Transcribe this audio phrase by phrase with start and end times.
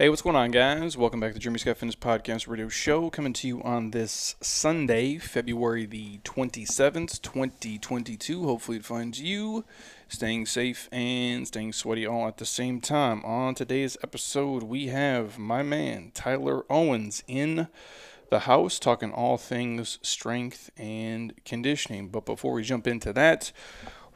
[0.00, 0.96] Hey, what's going on, guys?
[0.96, 4.36] Welcome back to the Jeremy Scott Fitness Podcast Radio Show, coming to you on this
[4.40, 8.44] Sunday, February the 27th, 2022.
[8.44, 9.64] Hopefully, it finds you
[10.06, 13.24] staying safe and staying sweaty all at the same time.
[13.24, 17.66] On today's episode, we have my man, Tyler Owens, in
[18.30, 22.06] the house talking all things strength and conditioning.
[22.06, 23.50] But before we jump into that,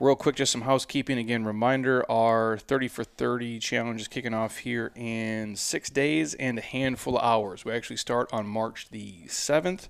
[0.02, 1.16] Real quick, just some housekeeping.
[1.16, 6.58] Again, reminder our 30 for 30 challenge is kicking off here in six days and
[6.58, 7.64] a handful of hours.
[7.64, 9.86] We actually start on March the 7th.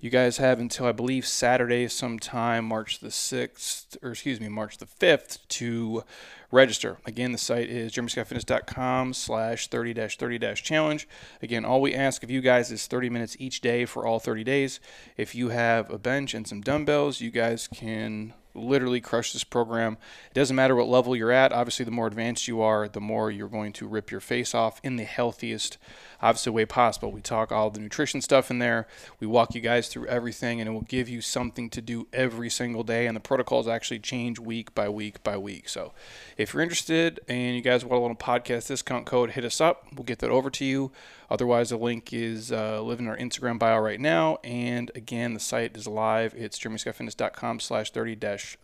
[0.00, 4.78] You guys have until I believe Saturday, sometime March the 6th, or excuse me, March
[4.78, 6.02] the 5th to
[6.50, 6.98] register.
[7.06, 11.08] Again, the site is jeremyscottfitness.com slash 30-30-challenge.
[11.40, 14.42] Again, all we ask of you guys is 30 minutes each day for all 30
[14.42, 14.80] days.
[15.16, 19.96] If you have a bench and some dumbbells, you guys can literally crush this program.
[20.30, 21.52] It doesn't matter what level you're at.
[21.52, 24.80] Obviously, the more advanced you are, the more you're going to rip your face off
[24.82, 25.78] in the healthiest,
[26.20, 27.12] obviously, way possible.
[27.12, 28.86] We talk all the nutrition stuff in there.
[29.20, 32.50] We walk you guys through everything, and it will give you something to do every
[32.50, 33.06] single day.
[33.06, 35.68] And the protocols actually change week by week by week.
[35.68, 35.92] So,
[36.36, 39.86] if you're interested and you guys want a little podcast discount code, hit us up.
[39.94, 40.92] We'll get that over to you.
[41.32, 44.36] Otherwise, the link is uh, live in our Instagram bio right now.
[44.44, 46.34] And again, the site is live.
[46.36, 48.18] It's jeremyscottfitness.com slash 30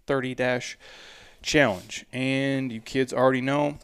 [0.06, 0.60] 30
[1.41, 2.05] challenge.
[2.12, 3.78] And you kids already know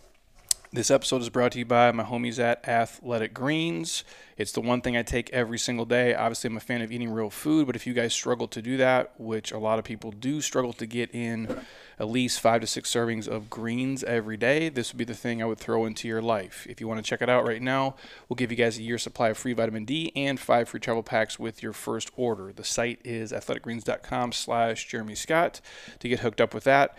[0.71, 4.05] this episode is brought to you by my homies at Athletic Greens.
[4.37, 6.15] It's the one thing I take every single day.
[6.15, 8.77] Obviously, I'm a fan of eating real food, but if you guys struggle to do
[8.77, 11.59] that, which a lot of people do struggle to get in
[11.99, 15.43] at least five to six servings of greens every day, this would be the thing
[15.43, 16.67] I would throw into your life.
[16.69, 17.97] If you want to check it out right now,
[18.29, 21.03] we'll give you guys a year supply of free vitamin D and five free travel
[21.03, 22.53] packs with your first order.
[22.53, 25.61] The site is athleticgreens.com slash Jeremy Scott
[25.99, 26.97] to get hooked up with that.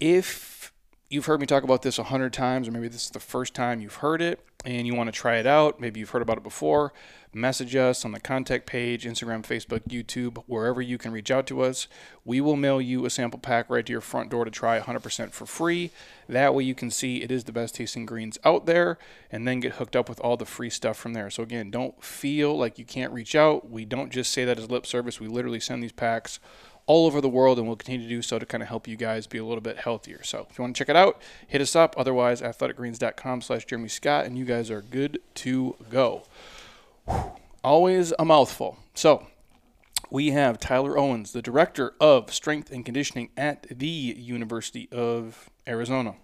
[0.00, 0.72] If
[1.08, 3.54] you've heard me talk about this a hundred times, or maybe this is the first
[3.54, 6.38] time you've heard it and you want to try it out, maybe you've heard about
[6.38, 6.92] it before,
[7.34, 11.62] message us on the contact page, Instagram, Facebook, YouTube, wherever you can reach out to
[11.62, 11.88] us.
[12.24, 15.32] We will mail you a sample pack right to your front door to try 100%
[15.32, 15.90] for free.
[16.28, 18.98] That way you can see it is the best tasting greens out there
[19.30, 21.30] and then get hooked up with all the free stuff from there.
[21.30, 23.70] So, again, don't feel like you can't reach out.
[23.70, 26.40] We don't just say that as lip service, we literally send these packs
[26.86, 28.96] all over the world, and we'll continue to do so to kind of help you
[28.96, 30.22] guys be a little bit healthier.
[30.22, 31.94] So if you want to check it out, hit us up.
[31.96, 36.24] Otherwise, athleticgreens.com slash Jeremy Scott, and you guys are good to go.
[37.62, 38.78] Always a mouthful.
[38.94, 39.26] So
[40.10, 46.14] we have Tyler Owens, the director of strength and conditioning at the University of Arizona.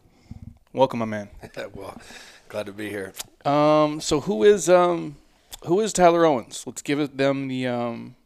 [0.72, 1.30] Welcome, my man.
[1.74, 2.00] well,
[2.48, 3.12] glad to be here.
[3.44, 5.16] Um, so who is um,
[5.64, 6.62] who is Tyler Owens?
[6.66, 8.16] Let's give them the um,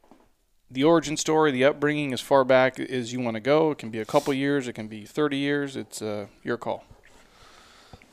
[0.70, 3.70] the origin story, the upbringing, as far back as you want to go.
[3.70, 5.76] It can be a couple years, it can be 30 years.
[5.76, 6.84] It's uh, your call.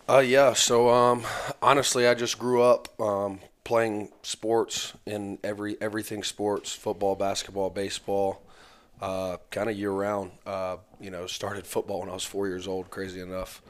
[0.08, 0.54] Uh, yeah.
[0.54, 1.24] So um,
[1.62, 8.42] honestly, I just grew up um, playing sports in every everything sports: football, basketball, baseball,
[9.02, 10.32] uh, kind of year round.
[10.46, 12.90] Uh, you know, started football when I was four years old.
[12.90, 13.62] Crazy enough,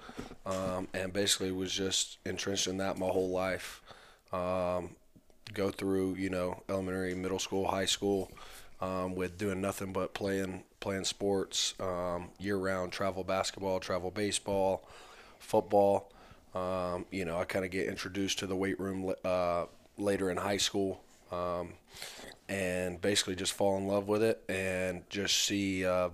[0.46, 3.81] um, and basically was just entrenched in that my whole life.
[4.34, 4.96] Um,
[5.53, 8.31] go through you know elementary, middle school, high school
[8.81, 14.88] um, with doing nothing but playing playing sports um, year round, travel basketball, travel baseball,
[15.40, 16.12] football.
[16.53, 19.66] Um, you know, I kind of get introduced to the weight room uh,
[19.97, 21.74] later in high school, um,
[22.50, 26.09] and basically just fall in love with it and just see uh,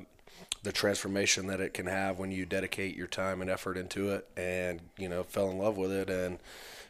[0.64, 4.28] the transformation that it can have when you dedicate your time and effort into it.
[4.36, 6.40] And you know, fell in love with it and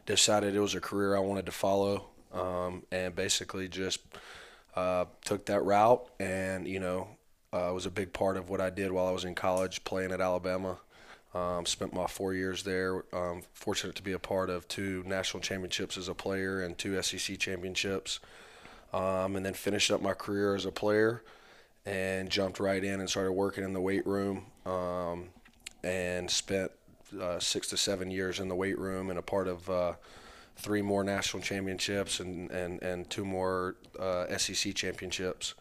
[0.06, 4.00] decided it was a career I wanted to follow, um, and basically just
[4.75, 7.09] uh, took that route, and you know,
[7.54, 10.12] uh, was a big part of what I did while I was in college, playing
[10.12, 10.78] at Alabama.
[11.38, 13.03] Um, spent my four years there.
[13.14, 17.00] Um, fortunate to be a part of two national championships as a player and two
[17.02, 18.20] SEC championships,
[18.92, 21.22] um, and then finished up my career as a player,
[21.86, 25.30] and jumped right in and started working in the weight room, um,
[25.84, 26.72] and spent
[27.22, 29.94] uh, six to seven years in the weight room and a part of uh,
[30.56, 35.54] three more national championships and, and, and two more uh, SEC championships.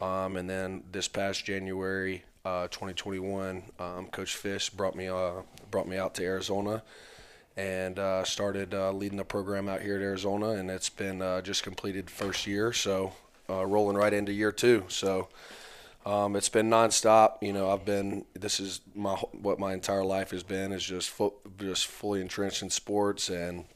[0.00, 5.86] Um, and then this past January, uh, 2021, um, Coach Fisch brought me uh, brought
[5.86, 6.82] me out to Arizona
[7.56, 10.50] and uh, started uh, leading the program out here at Arizona.
[10.50, 13.12] And it's been uh, just completed first year, so
[13.48, 14.84] rolling right into year two.
[14.88, 15.28] So.
[16.04, 17.34] Um, it's been nonstop.
[17.42, 18.24] You know, I've been.
[18.34, 22.60] This is my what my entire life has been is just fo- just fully entrenched
[22.60, 23.66] in sports and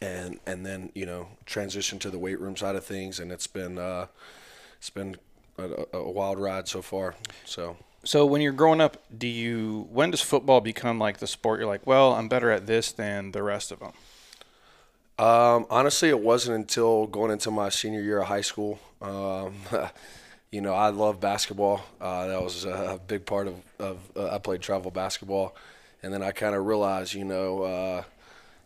[0.00, 3.46] and and then you know transition to the weight room side of things, and it's
[3.46, 4.06] been uh,
[4.76, 5.16] it's been
[5.58, 7.14] a, a, wild ride so far.
[7.44, 7.76] So.
[8.06, 11.58] So when you're growing up, do you when does football become like the sport?
[11.58, 13.92] You're like, well, I'm better at this than the rest of them.
[15.18, 18.78] Um, honestly, it wasn't until going into my senior year of high school.
[19.02, 19.54] Um,
[20.52, 21.82] you know, I love basketball.
[22.00, 25.56] Uh, that was a big part of, of uh, I played travel basketball,
[26.02, 28.02] and then I kind of realized, you know, uh,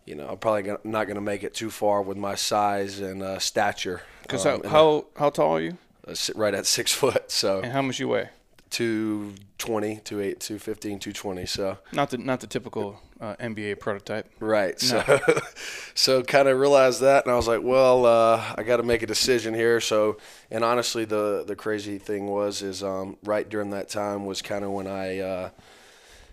[0.04, 3.00] you know, I'm probably gonna, not going to make it too far with my size
[3.00, 4.02] and uh, stature.
[4.22, 5.78] Because Um, how, how how tall are you?
[6.06, 8.28] uh, right at six foot, so And how much you weigh?
[8.70, 11.46] 220, 28, 215, 220.
[11.46, 14.31] So Not the not the typical uh, NBA prototype.
[14.40, 14.81] Right.
[14.81, 15.20] So,
[15.94, 19.02] so kind of realized that, and I was like, well, uh, I got to make
[19.02, 19.81] a decision here.
[19.81, 20.19] So,
[20.50, 24.64] and honestly, the the crazy thing was, is um, right during that time was kind
[24.64, 25.50] of when I uh,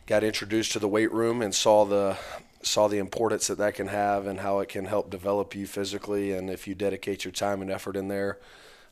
[0.06, 2.18] got introduced to the weight room and saw the
[2.62, 6.32] saw the importance that that can have and how it can help develop you physically,
[6.32, 8.38] and if you dedicate your time and effort in there.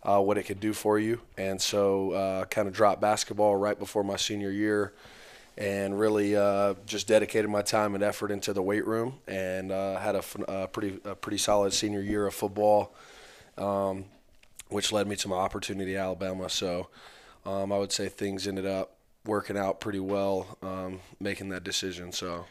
[0.07, 3.79] Uh, what it could do for you, and so uh, kind of dropped basketball right
[3.79, 4.93] before my senior year,
[5.57, 9.97] and really uh, just dedicated my time and effort into the weight room and uh,
[9.97, 12.93] had a, a pretty a pretty solid senior year of football,
[13.57, 14.05] um,
[14.69, 16.49] which led me to my opportunity at Alabama.
[16.49, 16.87] So
[17.43, 18.91] um, I would say things ended up
[19.25, 22.11] working out pretty well, um, making that decision.
[22.11, 22.45] So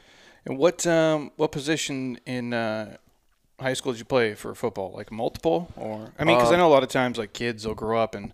[0.47, 2.97] And what um what position in uh,
[3.61, 4.93] high school did you play for football?
[4.95, 7.67] Like multiple, or I mean, because I Um, know a lot of times like kids
[7.67, 8.33] will grow up and,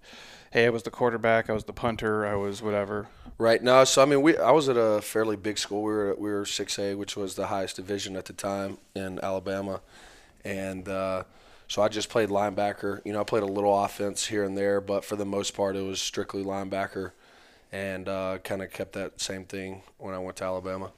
[0.51, 3.09] hey, I was the quarterback, I was the punter, I was whatever.
[3.39, 5.83] right now, so I mean, we I was at a fairly big school.
[5.83, 9.19] We were we were six A, which was the highest division at the time in
[9.23, 9.81] Alabama,
[10.45, 10.89] and.
[10.89, 11.25] Uh,
[11.69, 13.01] so I just played linebacker.
[13.05, 15.77] You know, I played a little offense here and there, but for the most part,
[15.77, 17.13] it was strictly linebacker,
[17.71, 20.91] and uh, kind of kept that same thing when I went to Alabama.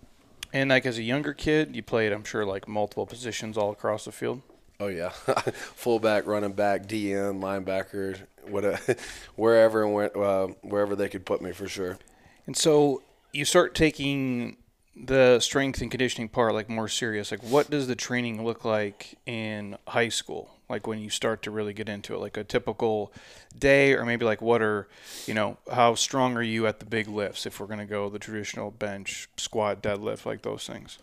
[0.53, 4.05] And like as a younger kid, you played, I'm sure, like multiple positions all across
[4.05, 4.43] the field.
[4.79, 5.09] Oh yeah,
[5.75, 8.19] fullback, running back, DN, linebacker,
[8.49, 8.65] what,
[9.37, 11.99] wherever and where, uh, wherever they could put me for sure.
[12.47, 13.03] And so
[13.33, 14.57] you start taking
[14.95, 17.31] the strength and conditioning part like more serious.
[17.31, 20.51] Like what does the training look like in high school?
[20.73, 23.13] Like when you start to really get into it, like a typical
[23.57, 24.89] day, or maybe like what are,
[25.27, 27.45] you know, how strong are you at the big lifts?
[27.47, 30.99] If we're gonna go the traditional bench, squat, deadlift, like those things.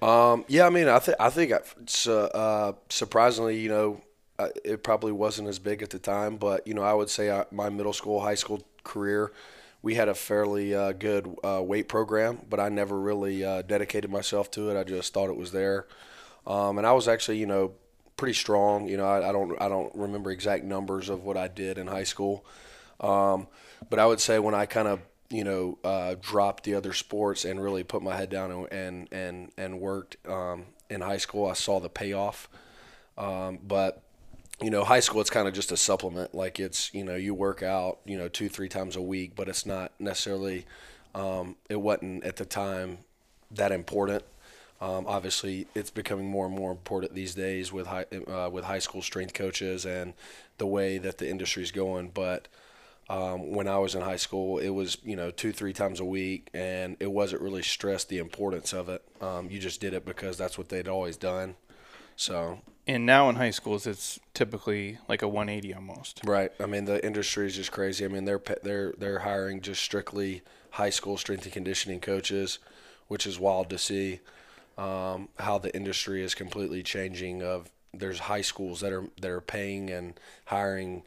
[0.00, 4.00] Um, yeah, I mean, I think I think uh, uh, surprisingly, you know,
[4.38, 7.28] uh, it probably wasn't as big at the time, but you know, I would say
[7.28, 9.32] uh, my middle school, high school career,
[9.82, 14.50] we had a fairly uh, good uh, weight program, but I never really dedicated myself
[14.52, 14.78] to it.
[14.80, 15.86] I just thought it was there,
[16.46, 17.72] um, and I was actually, you know,
[18.18, 18.86] pretty strong.
[18.86, 21.86] You know, I, I don't I don't remember exact numbers of what I did in
[21.86, 22.44] high school,
[23.00, 23.46] um,
[23.88, 25.00] but I would say when I kind of
[25.30, 29.52] you know, uh, dropped the other sports and really put my head down and and
[29.56, 31.46] and, worked um, in high school.
[31.46, 32.48] I saw the payoff,
[33.18, 34.02] um, but
[34.60, 36.34] you know, high school it's kind of just a supplement.
[36.34, 39.48] Like it's you know you work out you know two three times a week, but
[39.48, 40.66] it's not necessarily.
[41.14, 42.98] Um, it wasn't at the time
[43.50, 44.24] that important.
[44.80, 48.78] Um, obviously, it's becoming more and more important these days with high uh, with high
[48.78, 50.14] school strength coaches and
[50.58, 52.10] the way that the industry is going.
[52.10, 52.46] But
[53.10, 56.04] um, when I was in high school, it was you know two three times a
[56.04, 59.02] week, and it wasn't really stressed the importance of it.
[59.20, 61.56] Um, you just did it because that's what they'd always done.
[62.14, 66.20] So And now in high schools, it's typically like a 180 almost.
[66.24, 68.04] right, I mean the industry is just crazy.
[68.04, 70.42] I mean they're they're they're hiring just strictly
[70.72, 72.58] high school strength and conditioning coaches,
[73.08, 74.20] which is wild to see.
[74.78, 77.42] Um, how the industry is completely changing.
[77.42, 80.14] Of there's high schools that are that are paying and
[80.46, 81.02] hiring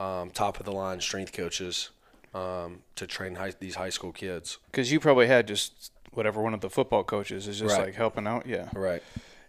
[0.00, 1.90] um, top of the line strength coaches
[2.34, 4.58] um, to train high, these high school kids.
[4.70, 7.86] Because you probably had just whatever one of the football coaches is just Right.
[7.86, 8.44] like helping out.
[8.46, 8.68] Yeah.
[8.74, 9.02] Right.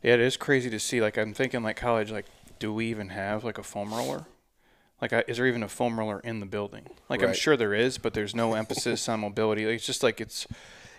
[0.04, 1.02] Yeah, it is crazy to see.
[1.02, 2.12] Like, I'm thinking, like college.
[2.12, 2.26] Like,
[2.60, 4.26] do we even have like a foam roller?
[5.02, 6.88] Like, I- is there even a foam roller in the building?
[7.10, 9.66] Like, I'm sure there is, but there's no emphasis on mobility.
[9.66, 10.46] Like, it's just like it's,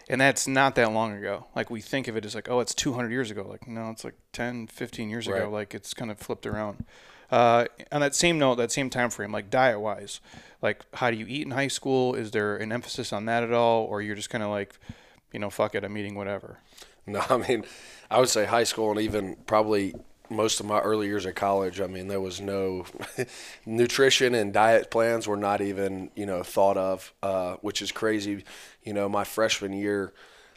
[0.08, 1.46] and that's not that long ago.
[1.54, 3.46] Like, we think of it as like, oh, it's 200 years ago.
[3.48, 5.48] Like, no, it's like 10, 15 years ago.
[5.50, 6.84] Like, it's kind of flipped around.
[7.30, 10.20] Uh, on that same note, that same time frame, like diet wise,
[10.62, 12.14] like how do you eat in high school?
[12.14, 14.78] Is there an emphasis on that at all, or you're just kind of like,
[15.32, 16.58] you know, fuck it, I'm eating whatever.
[17.06, 17.64] No, I mean,
[18.10, 19.94] I would say high school and even probably
[20.30, 21.80] most of my early years at college.
[21.82, 22.86] I mean, there was no
[23.66, 28.44] nutrition and diet plans were not even you know thought of, uh, which is crazy.
[28.84, 30.12] You know, my freshman year.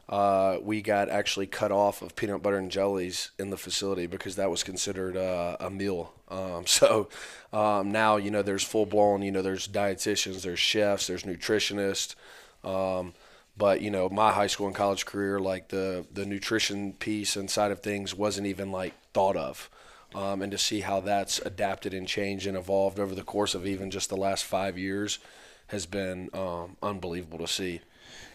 [0.10, 4.38] Uh, we got actually cut off of peanut butter and jellies in the facility because
[4.38, 6.14] that was considered uh, a meal.
[6.30, 7.10] Um, so
[7.52, 12.16] um, now you know there's full blown you know there's dietitians, there's chefs, there's nutritionists.
[12.64, 13.14] Um,
[13.58, 17.50] but you know my high school and college career like the the nutrition piece and
[17.50, 19.70] side of things wasn't even like thought of
[20.16, 23.66] um, and to see how that's adapted and changed and evolved over the course of
[23.66, 25.20] even just the last five years
[25.68, 27.82] has been um, unbelievable to see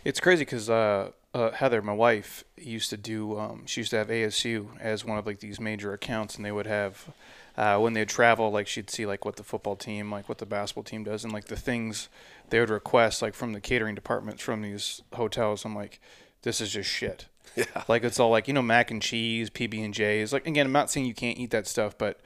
[0.04, 3.38] It's crazy because uh, uh, Heather, my wife, used to do.
[3.38, 6.52] Um, she used to have ASU as one of like these major accounts, and they
[6.52, 7.08] would have
[7.56, 10.46] uh, when they'd travel, like she'd see like what the football team, like what the
[10.46, 12.08] basketball team does, and like the things
[12.50, 15.64] they would request, like from the catering departments from these hotels.
[15.64, 16.00] I'm like,
[16.42, 17.26] this is just shit.
[17.54, 17.84] Yeah.
[17.86, 20.32] Like it's all like you know mac and cheese, PB and J's.
[20.32, 22.18] Like again, I'm not saying you can't eat that stuff, but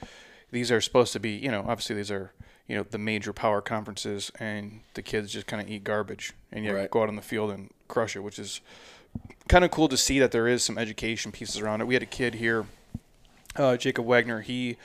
[0.52, 2.32] these are supposed to be you know obviously these are
[2.68, 6.64] you know the major power conferences, and the kids just kind of eat garbage, and
[6.64, 6.90] you Right.
[6.90, 8.61] go out on the field and crush it, which is
[9.49, 11.87] kind of cool to see that there is some education pieces around it.
[11.87, 12.66] We had a kid here,
[13.56, 14.40] uh, Jacob Wagner.
[14.42, 14.76] He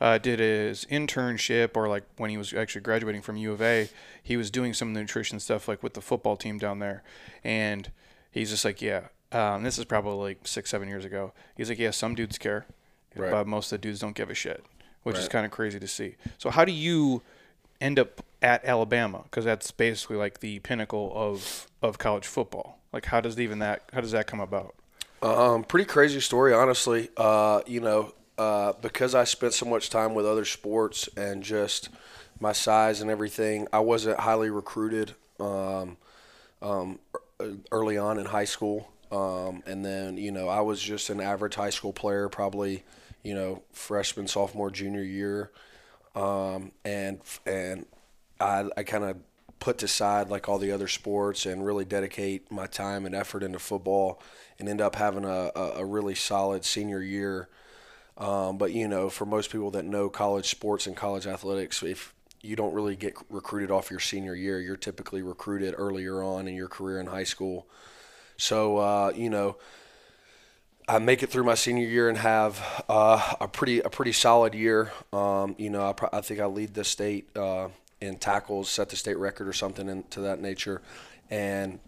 [0.00, 3.88] uh, did his internship, or like when he was actually graduating from U of A,
[4.22, 7.02] he was doing some of the nutrition stuff, like with the football team down there.
[7.44, 7.90] And
[8.30, 11.32] he's just like, yeah, um, this is probably like six, seven years ago.
[11.56, 12.64] He's like, yeah, some dudes care,
[13.14, 13.30] Right.
[13.30, 14.64] but most of the dudes don't give a shit,
[15.02, 16.16] which is kind of crazy to see.
[16.38, 17.22] So how do you
[17.80, 19.22] end up at Alabama?
[19.24, 22.78] Because that's basically like the pinnacle of of college football.
[22.92, 24.74] Like, how does even that how does that come about?
[25.22, 27.10] Um, pretty crazy story, honestly.
[27.16, 31.90] Uh, you know, uh, because I spent so much time with other sports and just
[32.40, 35.98] my size and everything, I wasn't highly recruited um,
[36.62, 36.98] um,
[37.70, 38.90] early on in high school.
[39.12, 42.82] Um, and then, you know, I was just an average high school player, probably,
[43.22, 45.50] you know, freshman, sophomore, junior year.
[46.14, 47.86] Um, and and
[48.40, 49.16] I, I kind of
[49.60, 53.58] put aside like all the other sports and really dedicate my time and effort into
[53.58, 54.20] football
[54.58, 57.48] and end up having a, a, a really solid senior year.
[58.16, 62.14] Um, but you know, for most people that know college sports and college athletics, if
[62.42, 66.54] you don't really get recruited off your senior year, you're typically recruited earlier on in
[66.54, 67.66] your career in high school.
[68.36, 69.56] So uh, you know,
[70.90, 74.56] I make it through my senior year and have uh, a pretty a pretty solid
[74.56, 74.90] year.
[75.12, 77.68] Um, you know, I, pro- I think I lead the state uh,
[78.00, 80.82] in tackles, set the state record or something in, to that nature,
[81.30, 81.78] and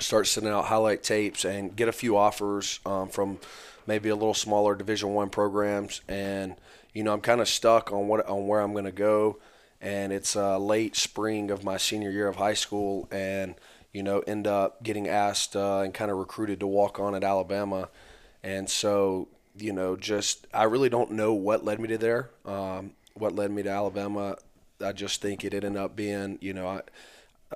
[0.00, 3.38] start sending out highlight tapes and get a few offers um, from
[3.86, 6.00] maybe a little smaller Division One programs.
[6.08, 6.56] And
[6.94, 9.38] you know, I'm kind of stuck on what on where I'm going to go.
[9.80, 13.54] And it's uh, late spring of my senior year of high school, and
[13.92, 17.22] you know, end up getting asked uh, and kind of recruited to walk on at
[17.22, 17.88] Alabama.
[18.42, 22.30] And so, you know, just I really don't know what led me to there.
[22.44, 24.36] Um, what led me to Alabama?
[24.84, 26.80] I just think it ended up being, you know, I,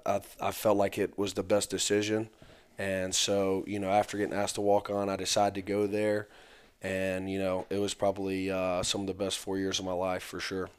[0.07, 2.29] I I felt like it was the best decision.
[2.79, 6.29] And so, you know, after getting asked to walk on, I decided to go there.
[6.83, 9.93] And you know, it was probably uh, some of the best four years of my
[9.93, 10.71] life for sure.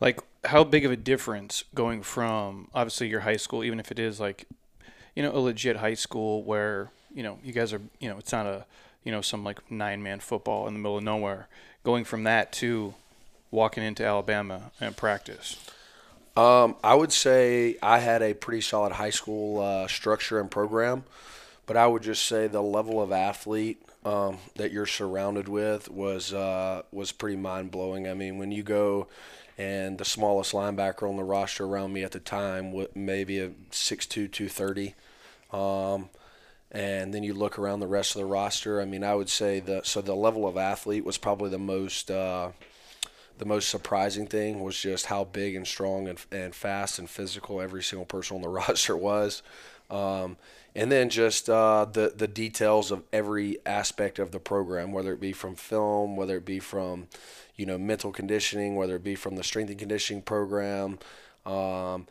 [0.00, 3.98] like how big of a difference going from obviously your high school even if it
[3.98, 4.46] is like
[5.14, 8.32] you know a legit high school where you know you guys are you know it's
[8.32, 8.64] not a
[9.04, 11.48] you know some like nine man football in the middle of nowhere
[11.84, 12.94] going from that to
[13.50, 15.58] walking into alabama and practice
[16.36, 21.04] Um, I would say I had a pretty solid high school uh, structure and program,
[21.66, 26.32] but I would just say the level of athlete um, that you're surrounded with was
[26.32, 28.08] uh, was pretty mind blowing.
[28.08, 29.08] I mean, when you go
[29.58, 34.32] and the smallest linebacker on the roster around me at the time, maybe a 6'2",
[34.32, 34.94] 230.
[35.52, 36.08] Um,
[36.72, 38.80] and then you look around the rest of the roster.
[38.80, 42.10] I mean, I would say the so the level of athlete was probably the most
[42.10, 42.50] uh,
[43.38, 47.60] the most surprising thing was just how big and strong and, and fast and physical
[47.60, 49.42] every single person on the roster was.
[49.90, 50.38] Um,
[50.74, 55.20] and then just uh, the the details of every aspect of the program, whether it
[55.20, 57.08] be from film, whether it be from,
[57.54, 60.98] you know, mental conditioning, whether it be from the strength and conditioning program.
[61.44, 62.06] Um,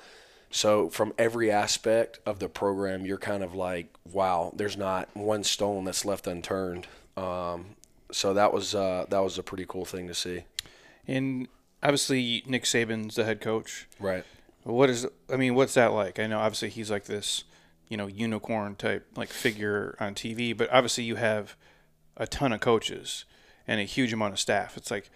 [0.52, 5.44] so from every aspect of the program, you're kind of like, wow, there's not one
[5.44, 6.88] stone that's left unturned.
[7.18, 7.76] Um,
[8.12, 10.44] so that was uh, that was a pretty cool thing to see.
[11.08, 11.48] and
[11.84, 14.24] obviously nick saban's the head coach Right.
[14.64, 17.44] what is i mean what's that like i know obviously he's like this
[17.90, 21.56] you know unicorn type like figure on tv but obviously you have
[22.18, 23.26] a ton of coaches
[23.68, 25.10] and a huge amount of staff it's like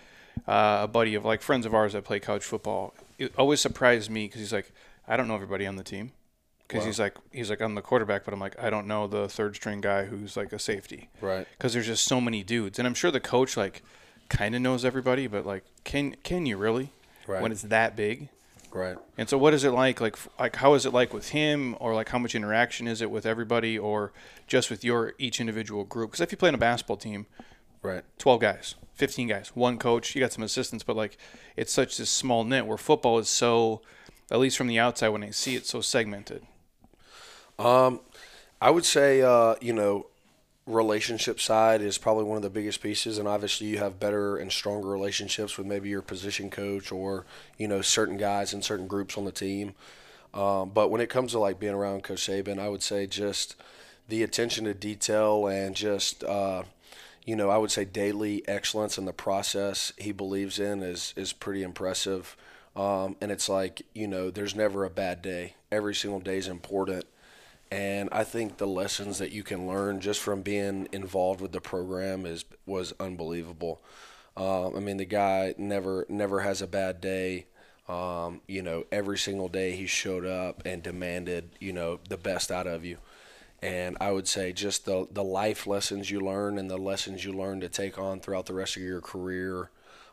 [0.47, 4.09] uh, a buddy of like friends of ours that play college football it always surprised
[4.09, 4.71] me because he's like
[5.07, 6.11] i don't know everybody on the team
[6.67, 6.85] because Wow.
[6.87, 9.55] he's like he's like I'm the quarterback but i'm like i don't know the third
[9.55, 11.47] string guy who's like a safety Right.
[11.57, 13.83] because there's just so many dudes and i'm sure the coach like
[14.29, 16.91] kind of knows everybody but like can can you really
[17.27, 17.41] Right.
[17.41, 18.29] when it's that big
[18.71, 18.97] Right.
[19.17, 20.01] and so, what is it like?
[20.01, 23.09] Like, like how is it like with him, or like how much interaction is it
[23.09, 24.11] with everybody, or
[24.47, 26.11] just with your each individual group?
[26.11, 27.25] Because if you play in a basketball team,
[27.81, 28.03] Right.
[28.17, 31.17] twelve guys, fifteen guys, one coach, you got some assistants, but like
[31.55, 32.67] it's such this small knit.
[32.67, 33.81] Where football is so,
[34.31, 36.43] at least from the outside when I see it, so segmented.
[37.59, 38.01] Um,
[38.61, 40.07] I would say, uh, you know,
[40.65, 44.51] relationship side is probably one of the biggest pieces, and obviously you have better and
[44.51, 47.25] stronger relationships with maybe your position coach or
[47.57, 49.75] you know certain guys in certain groups on the team.
[50.33, 53.55] Um, but when it comes to like being around Coach Saban, I would say just
[54.09, 56.63] the attention to detail and just uh,
[57.25, 61.31] you know I would say daily excellence in the process he believes in is is
[61.31, 62.35] pretty impressive.
[62.75, 65.55] Um, and it's like you know there's never a bad day.
[65.71, 67.05] Every single day is important.
[67.71, 71.61] And I think the lessons that you can learn just from being involved with the
[71.61, 73.81] program is was unbelievable.
[74.37, 77.47] Um, I mean, the guy never never has a bad day.
[77.87, 82.51] Um, you know, every single day he showed up and demanded, you know, the best
[82.51, 82.97] out of you.
[83.61, 87.33] And I would say just the the life lessons you learn and the lessons you
[87.33, 89.69] learn to take on throughout the rest of your career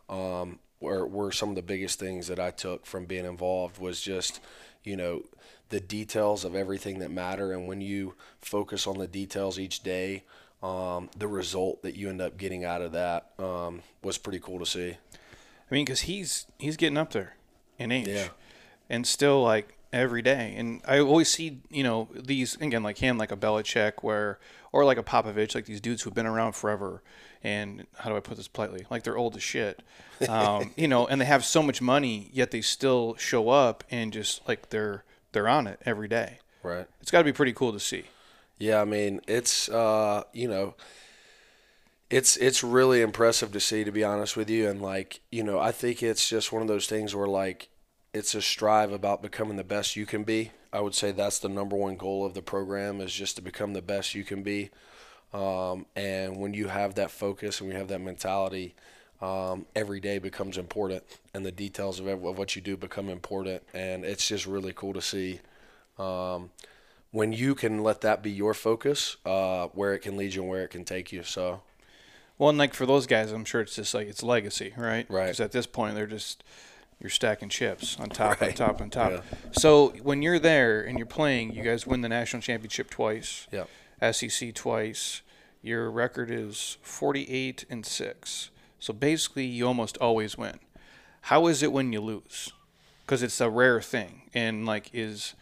[0.09, 4.01] um, were, were some of the biggest things that I took from being involved was
[4.01, 4.41] just,
[4.85, 5.23] you know,
[5.71, 7.53] the details of everything that matter.
[7.53, 10.25] And when you focus on the details each day,
[10.63, 14.59] um, the result that you end up getting out of that um, was pretty cool
[14.59, 14.91] to see.
[14.91, 17.37] I mean, because he's he's getting up there
[17.79, 18.29] in age, Yeah.
[18.91, 20.55] and still like every day.
[20.57, 24.39] And I always see you know these again like him, like a Belichick, where
[24.73, 27.03] or like a Popovich, like these dudes who've been around forever.
[27.45, 28.87] And how do I put this politely?
[28.91, 29.83] Like they're old as shit,
[30.29, 34.13] um, you know, and they have so much money, yet they still show up and
[34.13, 36.39] just like they're they're on it every day.
[36.63, 36.87] Right.
[37.01, 38.05] It's got to be pretty cool to see.
[38.59, 40.75] Yeah, I mean, it's uh, you know,
[42.11, 45.59] it's it's really impressive to see, to be honest with you, and like you know,
[45.59, 47.71] I think it's just one of those things where like
[48.15, 50.53] it's a strive about becoming the best you can be.
[50.73, 53.73] I would say that's the number one goal of the program is just to become
[53.75, 54.71] the best you can be.
[55.33, 58.75] Um, and when you have that focus and we have that mentality,
[59.21, 63.63] um, every day becomes important, and the details of, of what you do become important,
[63.73, 65.41] and it's just really cool to see.
[65.99, 66.51] Um,
[67.13, 70.51] when you can let that be your focus, uh, where it can lead you and
[70.51, 71.23] where it can take you.
[71.23, 71.63] So,
[72.39, 75.07] Well, and like for those guys, I'm sure it's just like it's legacy, right?
[75.09, 75.27] Right.
[75.27, 76.43] Because at this point, they're just
[77.03, 79.11] you're stacking chips on top, on top, on top.
[79.11, 79.21] Yeah.
[79.51, 83.65] So when you're there and you're playing, you guys win the national championship twice, yeah,
[84.13, 85.23] SEC twice.
[85.63, 88.51] Your record is 48 and six.
[88.79, 90.59] So basically, you almost always win.
[91.23, 92.53] How is it when you lose?
[93.05, 95.35] Because it's a rare thing, and like is.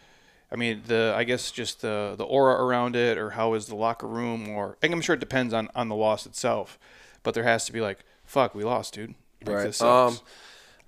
[0.53, 3.75] I mean, the I guess just the the aura around it, or how is the
[3.75, 6.77] locker room, or and I'm sure it depends on on the loss itself,
[7.23, 9.15] but there has to be like, fuck, we lost, dude.
[9.45, 9.81] Like, right.
[9.81, 10.19] Um,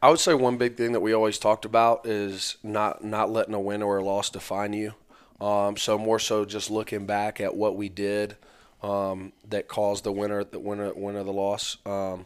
[0.04, 3.54] I would say one big thing that we always talked about is not not letting
[3.54, 4.96] a win or a loss define you.
[5.39, 8.36] Um, so more so just looking back at what we did
[8.82, 11.78] um, that caused the winner, the winner, winner, the loss.
[11.86, 12.26] Um,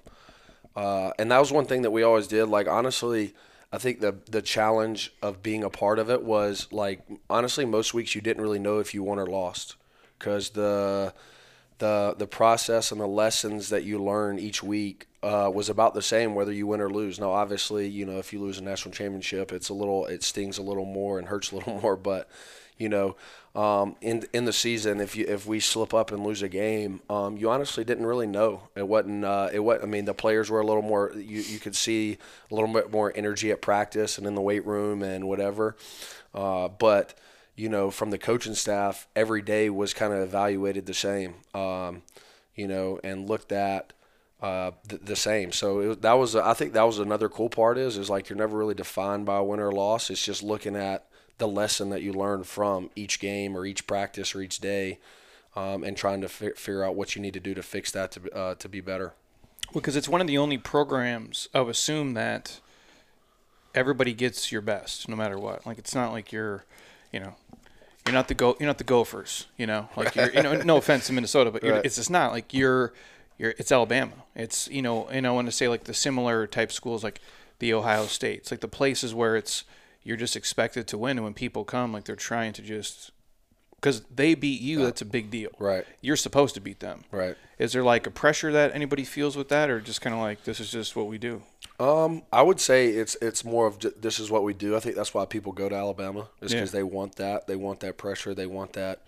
[0.76, 2.46] uh, and that was one thing that we always did.
[2.46, 3.36] Like honestly,
[3.72, 7.94] I think the the challenge of being a part of it was like honestly, most
[7.94, 9.76] weeks you didn't really know if you won or lost
[10.18, 11.14] because the
[11.80, 16.02] the the process and the lessons that you learn each week uh, was about the
[16.02, 17.20] same whether you win or lose.
[17.20, 20.58] Now, obviously, you know if you lose a national championship, it's a little it stings
[20.58, 21.96] a little more and hurts a little more.
[21.96, 22.30] But
[22.78, 23.16] you know,
[23.56, 27.02] um, in in the season, if you if we slip up and lose a game,
[27.10, 28.70] um, you honestly didn't really know.
[28.76, 29.26] It wasn't.
[29.26, 31.12] Uh, it what I mean, the players were a little more.
[31.16, 32.18] You you could see
[32.52, 35.76] a little bit more energy at practice and in the weight room and whatever.
[36.34, 37.16] Uh, but
[37.58, 42.04] you know, from the coaching staff, every day was kind of evaluated the same, um,
[42.56, 43.92] you know, and looked at
[44.42, 45.52] uh, the, the same.
[45.52, 48.38] So it, that was, I think that was another cool part is, is like you're
[48.38, 50.12] never really defined by a win or loss.
[50.12, 51.08] It's just looking at
[51.40, 55.00] the lesson that you learn from each game or each practice or each day,
[55.56, 58.12] um, and trying to fi- figure out what you need to do to fix that
[58.12, 59.14] to, uh, to be better.
[59.74, 62.60] because it's one of the only programs I would assume that
[63.74, 65.66] everybody gets your best no matter what.
[65.66, 66.66] Like it's not like you're,
[67.12, 67.36] you know,
[68.06, 69.90] you're not the go you're not the Gophers, you know.
[69.98, 71.86] Like you're, you know, no offense to Minnesota, but you're, Right.
[71.86, 72.94] it's just not like you're
[73.38, 74.14] you're it's Alabama.
[74.36, 77.20] It's you know, and I want to say like the similar type schools like
[77.60, 79.64] the Ohio States, like the places where it's
[80.04, 83.12] you're just expected to win and when people come like they're trying to just
[83.76, 85.52] because they beat you, that's a big deal.
[85.60, 85.86] Right.
[86.02, 87.04] You're supposed to beat them.
[87.12, 87.36] Right.
[87.60, 90.44] Is there like a pressure that anybody feels with that, or just kind of like
[90.46, 91.44] this is just what we do?
[91.80, 94.76] Um, I would say it's it's more of this is what we do.
[94.76, 96.60] I think that's why people go to Alabama is Yeah.
[96.60, 97.46] because they want that.
[97.48, 98.34] They want that pressure.
[98.34, 99.02] They want that.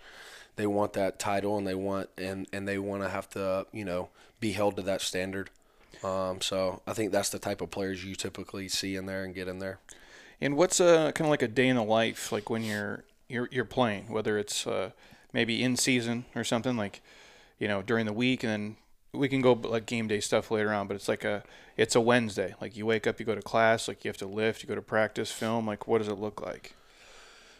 [0.56, 3.84] They want that title, and they want and and they want to have to you
[3.84, 5.50] know be held to that standard.
[6.04, 9.34] Um, so I think that's the type of players you typically see in there and
[9.34, 9.80] get in there.
[10.40, 13.48] And what's a kind of like a day in the life, like when you're you're
[13.50, 14.90] you're playing, whether it's uh,
[15.32, 17.02] maybe in season or something like,
[17.58, 18.76] you know, during the week, and then
[19.12, 20.86] we can go like game day stuff later on.
[20.86, 21.42] But it's like a
[21.76, 22.54] it's a Wednesday.
[22.60, 24.74] Like you wake up, you go to class, like you have to lift, you go
[24.74, 25.66] to practice, film.
[25.66, 26.74] Like what does it look like?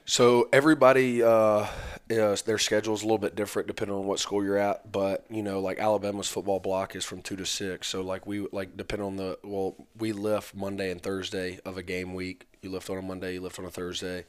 [0.07, 1.67] So everybody, uh,
[2.09, 4.91] is, their schedule is a little bit different depending on what school you're at.
[4.91, 7.89] But you know, like Alabama's football block is from two to six.
[7.89, 11.83] So like we like depending on the well, we lift Monday and Thursday of a
[11.83, 12.47] game week.
[12.63, 14.25] You lift on a Monday, you lift on a Thursday.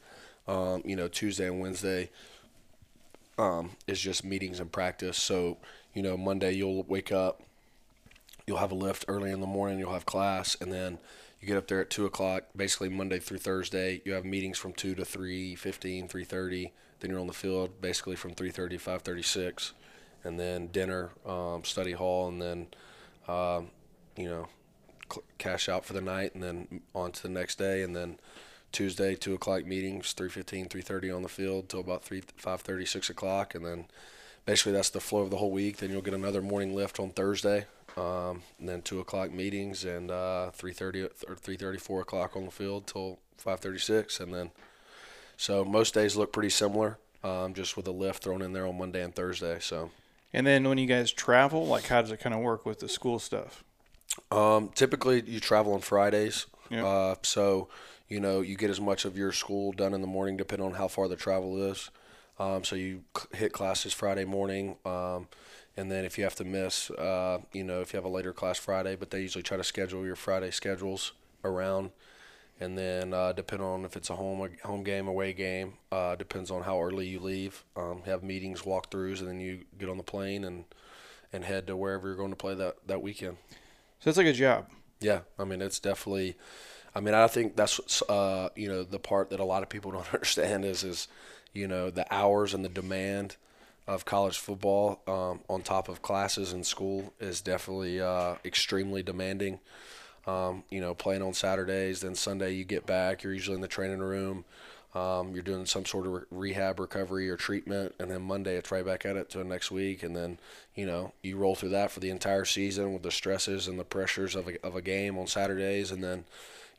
[0.48, 2.10] Um, you know, Tuesday and Wednesday
[3.38, 5.16] um, is just meetings and practice.
[5.16, 5.58] So,
[5.94, 7.42] you know, Monday you'll wake up,
[8.46, 10.98] you'll have a lift early in the morning, you'll have class, and then
[11.40, 12.44] you get up there at two o'clock.
[12.54, 16.72] Basically, Monday through Thursday, you have meetings from two to three fifteen, three thirty.
[17.00, 19.72] Then you're on the field basically from three thirty to five thirty six,
[20.22, 22.66] and then dinner, um, study hall, and then,
[23.26, 23.70] um,
[24.16, 24.46] you know,
[25.38, 28.18] cash out for the night, and then on to the next day, and then
[28.72, 33.54] Tuesday, two o'clock meetings, 3.15, 3.30 on the field till about 3, 5.30, 6 o'clock.
[33.54, 33.84] And then
[34.46, 35.78] basically that's the flow of the whole week.
[35.78, 37.66] Then you'll get another morning lift on Thursday.
[37.96, 42.50] Um, and then 2 o'clock meetings and uh, 3.30 or 3.30, 4 o'clock on the
[42.50, 44.20] field till 5.36.
[44.20, 44.50] And then
[45.36, 48.78] so most days look pretty similar, um, just with a lift thrown in there on
[48.78, 49.58] Monday and Thursday.
[49.60, 49.90] So
[50.32, 52.88] And then when you guys travel, like how does it kind of work with the
[52.88, 53.62] school stuff?
[54.30, 56.46] Um, typically, you travel on Fridays.
[56.70, 56.86] Yeah.
[56.86, 57.68] Uh, so,
[58.12, 60.74] you know, you get as much of your school done in the morning, depending on
[60.74, 61.90] how far the travel is.
[62.38, 65.28] Um, so you c- hit classes Friday morning, um,
[65.76, 68.34] and then if you have to miss, uh, you know, if you have a later
[68.34, 71.90] class Friday, but they usually try to schedule your Friday schedules around.
[72.60, 76.50] And then uh, depending on if it's a home home game, away game, uh, depends
[76.50, 77.64] on how early you leave.
[77.76, 80.64] Um, have meetings, walkthroughs, and then you get on the plane and
[81.32, 83.38] and head to wherever you're going to play that, that weekend.
[84.00, 84.68] So it's like a job.
[85.00, 86.36] Yeah, I mean it's definitely.
[86.94, 89.90] I mean I think that's uh, you know the part that a lot of people
[89.92, 91.08] don't understand is is
[91.52, 93.36] you know the hours and the demand
[93.86, 99.58] of college football um, on top of classes in school is definitely uh, extremely demanding.
[100.24, 103.24] Um, you know, playing on Saturdays, then Sunday you get back.
[103.24, 104.44] You're usually in the training room.
[104.94, 108.70] Um, you're doing some sort of re- rehab, recovery, or treatment, and then Monday it's
[108.70, 110.38] right back at it to the next week, and then
[110.74, 113.84] you know you roll through that for the entire season with the stresses and the
[113.84, 116.24] pressures of a, of a game on Saturdays, and then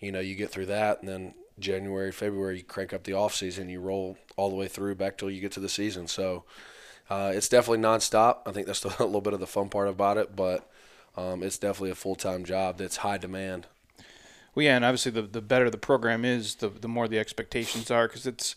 [0.04, 3.36] you know you get through that, and then January, February you crank up the off
[3.36, 6.08] season, you roll all the way through back till you get to the season.
[6.08, 6.44] So
[7.10, 8.40] uh, it's definitely nonstop.
[8.46, 10.70] I think that's the, a little bit of the fun part about it, but
[11.16, 13.68] um, it's definitely a full time job that's high demand.
[14.56, 17.90] Well, yeah, and obviously the the better the program is, the the more the expectations
[17.90, 18.56] are, because it's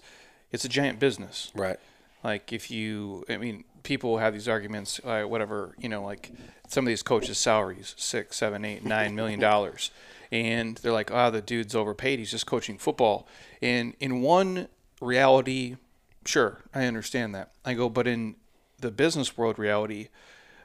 [0.52, 1.50] it's a giant business.
[1.54, 1.78] Right.
[2.24, 6.32] Like if you, I mean, people have these arguments, uh, whatever, you know, like
[6.66, 9.90] some of these coaches' salaries six, seven, eight, nine million dollars,
[10.30, 12.18] and they're like, ah, oh, the dude's overpaid.
[12.18, 13.26] He's just coaching football.
[13.62, 14.68] And in one
[15.00, 15.76] reality,
[16.24, 17.52] sure, I understand that.
[17.64, 18.36] I go, but in
[18.78, 20.08] the business world reality,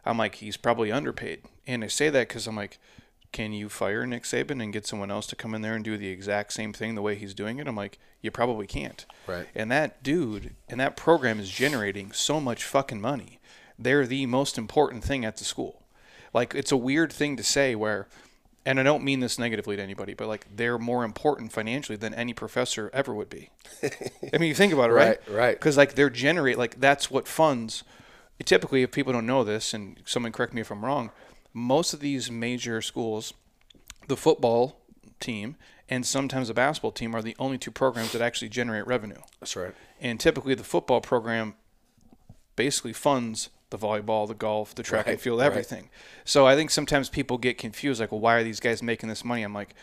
[0.05, 1.41] I'm like, he's probably underpaid.
[1.67, 2.79] And I say that because I'm like,
[3.31, 5.97] can you fire Nick Saban and get someone else to come in there and do
[5.97, 7.67] the exact same thing the way he's doing it?
[7.67, 9.05] I'm like, you probably can't.
[9.25, 9.47] Right.
[9.55, 13.39] And that dude and that program is generating so much fucking money.
[13.79, 15.83] They're the most important thing at the school.
[16.33, 18.07] Like, it's a weird thing to say where,
[18.65, 22.13] and I don't mean this negatively to anybody, but like they're more important financially than
[22.13, 23.49] any professor ever would be.
[24.33, 25.19] I mean, you think about it, right?
[25.27, 25.55] Right, right.
[25.55, 27.83] Because like they're generate like that's what funds.
[28.43, 31.11] Typically, if people don't know this, and someone correct me if I'm wrong,
[31.53, 33.33] most of these major schools,
[34.07, 34.81] the football
[35.19, 35.57] team
[35.91, 39.21] and sometimes the basketball team are the only two programs that actually generate revenue.
[39.41, 39.73] That's right.
[39.99, 41.55] And typically, the football program
[42.55, 45.47] basically funds the volleyball, the golf, the track and Right, field, right.
[45.47, 45.89] everything.
[46.23, 49.25] So I think sometimes people get confused, like, well, why are these guys making this
[49.25, 49.41] money?
[49.43, 49.73] I'm like,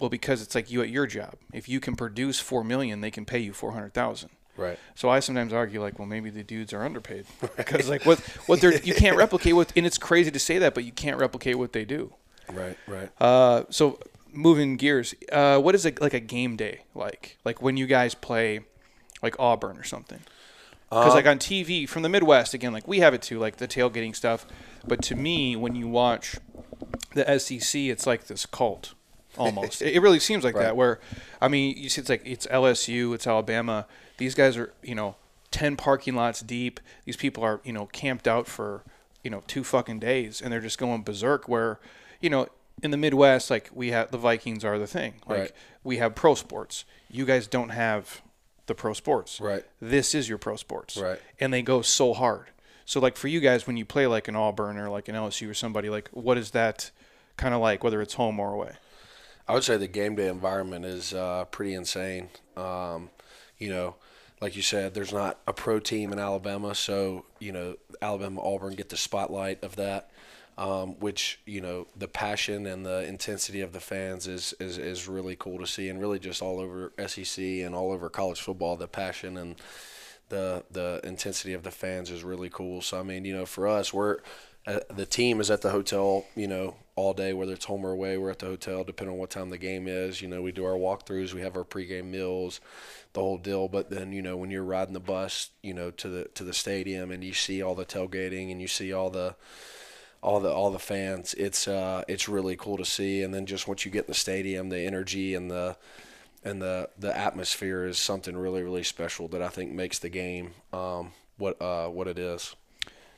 [0.00, 1.34] well, because it's like you at your job.
[1.52, 4.30] If you can produce four million, they can pay you four hundred thousand.
[4.56, 4.78] Right.
[4.94, 7.26] So I sometimes argue like, well, maybe the dudes are underpaid
[7.56, 10.74] because like what what they're you can't replicate what and it's crazy to say that,
[10.74, 12.12] but you can't replicate what they do.
[12.52, 12.76] Right.
[12.86, 13.10] Right.
[13.20, 13.98] Uh, so
[14.32, 17.38] moving gears, uh, what is it like a game day like?
[17.44, 18.60] Like when you guys play
[19.22, 20.20] like Auburn or something?
[20.92, 21.14] Because uh-huh.
[21.14, 24.14] like on TV from the Midwest again, like we have it too, like the tailgating
[24.14, 24.44] stuff.
[24.86, 26.36] But to me, when you watch
[27.14, 28.92] the SEC, it's like this cult
[29.38, 29.80] almost.
[29.80, 30.64] it, it really seems like Right.
[30.64, 30.76] that.
[30.76, 31.00] Where
[31.40, 33.86] I mean, you see, it's like it's LSU, it's Alabama.
[34.18, 35.16] These guys are you know
[35.50, 36.78] ten parking lots deep.
[37.06, 38.82] These people are you know camped out for
[39.24, 41.48] you know two fucking days, and they're just going berserk.
[41.48, 41.80] Where
[42.20, 42.48] you know
[42.82, 45.14] in the Midwest, like we have the Vikings are the thing.
[45.26, 45.52] Like Right.
[45.84, 46.84] we have pro sports.
[47.10, 48.20] You guys don't have
[48.66, 49.40] the pro sports.
[49.40, 49.64] Right.
[49.80, 50.96] This is your pro sports.
[50.96, 51.20] Right.
[51.40, 52.46] And they go so hard.
[52.84, 55.48] So like for you guys, when you play like an Auburn or like an LSU
[55.50, 56.90] or somebody, like what is that
[57.36, 58.72] kind of like, whether it's home or away?
[59.48, 62.28] I would say the game day environment is uh, pretty insane.
[62.56, 63.10] Um,
[63.58, 63.96] you know,
[64.40, 68.74] like you said, there's not a pro team in Alabama, so you know Alabama Auburn
[68.74, 70.10] get the spotlight of that,
[70.58, 75.08] um, which you know the passion and the intensity of the fans is, is is
[75.08, 78.76] really cool to see, and really just all over SEC and all over college football,
[78.76, 79.56] the passion and
[80.28, 82.80] the the intensity of the fans is really cool.
[82.80, 84.18] So I mean, you know, for us, we're
[84.66, 87.90] uh, the team is at the hotel, you know, all day, whether it's home or
[87.90, 88.16] away.
[88.16, 90.22] We're at the hotel, depending on what time the game is.
[90.22, 92.60] You know, we do our walkthroughs, we have our pregame meals,
[93.12, 93.66] the whole deal.
[93.66, 96.52] But then, you know, when you're riding the bus, you know, to the to the
[96.52, 99.34] stadium and you see all the tailgating and you see all the
[100.22, 103.22] all the all the fans, it's uh, it's really cool to see.
[103.22, 105.76] And then just once you get in the stadium, the energy and the
[106.44, 110.52] and the the atmosphere is something really really special that I think makes the game
[110.72, 112.54] um, what uh, what it is.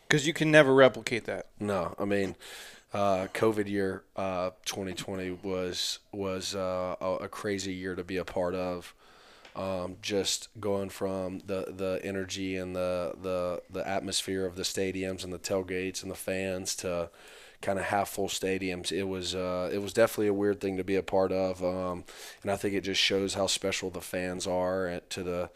[0.08, 1.46] Because you can never replicate that.
[1.58, 2.36] No, I mean,
[2.92, 8.24] uh, COVID year uh, 2020 was was uh, a, a, crazy year to be a
[8.24, 8.94] part of.
[9.56, 15.22] Um, just going from the, the energy and the, the the atmosphere of the stadiums
[15.22, 17.08] and the tailgates and the fans to
[17.64, 18.92] kind of half full stadiums.
[18.92, 22.04] It was uh, it was definitely a weird thing to be a part of, um,
[22.42, 25.50] and I think it just shows how special the fans are to the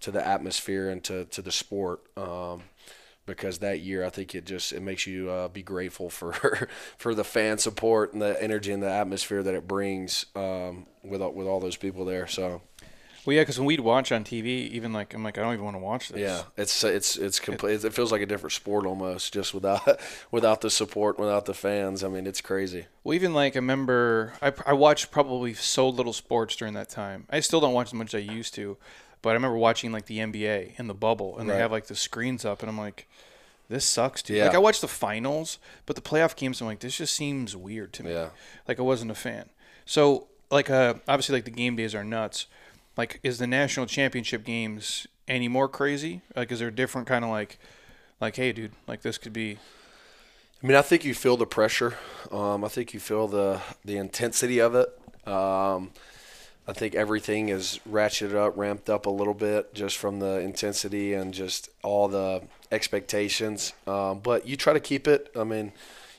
[0.00, 2.00] to the atmosphere and to, to the sport.
[2.16, 2.62] Um,
[3.26, 7.14] because that year, I think it just it makes you uh, be grateful for for
[7.14, 11.46] the fan support and the energy and the atmosphere that it brings um, with with
[11.46, 12.26] all those people there.
[12.26, 12.62] So.
[13.24, 15.64] Well, yeah, because when we'd watch on TV, even like I'm like I don't even
[15.64, 16.20] want to watch this.
[16.20, 17.84] Yeah, it's it's it's complete.
[17.84, 22.02] It feels like a different sport almost, just without without the support, without the fans.
[22.02, 22.86] I mean, it's crazy.
[23.04, 27.26] Well, even like I remember, I I watched probably so little sports during that time.
[27.28, 28.78] I still don't watch as much as I used to,
[29.20, 31.56] but I remember watching like the NBA in the bubble, and right.
[31.56, 33.06] they have like the screens up, and I'm like,
[33.68, 34.38] this sucks, dude.
[34.38, 34.46] Yeah.
[34.46, 37.92] Like I watched the finals, but the playoff games, I'm like, this just seems weird
[37.94, 38.12] to me.
[38.12, 38.30] Yeah.
[38.66, 39.50] Like I wasn't a fan.
[39.84, 42.46] So like uh, obviously like the game days are nuts.
[42.96, 46.22] Like is the national championship games any more crazy?
[46.36, 47.58] Like is there a different kind of like,
[48.20, 49.58] like hey, dude, like this could be.
[50.62, 51.94] I mean, I think you feel the pressure.
[52.30, 54.88] Um, I think you feel the the intensity of it.
[55.26, 55.92] Um,
[56.70, 61.14] I think everything is ratcheted up, ramped up a little bit just from the intensity
[61.14, 63.72] and just all the expectations.
[63.86, 65.32] Um, but you try to keep it.
[65.34, 65.72] I mean,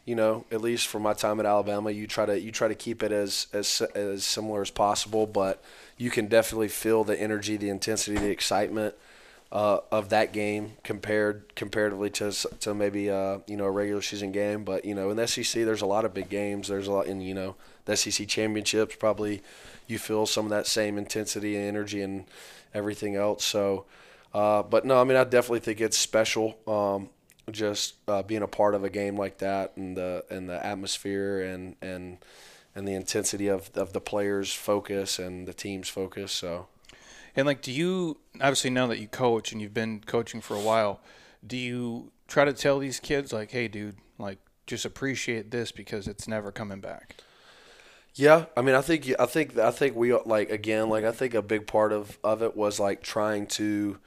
[0.03, 2.75] you know, at least for my time at Alabama, you try to you try to
[2.75, 5.27] keep it as as as similar as possible.
[5.27, 5.63] But
[6.01, 8.95] you can definitely feel the energy, the intensity, the excitement.
[9.53, 14.31] Uh, of that game compared comparatively to to maybe uh, you know a regular season
[14.31, 14.63] game.
[14.63, 16.69] But you know in the SEC, there's a lot of big games.
[16.69, 19.43] There's a lot in you know the SEC championships probably
[19.87, 22.27] you feel some of that same intensity and energy and
[22.73, 23.43] everything else.
[23.43, 23.83] So,
[24.33, 26.57] uh, but no, I mean, I definitely think it's special.
[26.65, 27.09] Um,
[27.51, 31.41] just uh, being a part of a game like that and the and the atmosphere
[31.41, 32.19] and and
[32.75, 36.31] and the intensity of, of the players' focus and the team's focus.
[36.31, 36.67] So,
[37.36, 40.62] and like, do you obviously now that you coach and you've been coaching for a
[40.62, 41.01] while,
[41.45, 46.07] do you try to tell these kids like, hey, dude, like, just appreciate this because
[46.07, 47.15] it's never coming back?
[48.13, 51.34] Yeah, I mean, I think I think I think we like again, like I think
[51.34, 53.99] a big part of of it was like trying to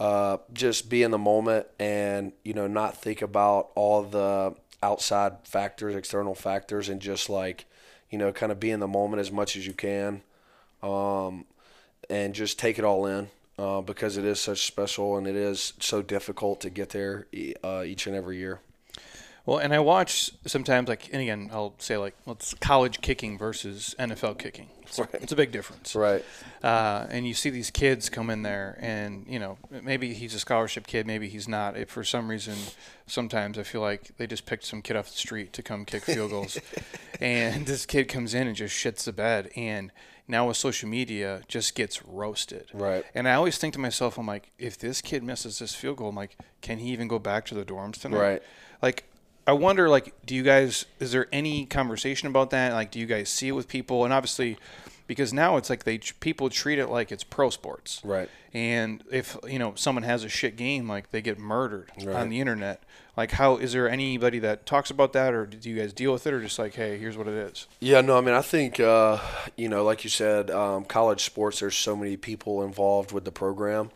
[0.00, 5.32] uh, just be in the moment and you know not think about all the outside
[5.44, 7.66] factors, external factors, and just like
[8.10, 10.22] you know kind of be in the moment as much as you can,
[10.82, 11.44] um,
[12.08, 13.28] and just take it all in.
[13.58, 17.26] Uh, because it is such special and it is so difficult to get there
[17.64, 18.60] uh, each and every year.
[19.46, 23.38] Well, and I watch sometimes, like, and again, I'll say, like, well, it's college kicking
[23.38, 24.68] versus NFL kicking.
[24.82, 25.08] It's, right.
[25.14, 25.94] it's a big difference.
[25.94, 26.24] Right.
[26.64, 30.40] Uh, and you see these kids come in there, and, you know, maybe he's a
[30.40, 31.76] scholarship kid, maybe he's not.
[31.76, 32.56] If for some reason,
[33.06, 36.02] sometimes I feel like they just picked some kid off the street to come kick
[36.02, 36.58] field goals.
[37.20, 39.50] and this kid comes in and just shits the bed.
[39.54, 39.92] And
[40.26, 42.66] now with social media, just gets roasted.
[42.74, 43.04] Right.
[43.14, 46.08] And I always think to myself, I'm like, if this kid misses this field goal,
[46.08, 48.18] I'm like, can he even go back to the dorms tonight?
[48.18, 48.42] Right.
[48.82, 49.04] Like,
[49.46, 50.86] I wonder, like, do you guys?
[50.98, 52.72] Is there any conversation about that?
[52.72, 54.04] Like, do you guys see it with people?
[54.04, 54.58] And obviously,
[55.06, 58.28] because now it's like they people treat it like it's pro sports, right?
[58.52, 62.16] And if you know someone has a shit game, like they get murdered right.
[62.16, 62.82] on the internet.
[63.16, 66.26] Like, how is there anybody that talks about that, or do you guys deal with
[66.26, 67.66] it, or just like, hey, here's what it is?
[67.80, 69.18] Yeah, no, I mean, I think uh,
[69.56, 71.60] you know, like you said, um, college sports.
[71.60, 73.90] There's so many people involved with the program.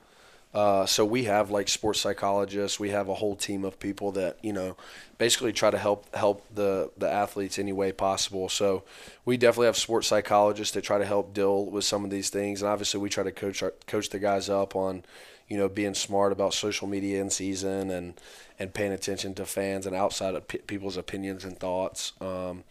[0.53, 2.81] Uh, so we have like sports psychologists.
[2.81, 4.77] We have a whole team of people that you know
[5.17, 8.49] basically try to help help the the athletes any way possible.
[8.49, 8.83] So
[9.25, 12.63] we definitely have sports psychologists that try to help deal with some of these things,
[12.63, 15.05] and obviously we try to coach our, coach the guys up on
[15.47, 18.15] you know being smart about social media in season and
[18.59, 22.13] and paying attention to fans and outside of p- people's opinions and thoughts.
[22.21, 22.65] Um,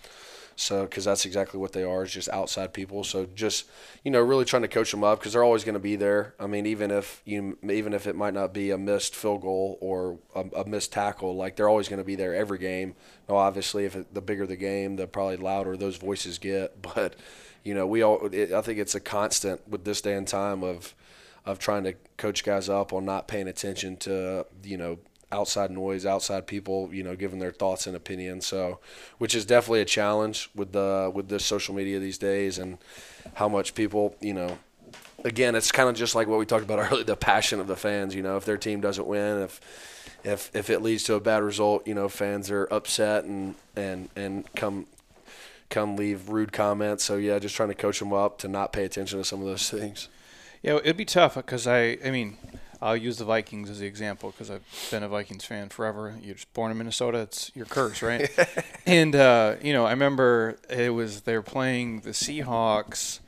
[0.59, 3.05] so, because that's exactly what they are, is just outside people.
[3.05, 3.65] So, just
[4.03, 6.35] you know, really trying to coach them up because they're always going to be there.
[6.37, 9.77] I mean, even if you, even if it might not be a missed field goal
[9.79, 12.95] or a, a missed tackle, like they're always going to be there every game.
[13.29, 16.75] Now, obviously, if it, the bigger the game, the probably louder those voices get.
[16.95, 17.15] But
[17.63, 20.63] you know, we all, it, I think it's a constant with this day and time
[20.63, 20.93] of
[21.45, 24.99] of trying to coach guys up on not paying attention to you know
[25.31, 28.45] outside noise, outside people, you know, giving their thoughts and opinions.
[28.45, 28.79] So,
[29.17, 32.77] which is definitely a challenge with the with the social media these days and
[33.35, 34.57] how much people, you know,
[35.23, 37.75] again, it's kind of just like what we talked about earlier, the passion of the
[37.75, 38.15] fans.
[38.15, 39.59] You know, if their team doesn't win, if
[40.23, 44.09] if if it leads to a bad result, you know, fans are upset and and
[44.15, 44.87] and come
[45.69, 47.03] come leave rude comments.
[47.03, 49.47] So yeah, just trying to coach them up to not pay attention to some of
[49.47, 50.09] those things.
[50.61, 52.37] Yeah, it'd be tough because I, I mean,
[52.81, 56.15] I'll use the Vikings as the example because I've been a Vikings fan forever.
[56.21, 58.29] You're just born in Minnesota; it's your curse, right?
[58.85, 63.19] and uh, you know, I remember it was they were playing the Seahawks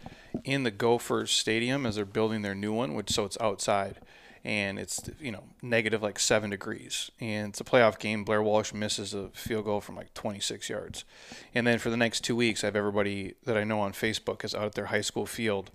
[0.46, 3.98] in the Gophers Stadium as they're building their new one, which so it's outside,
[4.46, 8.24] and it's you know negative like seven degrees, and it's a playoff game.
[8.24, 11.04] Blair Walsh misses a field goal from like 26 yards,
[11.54, 14.46] and then for the next two weeks, I have everybody that I know on Facebook
[14.46, 15.72] is out at their high school field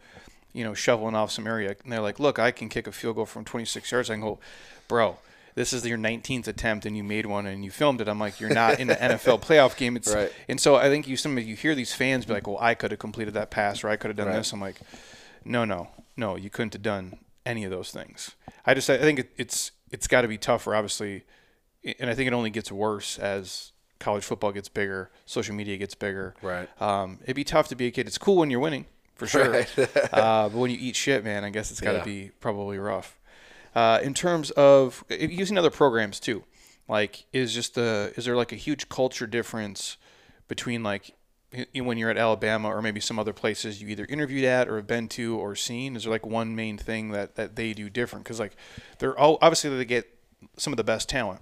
[0.56, 1.76] you know, shoveling off some area.
[1.84, 4.08] And they're like, look, I can kick a field goal from 26 yards.
[4.08, 4.38] I can go,
[4.88, 5.18] bro,
[5.54, 8.08] this is your 19th attempt and you made one and you filmed it.
[8.08, 9.96] I'm like, you're not in the NFL playoff game.
[9.96, 10.32] It's, right.
[10.48, 12.90] And so I think you some you hear these fans be like, well, I could
[12.90, 14.36] have completed that pass or I could have done right.
[14.36, 14.54] this.
[14.54, 14.80] I'm like,
[15.44, 18.34] no, no, no, you couldn't have done any of those things.
[18.64, 21.24] I just I think it, it's it's got to be tougher, obviously,
[21.98, 25.94] and I think it only gets worse as college football gets bigger, social media gets
[25.94, 26.34] bigger.
[26.40, 26.68] Right.
[26.80, 28.06] Um, it'd be tough to be a kid.
[28.06, 28.86] It's cool when you're winning
[29.16, 29.50] for sure.
[29.50, 29.78] Right.
[30.12, 32.04] uh, but when you eat shit, man, I guess it's got to yeah.
[32.04, 33.18] be probably rough.
[33.74, 36.44] Uh, in terms of using other programs too,
[36.88, 39.96] like is just the is there like a huge culture difference
[40.48, 41.14] between like
[41.74, 44.86] when you're at Alabama or maybe some other places you either interviewed at or have
[44.86, 45.96] been to or seen?
[45.96, 48.24] Is there like one main thing that that they do different?
[48.24, 48.56] Because like
[48.98, 50.08] they're all obviously they get
[50.56, 51.40] some of the best talent,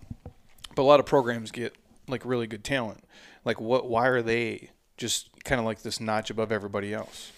[0.74, 1.76] but a lot of programs get
[2.08, 3.04] like really good talent.
[3.44, 3.88] Like what?
[3.88, 7.32] Why are they just kind of like this notch above everybody else?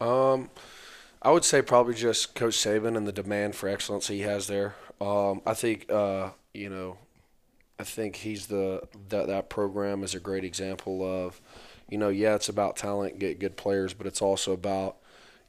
[0.00, 0.50] Um,
[1.20, 4.76] I would say probably just Coach Saban and the demand for excellence he has there.
[5.00, 6.98] Um, I think uh, you know,
[7.78, 11.40] I think he's the that that program is a great example of,
[11.88, 14.96] you know, yeah, it's about talent, get good players, but it's also about,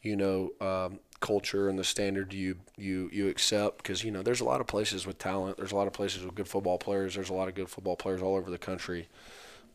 [0.01, 4.39] you know, um, culture and the standard you you you accept because you know there's
[4.41, 7.15] a lot of places with talent, there's a lot of places with good football players,
[7.15, 9.07] there's a lot of good football players all over the country,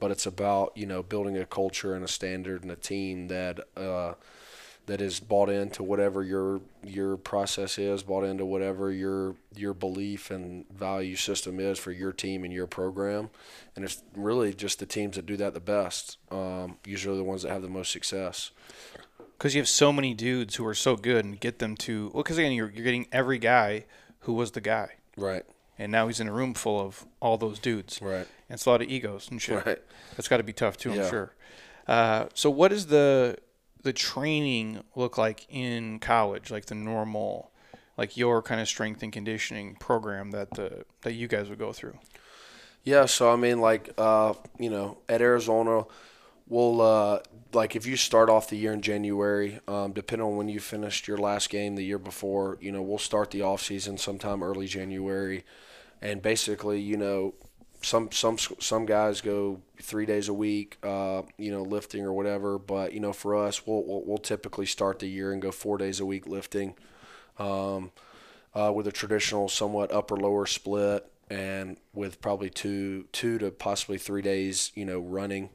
[0.01, 3.61] but it's about you know building a culture and a standard and a team that.
[3.77, 4.15] Uh,
[4.87, 10.31] that is bought into whatever your your process is, bought into whatever your your belief
[10.31, 13.31] and value system is for your team and your program,
[13.75, 16.19] and it's really just the teams that do that the best.
[16.31, 18.51] Um, usually the ones that have the most success.
[19.39, 22.23] Because you have so many dudes who are so good and get them to well,
[22.23, 23.87] because again you're you're getting every guy
[24.21, 24.91] who was the guy.
[25.17, 25.45] Right.
[25.79, 28.01] And now he's in a room full of all those dudes.
[28.01, 28.29] Right.
[28.49, 29.67] And it's a lot of egos and shit.
[29.67, 29.79] Right.
[30.17, 31.35] That's got to be tough too, I'm sure.
[31.87, 33.37] Uh, so what is the
[33.85, 37.53] the training look like in college, like the normal,
[37.97, 41.73] like your kind of strength and conditioning program that the that you guys would go
[41.73, 41.99] through?
[42.83, 45.85] Yeah, so I mean, like uh, you know, at Arizona,
[46.49, 47.21] we'll uh,
[47.53, 51.07] like if you start off the year in January, um, depending on when you finished
[51.07, 54.67] your last game the year before, you know, we'll start the off season sometime early
[54.67, 55.45] January,
[56.01, 57.35] and basically, you know,
[57.85, 62.59] some some some guys go three days a week, uh, you know, lifting or whatever.
[62.59, 65.79] But you know, for us, we'll, we'll, we'll typically start the year and go four
[65.79, 66.75] days a week lifting,
[67.39, 67.93] um,
[68.55, 73.99] uh, with a traditional somewhat upper lower split, and with probably two two to possibly
[73.99, 75.51] three days, you know, running.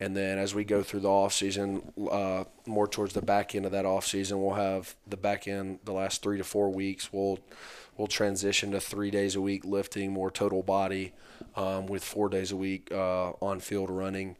[0.00, 3.66] And then as we go through the off season, uh, more towards the back end
[3.66, 7.12] of that off season, we'll have the back end the last three to four weeks.
[7.12, 7.40] We'll
[7.98, 11.12] we'll transition to three days a week lifting, more total body
[11.56, 14.36] um, with four days a week uh, on field running.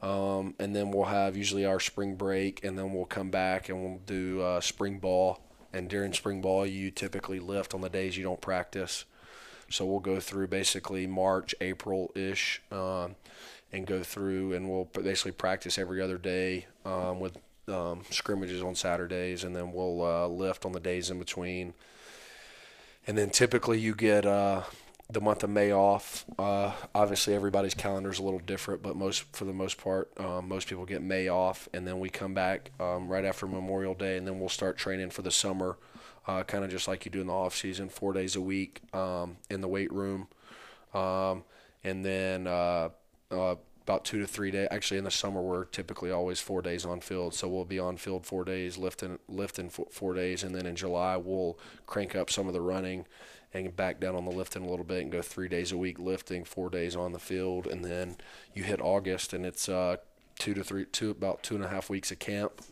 [0.00, 3.80] Um, and then we'll have usually our spring break, and then we'll come back and
[3.80, 5.40] we'll do uh, spring ball.
[5.72, 9.04] And during spring ball, you typically lift on the days you don't practice.
[9.70, 13.14] So we'll go through basically March, April ish, um,
[13.72, 18.74] and go through, and we'll basically practice every other day um, with um, scrimmages on
[18.74, 21.74] Saturdays, and then we'll uh, lift on the days in between.
[23.06, 24.62] And then typically you get uh,
[25.10, 26.24] the month of May off.
[26.38, 30.48] Uh, obviously, everybody's calendar is a little different, but most for the most part, um,
[30.48, 34.16] most people get May off, and then we come back um, right after Memorial Day,
[34.16, 35.76] and then we'll start training for the summer,
[36.26, 38.80] uh, kind of just like you do in the off season, four days a week
[38.94, 40.28] um, in the weight room,
[40.94, 41.44] um,
[41.84, 42.88] and then uh,
[43.30, 44.68] uh, about two to three days.
[44.70, 47.96] Actually, in the summer, we're typically always four days on field, so we'll be on
[47.96, 52.46] field four days, lifting lifting four days, and then in July we'll crank up some
[52.46, 53.06] of the running
[53.54, 55.98] and back down on the lifting a little bit and go three days a week
[55.98, 58.16] lifting, four days on the field, and then
[58.54, 59.96] you hit August and it's uh,
[60.38, 62.62] two to three, two about two and a half weeks of camp,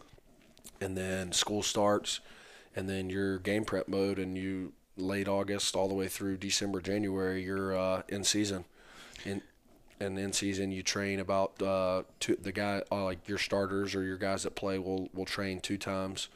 [0.81, 2.21] and then school starts,
[2.75, 6.81] and then your game prep mode, and you late August all the way through December,
[6.81, 8.65] January, you're uh, in season.
[9.25, 9.43] In
[10.01, 14.03] and in season, you train about uh, two, the guy uh, like your starters or
[14.03, 16.29] your guys that play will will train two times.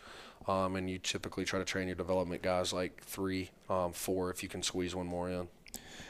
[0.47, 4.43] Um, and you typically try to train your development guys like three, um, four if
[4.43, 5.49] you can squeeze one more in.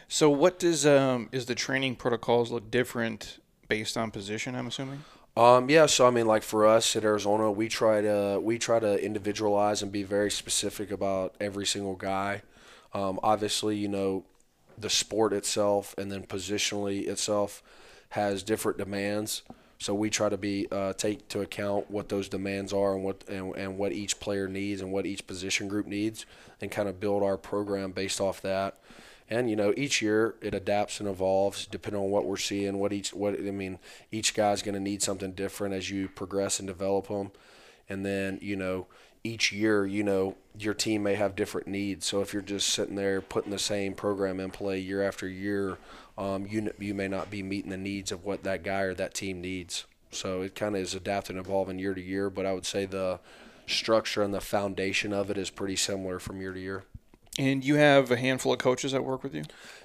[0.09, 3.39] So, what does um, is the training protocols look different
[3.69, 4.55] based on position?
[4.57, 5.05] I'm assuming.
[5.37, 8.79] Um, yeah, so I mean, like for us at Arizona, we try to we try
[8.79, 12.43] to individualize and be very specific about every single guy.
[12.93, 14.25] Um, obviously, you know,
[14.79, 17.63] the sport itself and then positionally itself
[18.11, 19.43] has different demands.
[19.79, 23.25] So we try to be uh, take to account what those demands are and what
[23.29, 26.25] and, and what each player needs and what each position group needs,
[26.61, 28.79] and kind of build our program based off that.
[29.29, 32.79] And you know, each year it adapts and evolves depending on what we're seeing.
[32.79, 33.79] What each what I mean,
[34.13, 37.33] each guy's going to need something different as you progress and develop them.
[37.89, 38.87] And then you know,
[39.25, 42.07] each year, you know, your team may have different needs.
[42.07, 45.79] So if you're just sitting there putting the same program in play year after year,
[46.17, 49.15] um, you you may not be meeting the needs of what that guy or that
[49.15, 49.87] team needs.
[50.13, 52.31] So it kind of is adapting and evolving year to year.
[52.31, 53.19] But I would say the
[53.67, 56.85] structure and the foundation of it is pretty similar from year to year.
[57.37, 59.43] And you have a handful of coaches that work with you.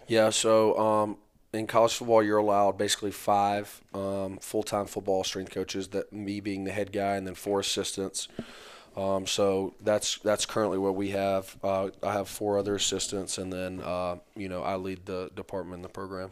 [0.07, 0.29] Yeah.
[0.29, 1.17] So um,
[1.51, 5.87] in college football, you're allowed basically five um, full-time football strength coaches.
[5.87, 8.27] That me being the head guy, and then four assistants.
[8.99, 11.55] Um, so that's that's currently what we have.
[11.63, 15.75] Uh, I have four other assistants, and then uh, you know I lead the department
[15.77, 16.31] in the program.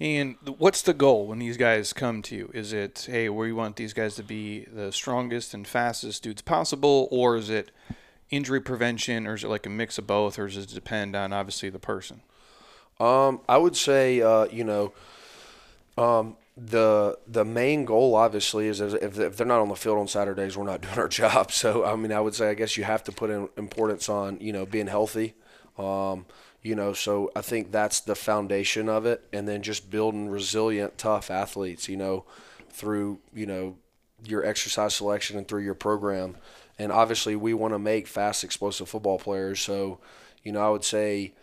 [0.00, 2.50] And what's the goal when these guys come to you?
[2.54, 7.06] Is it hey, we want these guys to be the strongest and fastest dudes possible,
[7.10, 7.70] or is it
[8.30, 11.34] injury prevention, or is it like a mix of both, or does it depend on
[11.34, 12.22] obviously the person?
[12.98, 14.92] Um, I would say uh, you know.
[15.98, 20.08] Um, the the main goal obviously is if, if they're not on the field on
[20.08, 21.52] Saturdays, we're not doing our job.
[21.52, 24.38] So I mean, I would say I guess you have to put in importance on
[24.40, 25.34] you know being healthy.
[25.78, 26.26] Um,
[26.60, 30.98] you know, so I think that's the foundation of it, and then just building resilient,
[30.98, 31.88] tough athletes.
[31.88, 32.24] You know,
[32.70, 33.76] through you know
[34.24, 36.36] your exercise selection and through your program,
[36.78, 39.60] and obviously we want to make fast, explosive football players.
[39.60, 40.00] So,
[40.42, 41.34] you know, I would say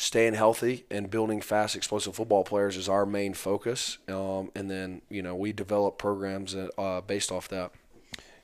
[0.00, 3.98] staying healthy and building fast, explosive football players is our main focus.
[4.08, 7.72] Um, and then you know we develop programs that, uh, based off that.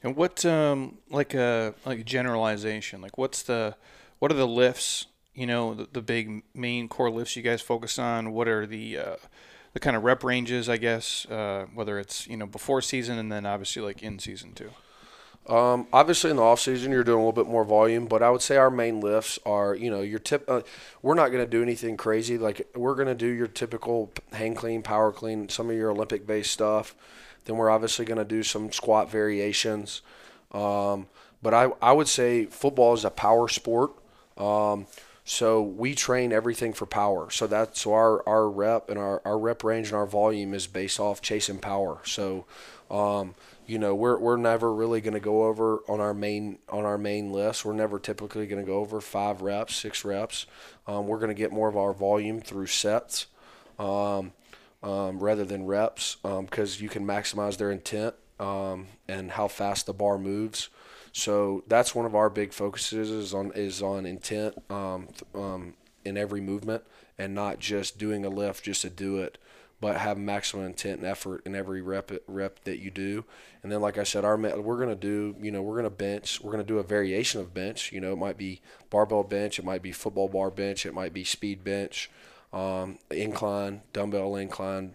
[0.03, 3.01] And what um, like a like generalization?
[3.01, 3.75] Like what's the
[4.19, 5.07] what are the lifts?
[5.35, 8.33] You know the, the big main core lifts you guys focus on.
[8.33, 9.17] What are the uh,
[9.73, 10.69] the kind of rep ranges?
[10.69, 14.53] I guess uh, whether it's you know before season and then obviously like in season
[14.53, 14.73] too.
[15.49, 18.31] Um, obviously, in the off season, you're doing a little bit more volume, but I
[18.31, 20.45] would say our main lifts are, you know, your tip.
[20.49, 20.63] Uh,
[21.03, 22.37] we're not going to do anything crazy.
[22.37, 26.27] Like we're going to do your typical hang clean, power clean, some of your Olympic
[26.27, 26.97] based stuff.
[27.45, 30.03] Then we're obviously going to do some squat variations.
[30.51, 31.07] Um,
[31.43, 33.93] but I, I would say football is a power sport.
[34.37, 34.87] Um,
[35.25, 37.31] so we train everything for power.
[37.31, 40.67] So that's so our, our rep and our, our rep range and our volume is
[40.67, 42.01] based off chasing power.
[42.05, 42.47] So
[42.91, 43.35] um,
[43.67, 46.99] you know we're we're never really going to go over on our main on our
[46.99, 47.64] main list.
[47.64, 50.47] We're never typically going to go over five reps, six reps.
[50.87, 53.27] Um, we're going to get more of our volume through sets
[53.79, 54.33] um,
[54.83, 59.87] um, rather than reps because um, you can maximize their intent um, and how fast
[59.87, 60.69] the bar moves.
[61.12, 65.09] So that's one of our big focuses is on is on intent um,
[66.05, 66.85] in every movement
[67.19, 69.39] and not just doing a lift just to do it
[69.81, 73.24] but have maximum intent and effort in every rep rep that you do.
[73.62, 76.41] And then, like I said, our we're gonna do, you know, we're gonna bench.
[76.41, 77.93] We're gonna do a variation of bench.
[77.93, 78.61] You know, it might be
[78.91, 82.11] barbell bench, it might be football bar bench, it might be speed bench,
[82.53, 84.95] um, incline, dumbbell incline,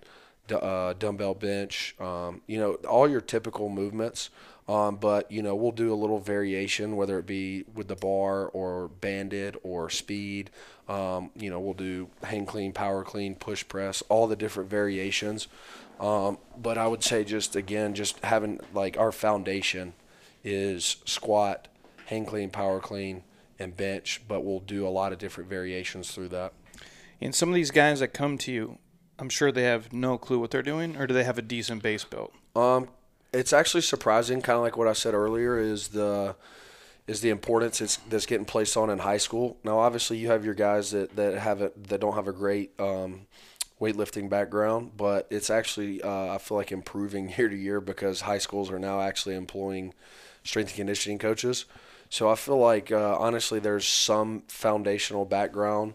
[0.52, 1.96] uh, dumbbell bench.
[2.00, 4.30] Um, you know, all your typical movements.
[4.72, 8.46] Um, but you know, we'll do a little variation, whether it be with the bar
[8.48, 10.50] or banded or speed.
[10.88, 15.50] Um, you know, we'll do hang clean, power clean, push press, all the different variations.
[16.00, 19.92] Um, but I would say just again, just having like our foundation
[20.42, 21.68] is squat,
[22.06, 23.24] hang clean, power clean,
[23.60, 24.22] and bench.
[24.26, 26.54] But we'll do a lot of different variations through that.
[27.20, 28.78] And some of these guys that come to you,
[29.20, 31.84] I'm sure they have no clue what they're doing, or do they have a decent
[31.84, 32.34] base built?
[32.56, 32.88] Um,
[33.34, 36.36] it's actually surprising, kind of like what I said earlier, is the
[37.08, 39.58] is the importance that's getting placed on in high school.
[39.64, 42.72] Now, obviously, you have your guys that that have it that don't have a great
[42.80, 43.28] um,
[43.80, 48.38] weightlifting background, but it's actually uh, I feel like improving year to year because high
[48.38, 49.94] schools are now actually employing
[50.44, 51.66] strength and conditioning coaches.
[52.10, 55.94] So I feel like uh, honestly, there's some foundational background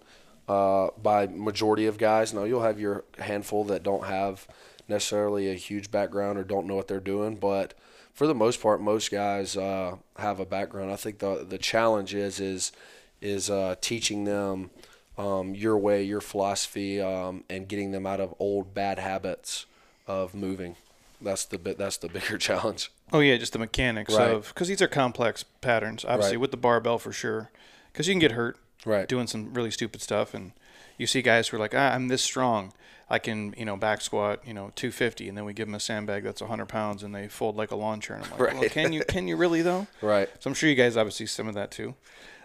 [0.48, 2.32] uh, by majority of guys.
[2.32, 4.46] Now you'll have your handful that don't have
[4.88, 7.74] necessarily a huge background or don't know what they're doing, but
[8.12, 10.90] for the most part, most guys uh, have a background.
[10.90, 12.72] I think the the challenge is is
[13.20, 14.70] is uh, teaching them
[15.18, 19.66] um, your way, your philosophy, um, and getting them out of old bad habits
[20.06, 20.76] of moving.
[21.20, 21.78] That's the bit.
[21.78, 22.90] That's the bigger challenge.
[23.12, 24.30] Oh yeah, just the mechanics Right.
[24.30, 26.04] of because these are complex patterns.
[26.04, 26.40] Obviously, Right.
[26.40, 27.50] with the barbell for sure,
[27.92, 29.08] because you can get hurt Right.
[29.08, 30.52] doing some really stupid stuff, and
[30.98, 32.72] you see guys who are like, ah, I'm this strong,
[33.08, 35.80] I can you know back squat you know 250, and then we give them a
[35.80, 38.16] sandbag that's 100 pounds, and they fold like a lawn chair.
[38.16, 39.86] And I'm like, well, can you can you really though?
[40.02, 40.28] Right.
[40.40, 41.94] So I'm sure you guys obviously see some of that too.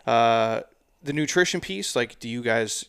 [0.06, 0.62] Uh,
[1.04, 2.86] the nutrition piece, like, do you guys,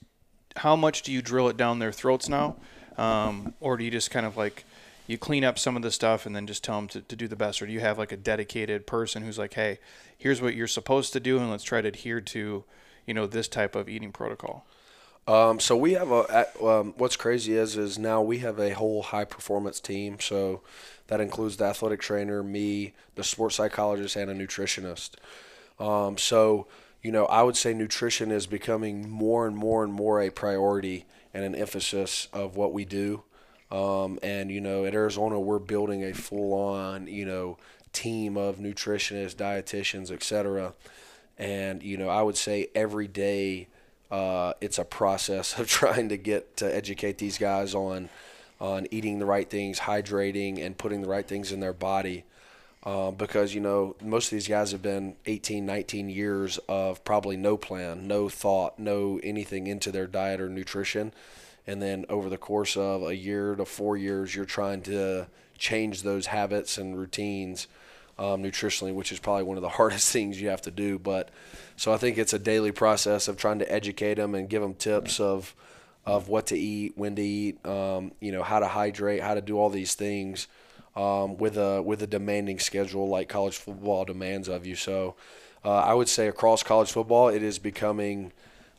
[0.56, 2.56] how much do you drill it down their throats now,
[2.98, 4.64] um, or do you just kind of like
[5.06, 7.26] you clean up some of the stuff and then just tell them to, to do
[7.26, 9.78] the best, or do you have like a dedicated person who's like, hey,
[10.16, 12.64] here's what you're supposed to do, and let's try to adhere to,
[13.06, 14.66] you know, this type of eating protocol.
[15.26, 16.46] Um, so we have a.
[16.64, 20.18] Um, what's crazy is is now we have a whole high performance team.
[20.20, 20.62] So
[21.06, 25.10] that includes the athletic trainer, me, the sports psychologist, and a nutritionist.
[25.78, 26.66] Um, so
[27.02, 31.04] you know, I would say nutrition is becoming more and more and more a priority
[31.34, 33.24] and an emphasis of what we do.
[33.70, 37.58] Um, and you know, at Arizona, we're building a full-on, you know,
[37.92, 40.74] team of nutritionists, dietitians, etc.
[41.38, 43.68] And you know, I would say every day,
[44.12, 48.08] uh, it's a process of trying to get to educate these guys on
[48.60, 52.22] on eating the right things, hydrating, and putting the right things in their body.
[52.84, 57.36] Uh, because you know most of these guys have been 18 19 years of probably
[57.36, 61.12] no plan no thought no anything into their diet or nutrition
[61.64, 66.02] and then over the course of a year to four years you're trying to change
[66.02, 67.68] those habits and routines
[68.18, 71.30] um, nutritionally which is probably one of the hardest things you have to do but
[71.76, 74.74] so i think it's a daily process of trying to educate them and give them
[74.74, 75.54] tips of
[76.04, 79.40] of what to eat when to eat um, you know how to hydrate how to
[79.40, 80.48] do all these things
[80.96, 84.76] um, with a with a demanding schedule like college football demands of you.
[84.76, 85.14] So
[85.64, 88.32] uh, I would say across college football, it is becoming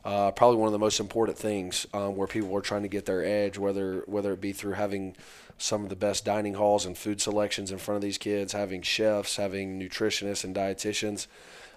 [0.06, 3.06] uh, probably one of the most important things um, where people are trying to get
[3.06, 5.16] their edge, whether whether it be through having
[5.58, 8.82] some of the best dining halls and food selections in front of these kids, having
[8.82, 11.28] chefs, having nutritionists and dietitians.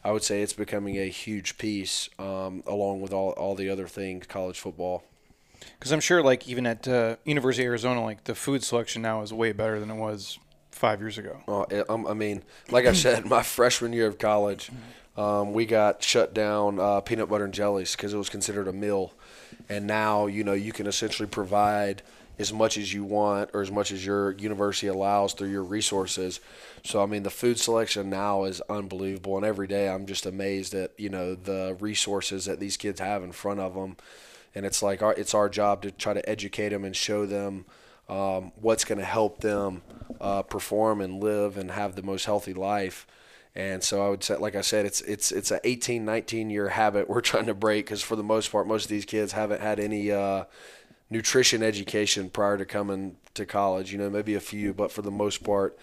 [0.03, 3.89] I would say it's becoming a huge piece um, along with all, all the other
[3.89, 5.05] things college football.
[5.79, 9.23] Because I'm sure, like even at uh, University of Arizona, like the food selection now
[9.23, 10.39] is way better than it was
[10.71, 11.41] five years ago.
[11.49, 14.71] Oh, um, I mean, like I said, my freshman year of college,
[15.17, 18.73] um, we got shut down uh, peanut butter and jellies because it was considered a
[18.73, 19.13] meal,
[19.69, 22.03] and now you know you can essentially provide
[22.39, 26.41] as much as you want or as much as your university allows through your resources.
[26.85, 30.75] So I mean, the food selection now is unbelievable, and every day I'm just amazed
[30.75, 33.97] at you know the resources that these kids have in front of them,
[34.55, 37.65] and it's like our, it's our job to try to educate them and show them
[38.09, 39.83] um, what's going to help them
[40.21, 43.07] uh, perform and live and have the most healthy life.
[43.57, 46.69] And so I would say, like I said, it's it's it's an 18, 19 year
[46.69, 49.63] habit we're trying to break because for the most part, most of these kids haven't
[49.63, 50.45] had any uh,
[51.09, 53.93] nutrition education prior to coming to college.
[53.93, 55.79] You know, maybe a few, but for the most part,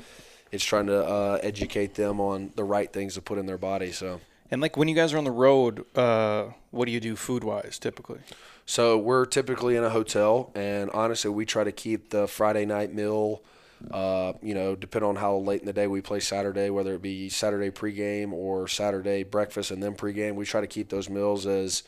[0.51, 3.91] it's trying to uh, educate them on the right things to put in their body.
[3.91, 4.21] So.
[4.51, 7.43] And like when you guys are on the road, uh, what do you do food
[7.43, 8.19] wise typically?
[8.67, 12.93] So we're typically in a hotel, and honestly, we try to keep the Friday night
[12.93, 13.41] meal.
[13.91, 17.01] Uh, you know, depending on how late in the day we play Saturday, whether it
[17.01, 21.45] be Saturday pregame or Saturday breakfast and then pregame, we try to keep those meals
[21.45, 21.83] as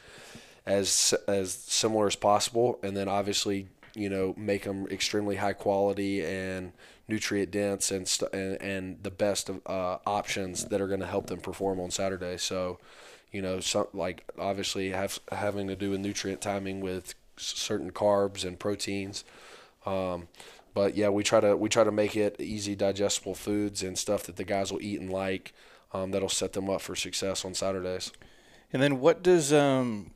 [0.65, 6.23] as as similar as possible, and then obviously, you know, make them extremely high quality
[6.25, 6.73] and
[7.07, 11.05] nutrient dense and st- and, and the best of uh, options that are going to
[11.05, 12.37] help them perform on Saturday.
[12.37, 12.79] So
[13.35, 18.45] you know, some like obviously have having to do with nutrient timing with certain carbs
[18.45, 19.25] and proteins.
[19.85, 20.29] Um,
[20.75, 24.23] but yeah, we try to we try to make it easy digestible foods and stuff
[24.23, 25.53] that the guys will eat and like.
[25.93, 28.11] Um, that'll set them up for success on Saturdays.
[28.73, 30.11] And then what does um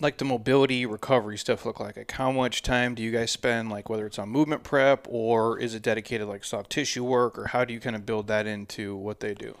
[0.00, 1.96] like the mobility recovery stuff look like?
[1.96, 5.58] Like how much time do you guys spend like whether it's on movement prep or
[5.58, 8.46] is it dedicated like soft tissue work or how do you kind of build that
[8.46, 9.56] into what they do?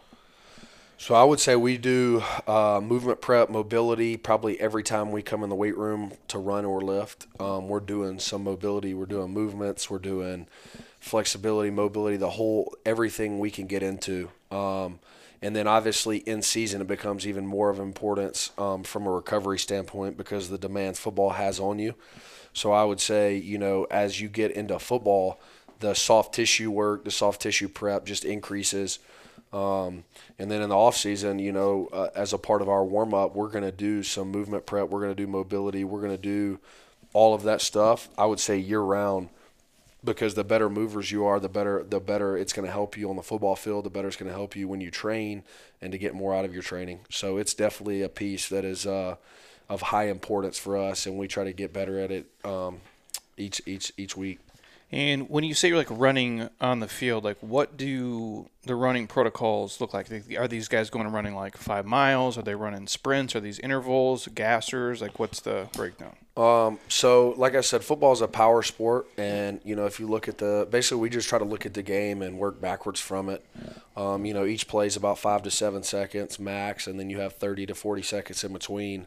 [0.98, 5.42] So I would say we do uh, movement prep, mobility probably every time we come
[5.42, 7.26] in the weight room to run or lift.
[7.38, 10.46] Um, we're doing some mobility, we're doing movements, we're doing
[10.98, 14.30] flexibility, mobility, the whole everything we can get into.
[14.50, 14.98] Um,
[15.42, 19.58] and then obviously in season it becomes even more of importance um, from a recovery
[19.58, 21.94] standpoint because the demands football has on you.
[22.54, 25.38] So I would say you know as you get into football,
[25.80, 28.98] the soft tissue work, the soft tissue prep just increases.
[29.52, 30.04] Um,
[30.38, 33.14] and then in the off season, you know, uh, as a part of our warm
[33.14, 34.88] up, we're going to do some movement prep.
[34.88, 35.84] We're going to do mobility.
[35.84, 36.58] We're going to do
[37.12, 38.08] all of that stuff.
[38.18, 39.30] I would say year round
[40.04, 43.10] because the better movers you are, the better the better it's going to help you
[43.10, 43.84] on the football field.
[43.84, 45.42] The better it's going to help you when you train
[45.80, 47.00] and to get more out of your training.
[47.10, 49.16] So it's definitely a piece that is uh,
[49.68, 52.80] of high importance for us, and we try to get better at it um,
[53.36, 54.38] each each each week.
[54.92, 59.08] And when you say you're like running on the field, like what do the running
[59.08, 60.08] protocols look like?
[60.38, 62.38] Are these guys going running like five miles?
[62.38, 63.34] Are they running sprints?
[63.34, 65.00] Are these intervals, gassers?
[65.00, 66.14] Like what's the breakdown?
[66.36, 70.06] Um, so like I said, football is a power sport, and you know if you
[70.06, 73.00] look at the basically we just try to look at the game and work backwards
[73.00, 73.44] from it.
[73.96, 77.20] Um, you know each play is about five to seven seconds max, and then you
[77.20, 79.06] have thirty to forty seconds in between.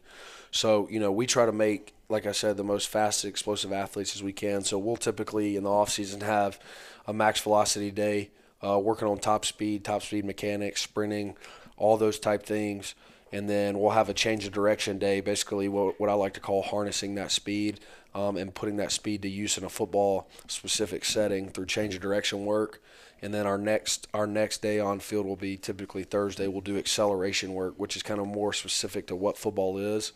[0.51, 4.15] So you know we try to make like I said, the most fast, explosive athletes
[4.15, 4.63] as we can.
[4.63, 6.59] So we'll typically in the off season have
[7.05, 8.31] a max velocity day,
[8.65, 11.35] uh, working on top speed, top speed mechanics, sprinting,
[11.77, 12.95] all those type things.
[13.31, 16.39] And then we'll have a change of direction day, basically what, what I like to
[16.39, 17.79] call harnessing that speed
[18.15, 22.01] um, and putting that speed to use in a football specific setting through change of
[22.01, 22.81] direction work.
[23.21, 26.47] And then our next our next day on field will be typically Thursday.
[26.47, 30.13] We'll do acceleration work, which is kind of more specific to what football is.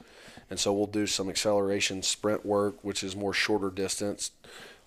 [0.54, 4.30] And so we'll do some acceleration sprint work, which is more shorter distance,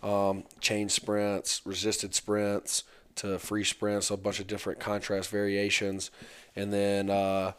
[0.01, 2.85] um, chain sprints, resisted sprints
[3.17, 6.13] to free sprints, a bunch of different contrast variations,
[6.55, 7.51] and then uh,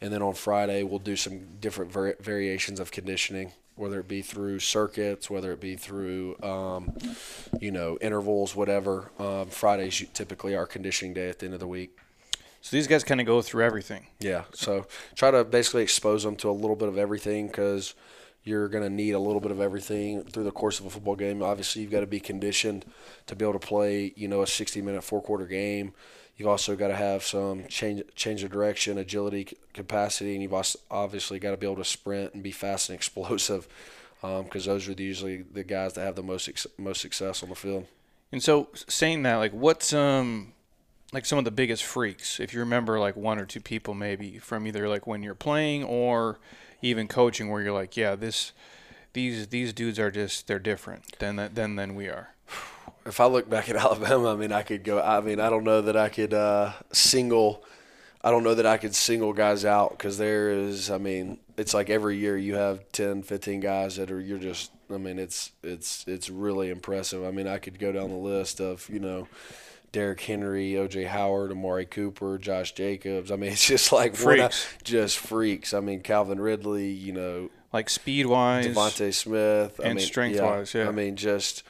[0.00, 4.22] and then on Friday we'll do some different var- variations of conditioning, whether it be
[4.22, 6.92] through circuits, whether it be through um,
[7.60, 9.12] you know intervals, whatever.
[9.20, 11.96] Um, Fridays typically our conditioning day at the end of the week.
[12.62, 14.06] So these guys kind of go through everything.
[14.20, 14.44] Yeah.
[14.54, 14.86] So
[15.16, 17.94] try to basically expose them to a little bit of everything because
[18.44, 21.16] you're going to need a little bit of everything through the course of a football
[21.16, 21.42] game.
[21.42, 22.84] Obviously, you've got to be conditioned
[23.26, 25.92] to be able to play, you know, a 60-minute four-quarter game.
[26.36, 31.38] You've also got to have some change change of direction, agility, capacity, and you've obviously
[31.38, 33.68] got to be able to sprint and be fast and explosive
[34.20, 36.48] because um, those are usually the guys that have the most
[36.78, 37.86] most success on the field.
[38.30, 40.51] And so, saying that, like, what's um
[41.12, 44.38] like some of the biggest freaks if you remember like one or two people maybe
[44.38, 46.38] from either like when you're playing or
[46.80, 48.52] even coaching where you're like yeah this
[49.12, 52.30] these these dudes are just they're different than than than we are.
[53.04, 55.64] If i look back at alabama i mean i could go i mean i don't
[55.64, 57.64] know that i could uh, single
[58.22, 61.74] i don't know that i could single guys out because there is i mean it's
[61.74, 65.50] like every year you have 10 15 guys that are you're just i mean it's
[65.64, 67.24] it's it's really impressive.
[67.24, 69.26] I mean i could go down the list of you know
[69.92, 73.30] Derrick Henry, OJ Howard, Amari Cooper, Josh Jacobs.
[73.30, 74.66] I mean, it's just like freaks.
[74.82, 75.74] just freaks.
[75.74, 80.36] I mean, Calvin Ridley, you know, like speed wise, DeVonta Smith, and I mean, strength
[80.36, 80.74] yeah, wise.
[80.74, 81.62] Yeah, I mean, just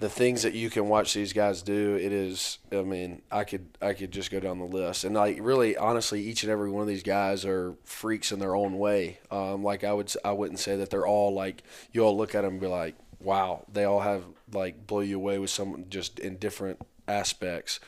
[0.00, 1.96] the things that you can watch these guys do.
[1.96, 2.58] It is.
[2.72, 6.20] I mean, I could I could just go down the list, and like really, honestly,
[6.20, 9.18] each and every one of these guys are freaks in their own way.
[9.30, 11.62] Um, like I would I wouldn't say that they're all like
[11.92, 15.16] you all look at them and be like, wow, they all have like blow you
[15.16, 17.80] away with some just in different aspects.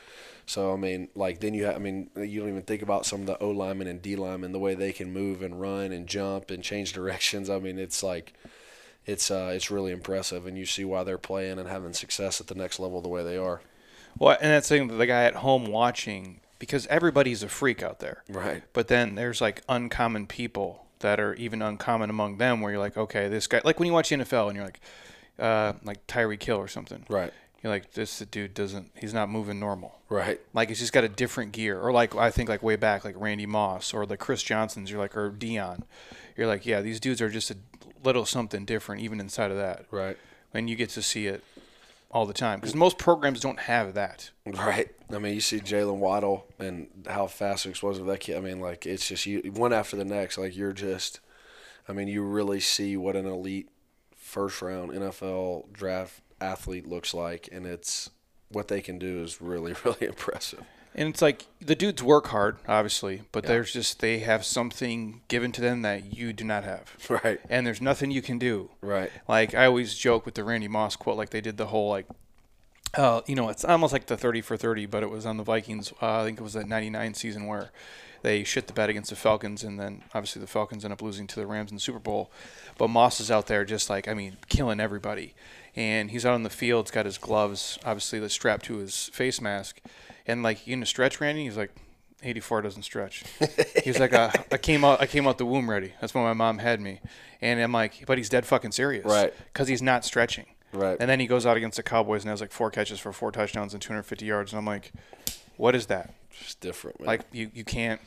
[0.45, 3.21] So I mean, like then you have, I mean, you don't even think about some
[3.21, 6.07] of the O linemen and D linemen, the way they can move and run and
[6.07, 7.49] jump and change directions.
[7.49, 8.33] I mean, it's like,
[9.05, 12.47] it's uh, it's really impressive, and you see why they're playing and having success at
[12.47, 13.61] the next level the way they are.
[14.17, 18.23] Well, and that's the the guy at home watching because everybody's a freak out there,
[18.29, 18.63] right?
[18.73, 22.97] But then there's like uncommon people that are even uncommon among them, where you're like,
[22.97, 24.79] okay, this guy, like when you watch the NFL and you're like,
[25.39, 27.33] uh, like Tyreek Hill or something, right?
[27.63, 29.99] You're like this dude doesn't he's not moving normal.
[30.09, 30.39] Right.
[30.53, 31.79] Like he's just got a different gear.
[31.79, 34.99] Or like i think like way back like randy moss or like chris johnson's you're
[34.99, 35.83] like or Deion.
[36.35, 37.57] you're like yeah these dudes are just a
[38.03, 39.85] little something different even inside of that.
[39.91, 40.17] Right.
[40.53, 41.43] And you get to see it
[42.09, 42.59] all the time.
[42.59, 44.31] Because most programs don't have that.
[44.45, 44.89] Right.
[45.11, 48.37] I mean you see Jaylen Waddle and how fast and explosive that kid.
[48.37, 51.19] I mean like it's just you one after the next like you're just
[51.87, 53.69] i mean you really see what an elite
[54.15, 58.09] first round nfl draft athlete looks like, and it's
[58.49, 60.63] what they can do is really, really impressive.
[60.93, 63.49] And it's like the dudes work hard, obviously, but yeah.
[63.49, 66.95] there's just they have something given to them that you do not have.
[67.09, 67.39] Right.
[67.49, 68.71] And there's nothing you can do.
[68.81, 69.11] Right.
[69.27, 72.07] Like I always joke with the Randy Moss quote, like they did the whole like,
[72.95, 75.43] uh, you know, it's almost like the 30 for 30, but it was on the
[75.43, 75.93] Vikings.
[76.01, 77.71] Uh, I think it was that 99 season where
[78.21, 81.25] they shit the bed against the Falcons, and then obviously the Falcons end up losing
[81.27, 82.31] to the Rams in the Super Bowl.
[82.77, 85.33] But Moss is out there just like I mean, killing everybody
[85.75, 86.87] and he's out on the field.
[86.87, 89.81] He's got his gloves, obviously, strapped to his face mask,
[90.25, 91.71] and like in a stretch, Randy, he's like,
[92.23, 93.23] 84 doesn't stretch.
[93.83, 95.93] he's like, I, I came out, I came out the womb ready.
[95.99, 96.99] That's when my mom had me,
[97.41, 99.33] and I'm like, but he's dead fucking serious, right?
[99.51, 100.97] Because he's not stretching, right?
[100.99, 103.31] And then he goes out against the Cowboys and has like four catches for four
[103.31, 104.91] touchdowns and 250 yards, and I'm like,
[105.57, 106.13] what is that?
[106.41, 107.07] It's different, man.
[107.07, 108.01] Like you, you can't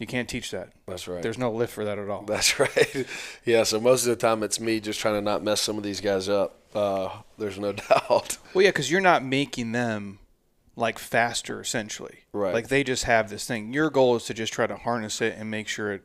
[0.00, 0.72] You can't teach that.
[0.86, 1.22] That's right.
[1.22, 2.22] There's no lift for that at all.
[2.22, 3.06] That's right.
[3.44, 3.62] yeah.
[3.64, 6.00] So most of the time, it's me just trying to not mess some of these
[6.00, 6.58] guys up.
[6.74, 8.38] Uh, there's no doubt.
[8.54, 10.18] Well, yeah, because you're not making them
[10.76, 12.20] like faster, essentially.
[12.32, 12.54] Right.
[12.54, 13.72] Like they just have this thing.
[13.72, 16.02] Your goal is to just try to harness it and make sure it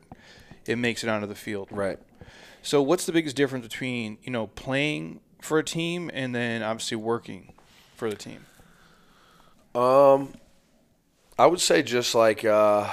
[0.66, 1.68] it makes it onto the field.
[1.70, 1.98] Right.
[2.62, 6.96] So, what's the biggest difference between you know playing for a team and then obviously
[6.96, 7.54] working
[7.96, 8.44] for the team?
[9.74, 10.34] Um,
[11.38, 12.90] I would say just like uh,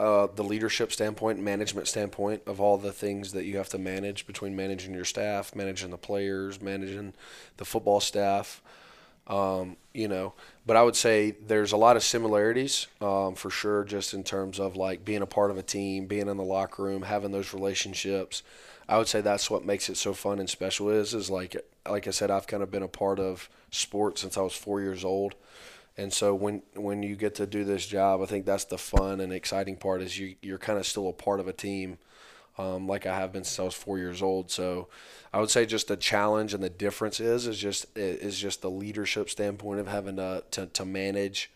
[0.00, 4.26] uh, the leadership standpoint, management standpoint of all the things that you have to manage
[4.26, 7.12] between managing your staff, managing the players, managing
[7.58, 8.62] the football staff.
[9.26, 10.32] Um, you know,
[10.64, 14.58] but I would say there's a lot of similarities um, for sure, just in terms
[14.58, 17.52] of like being a part of a team, being in the locker room, having those
[17.52, 18.42] relationships.
[18.88, 20.88] I would say that's what makes it so fun and special.
[20.88, 24.38] Is is like like I said, I've kind of been a part of sports since
[24.38, 25.34] I was four years old.
[26.00, 29.20] And so when when you get to do this job, I think that's the fun
[29.20, 31.98] and exciting part is you you're kind of still a part of a team,
[32.56, 34.50] um, like I have been since I was four years old.
[34.50, 34.88] So
[35.30, 38.70] I would say just the challenge and the difference is is just is just the
[38.70, 41.50] leadership standpoint of having to to, to manage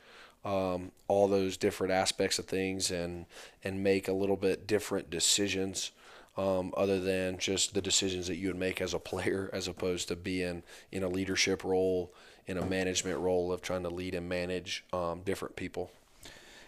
[0.44, 3.24] um, all those different aspects of things and
[3.62, 5.90] and make a little bit different decisions.
[6.36, 10.08] Um, other than just the decisions that you would make as a player, as opposed
[10.08, 12.12] to being in a leadership role
[12.46, 15.90] in a management role of trying to lead and manage um, different people.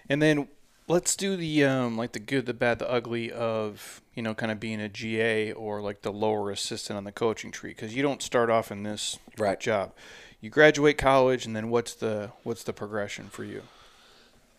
[0.09, 0.49] And then
[0.89, 4.53] let's do the um, like the good, the bad, the ugly of you know kind
[4.53, 8.03] of being a GA or like the lower assistant on the coaching tree because you
[8.03, 9.59] don't start off in this right.
[9.59, 9.93] job.
[10.41, 13.62] You graduate college, and then what's the what's the progression for you?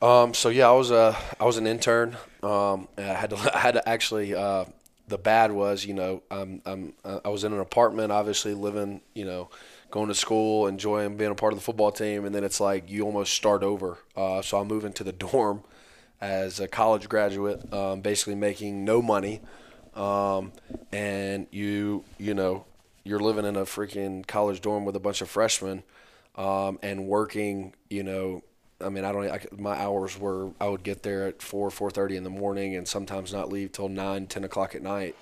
[0.01, 2.17] Um, so yeah, I was a I was an intern.
[2.43, 4.35] Um, I had to I had to actually.
[4.35, 4.65] Uh,
[5.09, 9.23] the bad was, you know, I'm, I'm I was in an apartment, obviously living, you
[9.23, 9.49] know,
[9.89, 12.89] going to school, enjoying being a part of the football team, and then it's like
[12.89, 13.99] you almost start over.
[14.15, 15.63] Uh, so I move into the dorm
[16.19, 19.41] as a college graduate, um, basically making no money,
[19.95, 20.51] um,
[20.91, 22.65] and you you know
[23.03, 25.83] you're living in a freaking college dorm with a bunch of freshmen,
[26.35, 28.43] um, and working you know.
[28.79, 29.27] I mean, I don't.
[29.27, 32.75] I, my hours were I would get there at four, four thirty in the morning,
[32.75, 35.15] and sometimes not leave till nine, ten o'clock at night.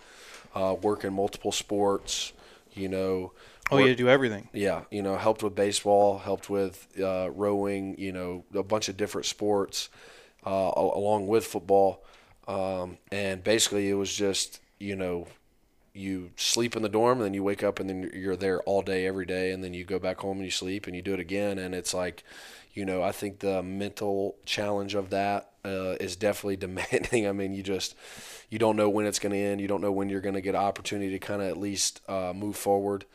[0.53, 2.31] Uh, working multiple sports,
[2.73, 3.33] you know,
[3.71, 4.49] Oh, you do everything.
[4.53, 8.97] Yeah, you know, helped with baseball, helped with uh, rowing, you know, a bunch of
[8.97, 9.89] different sports,
[10.45, 12.03] uh, along with football,
[12.47, 15.27] um, and basically it was just you know,
[15.93, 18.81] you sleep in the dorm, and then you wake up, and then you're there all
[18.81, 21.13] day, every day, and then you go back home and you sleep, and you do
[21.13, 22.23] it again, and it's like,
[22.73, 27.27] you know, I think the mental challenge of that uh, is definitely demanding.
[27.27, 27.95] I mean, you just
[28.49, 29.61] you don't know when it's going to end.
[29.61, 32.01] You don't know when you're going to get an opportunity to kind of at least
[32.07, 33.05] uh, move forward.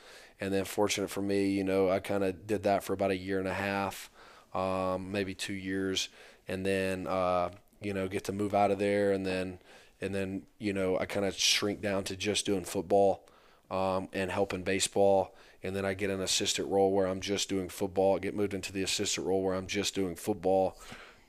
[0.41, 3.17] And then, fortunate for me, you know, I kind of did that for about a
[3.17, 4.11] year and a half,
[4.55, 6.09] um, maybe two years,
[6.49, 7.51] and then uh,
[7.83, 9.59] you know get to move out of there, and then
[10.01, 13.29] and then you know I kind of shrink down to just doing football
[13.71, 17.69] um, and helping baseball, and then I get an assistant role where I'm just doing
[17.69, 18.19] football.
[18.19, 20.79] Get moved into the assistant role where I'm just doing football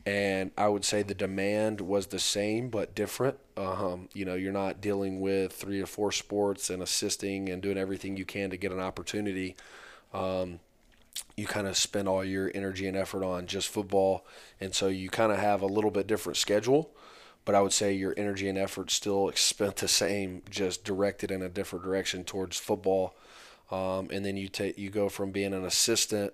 [0.06, 3.38] and I would say the demand was the same but different.
[3.56, 7.78] Um, you know, you're not dealing with three or four sports and assisting and doing
[7.78, 9.56] everything you can to get an opportunity.
[10.14, 10.60] Um,
[11.38, 14.26] you kind of spend all your energy and effort on just football,
[14.60, 16.91] and so you kind of have a little bit different schedule.
[17.43, 21.41] But I would say your energy and effort still spent the same, just directed in
[21.41, 23.16] a different direction towards football.
[23.70, 26.34] Um, and then you take you go from being an assistant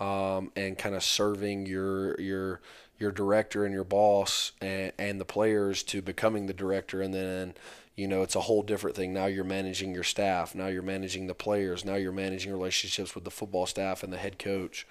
[0.00, 2.60] um, and kind of serving your your
[3.04, 7.54] your director and your boss and, and the players to becoming the director and then
[7.96, 9.12] you know it's a whole different thing.
[9.12, 10.54] Now you're managing your staff.
[10.54, 11.84] Now you're managing the players.
[11.84, 14.86] Now you're managing relationships with the football staff and the head coach.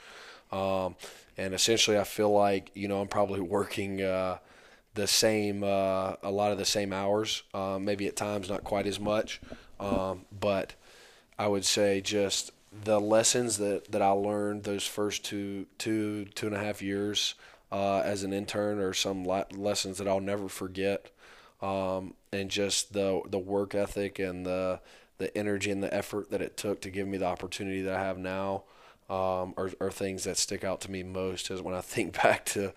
[0.51, 0.95] Um,
[1.37, 4.37] and essentially i feel like you know i'm probably working uh,
[4.93, 8.85] the same uh, a lot of the same hours uh, maybe at times not quite
[8.85, 9.41] as much.
[9.79, 10.75] Um, but
[11.39, 12.51] i would say just
[12.85, 17.35] the lessons that, that i learned those first two two two and a half years
[17.73, 21.09] uh, as an intern or some lessons that I'll never forget.
[21.61, 24.79] Um, and just the the work ethic and the
[25.17, 28.03] the energy and the effort that it took to give me the opportunity that I
[28.03, 28.63] have now
[29.09, 32.45] um, are, are things that stick out to me most as when I think back
[32.47, 32.73] to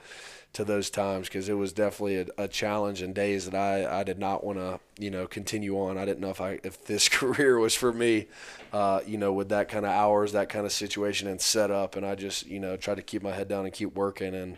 [0.56, 4.04] to those times because it was definitely a, a, challenge and days that I, I
[4.04, 5.98] did not want to you know continue on.
[5.98, 8.28] I didn't know if I if this career was for me,
[8.72, 11.94] uh, you know, with that kind of hours, that kind of situation and setup.
[11.94, 14.34] And I just you know tried to keep my head down and keep working.
[14.34, 14.56] And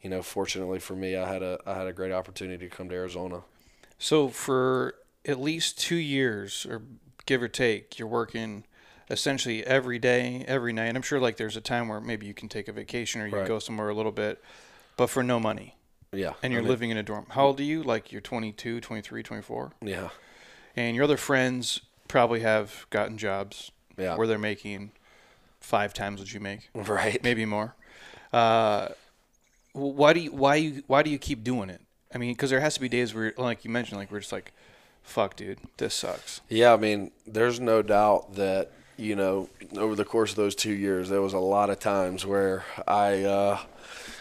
[0.00, 2.88] you know, fortunately for me, I had a I had a great opportunity to come
[2.88, 3.42] to Arizona.
[3.98, 4.94] So for
[5.26, 6.82] at least two years, or
[7.26, 8.66] give or take, you're working
[9.10, 10.94] essentially every day, every night.
[10.94, 13.36] I'm sure like there's a time where maybe you can take a vacation or you
[13.36, 13.48] right.
[13.48, 14.40] go somewhere a little bit
[15.00, 15.76] but for no money.
[16.12, 16.32] Yeah.
[16.42, 17.24] and you're I mean, living in a dorm.
[17.30, 17.82] How old are you?
[17.82, 19.72] Like you're 22, 23, 24?
[19.80, 20.10] Yeah.
[20.76, 24.16] And your other friends probably have gotten jobs Yeah.
[24.16, 24.90] where they're making
[25.58, 27.22] five times what you make, Right.
[27.24, 27.74] maybe more.
[28.30, 28.88] Uh,
[29.72, 31.80] why do you why you why do you keep doing it?
[32.14, 34.32] I mean, because there has to be days where, like you mentioned, like we're just
[34.32, 34.52] like,
[35.02, 36.42] fuck, dude, this sucks.
[36.50, 39.48] Yeah, I mean, there's no doubt that you know
[39.78, 43.22] over the course of those two years, there was a lot of times where I,
[43.22, 43.58] uh,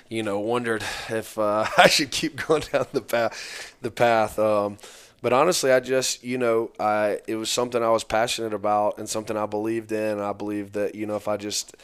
[0.10, 3.76] you know, wondered if uh, I should keep going down the path.
[3.82, 4.40] The path.
[4.40, 4.78] Um,
[5.22, 9.08] but honestly, I just, you know, I it was something I was passionate about and
[9.08, 10.20] something I believed in.
[10.20, 11.76] I believed that you know if I just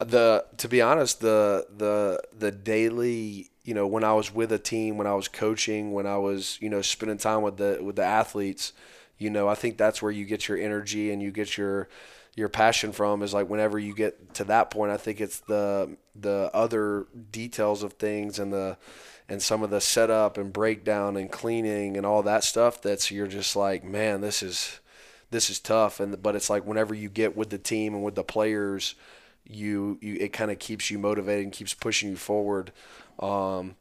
[0.00, 4.58] the to be honest the the the daily you know when I was with a
[4.58, 7.96] team when I was coaching when I was you know spending time with the with
[7.96, 8.72] the athletes
[9.18, 11.88] you know I think that's where you get your energy and you get your
[12.36, 15.96] your passion from is like whenever you get to that point I think it's the
[16.14, 18.76] the other details of things and the
[19.28, 23.26] and some of the setup and breakdown and cleaning and all that stuff that's you're
[23.26, 24.78] just like man this is
[25.30, 26.00] this is tough.
[26.00, 28.94] And but it's like whenever you get with the team and with the players
[29.48, 32.72] you, you it kind of keeps you motivated and keeps pushing you forward.
[33.20, 33.76] Um,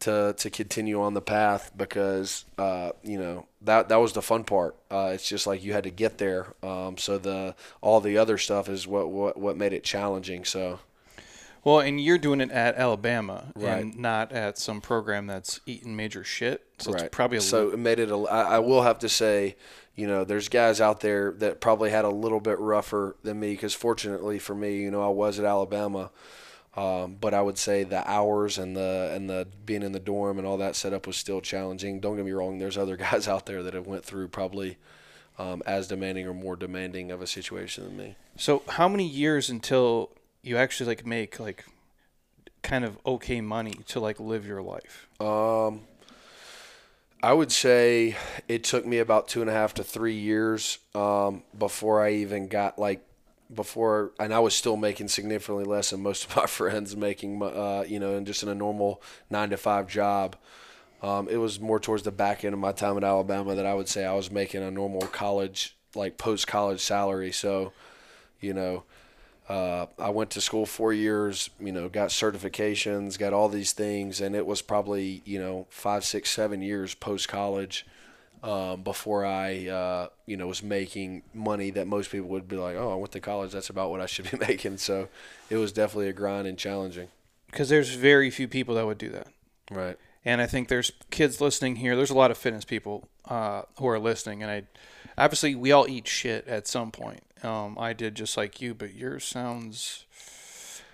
[0.00, 4.44] to to continue on the path because uh, you know that that was the fun
[4.44, 4.76] part.
[4.90, 6.54] Uh, it's just like you had to get there.
[6.62, 10.44] Um, so the all the other stuff is what what what made it challenging.
[10.44, 10.78] So
[11.64, 13.82] Well, and you're doing it at Alabama Right.
[13.82, 16.64] and not at some program that's eating major shit.
[16.78, 17.12] So it's right.
[17.12, 18.10] probably a so it made it.
[18.10, 19.56] A, I, I will have to say,
[19.96, 23.50] you know, there's guys out there that probably had a little bit rougher than me
[23.50, 26.10] because fortunately for me, you know, I was at Alabama.
[26.78, 30.38] Um, but I would say the hours and the and the being in the dorm
[30.38, 31.98] and all that setup was still challenging.
[31.98, 32.58] Don't get me wrong.
[32.58, 34.76] There's other guys out there that have went through probably
[35.40, 38.16] um, as demanding or more demanding of a situation than me.
[38.36, 40.10] So how many years until
[40.42, 41.64] you actually like make like
[42.62, 45.08] kind of okay money to like live your life?
[45.20, 45.80] Um,
[47.24, 48.16] I would say
[48.46, 52.46] it took me about two and a half to three years um, before I even
[52.46, 53.04] got like
[53.52, 57.84] before, and I was still making significantly less than most of my friends making, uh,
[57.86, 60.36] you know, and just in a normal nine to five job.
[61.02, 63.74] Um, it was more towards the back end of my time at Alabama that I
[63.74, 67.30] would say I was making a normal college, like post college salary.
[67.30, 67.72] So,
[68.40, 68.82] you know,
[69.48, 74.20] uh, I went to school four years, you know, got certifications, got all these things,
[74.20, 77.86] and it was probably, you know, five, six, seven years post college
[78.42, 82.76] um, before I, uh, you know, was making money that most people would be like,
[82.76, 84.78] oh, I went to college, that's about what I should be making.
[84.78, 85.08] So
[85.50, 87.08] it was definitely a grind and challenging.
[87.46, 89.28] Because there's very few people that would do that.
[89.70, 89.98] Right.
[90.24, 91.96] And I think there's kids listening here.
[91.96, 94.64] There's a lot of fitness people uh, who are listening, and I
[95.16, 97.22] obviously we all eat shit at some point.
[97.42, 100.04] Um, I did just like you, but yours sounds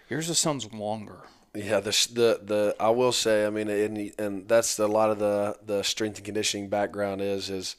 [0.09, 1.23] yours just sounds longer.
[1.55, 5.21] Yeah, the the the I will say, I mean, and and that's a lot of
[5.21, 7.77] the the strength and conditioning background is is,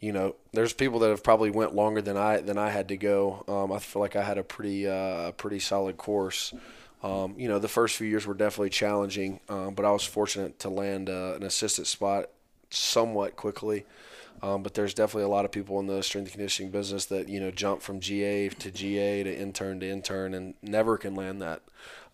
[0.00, 2.98] you know, there's people that have probably went longer than I than I had to
[2.98, 3.42] go.
[3.48, 6.52] Um, I feel like I had a pretty uh, pretty solid course.
[7.02, 10.58] Um, you know, the first few years were definitely challenging, um, but I was fortunate
[10.58, 12.28] to land uh, an assistant spot
[12.68, 13.86] somewhat quickly.
[14.42, 17.28] Um, but there's definitely a lot of people in the strength and conditioning business that
[17.30, 21.40] you know jump from GA to GA to intern to intern and never can land
[21.40, 21.62] that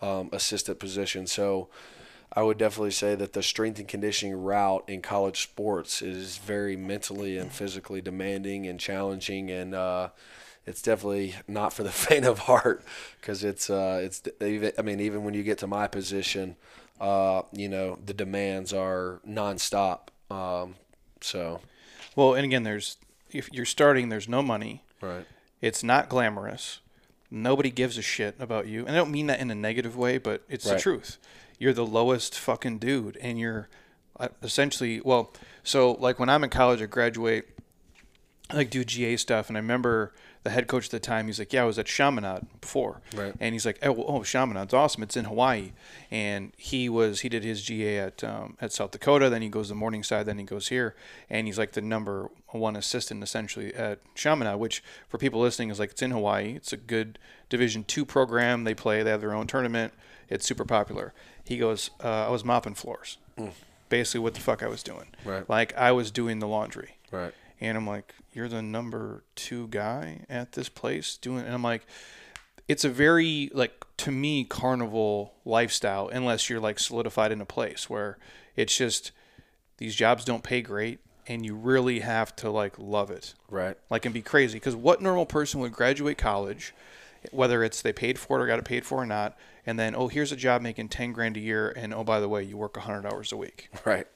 [0.00, 1.26] um, assistant position.
[1.26, 1.68] So
[2.32, 6.76] I would definitely say that the strength and conditioning route in college sports is very
[6.76, 10.08] mentally and physically demanding and challenging, and uh,
[10.66, 12.84] it's definitely not for the faint of heart
[13.20, 16.56] because it's uh, it's even I mean even when you get to my position,
[17.00, 20.08] uh, you know the demands are nonstop.
[20.30, 20.74] Um,
[21.20, 21.60] so
[22.16, 22.96] Well, and again, there's
[23.30, 24.82] if you're starting, there's no money.
[25.00, 25.26] right.
[25.62, 26.80] It's not glamorous.
[27.42, 28.86] Nobody gives a shit about you.
[28.86, 31.18] And I don't mean that in a negative way, but it's the truth.
[31.58, 33.16] You're the lowest fucking dude.
[33.18, 33.68] And you're
[34.18, 35.32] uh, essentially, well,
[35.62, 37.46] so like when I'm in college, I graduate,
[38.50, 39.48] I like do GA stuff.
[39.48, 40.12] And I remember
[40.46, 43.00] the head coach at the time, he's like, Yeah, I was at Chaminade before.
[43.14, 43.34] Right.
[43.40, 45.02] And he's like, Oh, oh Chaminade's awesome.
[45.02, 45.72] It's in Hawaii.
[46.10, 49.28] And he was, he did his GA at, um, at South Dakota.
[49.28, 50.26] Then he goes to Morningside.
[50.26, 50.94] Then he goes here.
[51.28, 55.80] And he's like the number one assistant essentially at Chaminade, which for people listening is
[55.80, 56.54] like, it's in Hawaii.
[56.54, 57.18] It's a good
[57.48, 58.64] Division two program.
[58.64, 59.92] They play, they have their own tournament.
[60.28, 61.12] It's super popular.
[61.44, 63.18] He goes, uh, I was mopping floors.
[63.88, 65.06] Basically, what the fuck I was doing.
[65.24, 65.48] Right.
[65.48, 66.96] Like, I was doing the laundry.
[67.12, 67.32] Right.
[67.60, 71.86] And I'm like, you're the number two guy at this place doing, and I'm like,
[72.68, 77.88] it's a very like to me carnival lifestyle unless you're like solidified in a place
[77.88, 78.18] where
[78.56, 79.10] it's just
[79.78, 83.76] these jobs don't pay great and you really have to like love it Right.
[83.88, 86.74] like and be crazy because what normal person would graduate college
[87.32, 89.94] whether it's they paid for it or got it paid for or not and then
[89.96, 92.56] oh here's a job making 10 grand a year and oh by the way you
[92.56, 94.06] work 100 hours a week Right.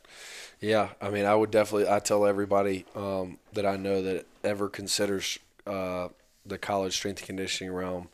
[0.60, 0.90] Yeah.
[1.00, 1.88] I mean, I would definitely.
[1.88, 6.08] I tell everybody um, that I know that ever considers uh,
[6.44, 8.08] the college strength and conditioning realm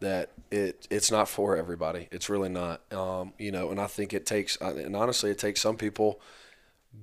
[0.00, 2.08] that it it's not for everybody.
[2.12, 2.82] It's really not.
[2.92, 4.60] Um, you know, and I think it takes.
[4.62, 6.20] uh, And honestly, it takes some people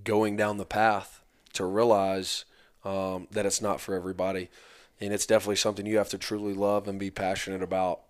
[0.04, 1.22] going down the path
[1.54, 2.46] to realize
[2.86, 4.50] um, that it's not for everybody,
[5.02, 8.02] and it's definitely something you have to truly love and be passionate about.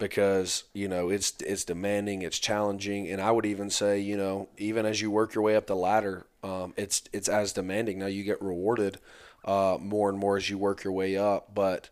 [0.00, 4.48] Because you know it's it's demanding, it's challenging, and I would even say you know
[4.58, 8.00] even as you work your way up the ladder, um, it's it's as demanding.
[8.00, 8.98] Now you get rewarded
[9.44, 11.90] uh, more and more as you work your way up, but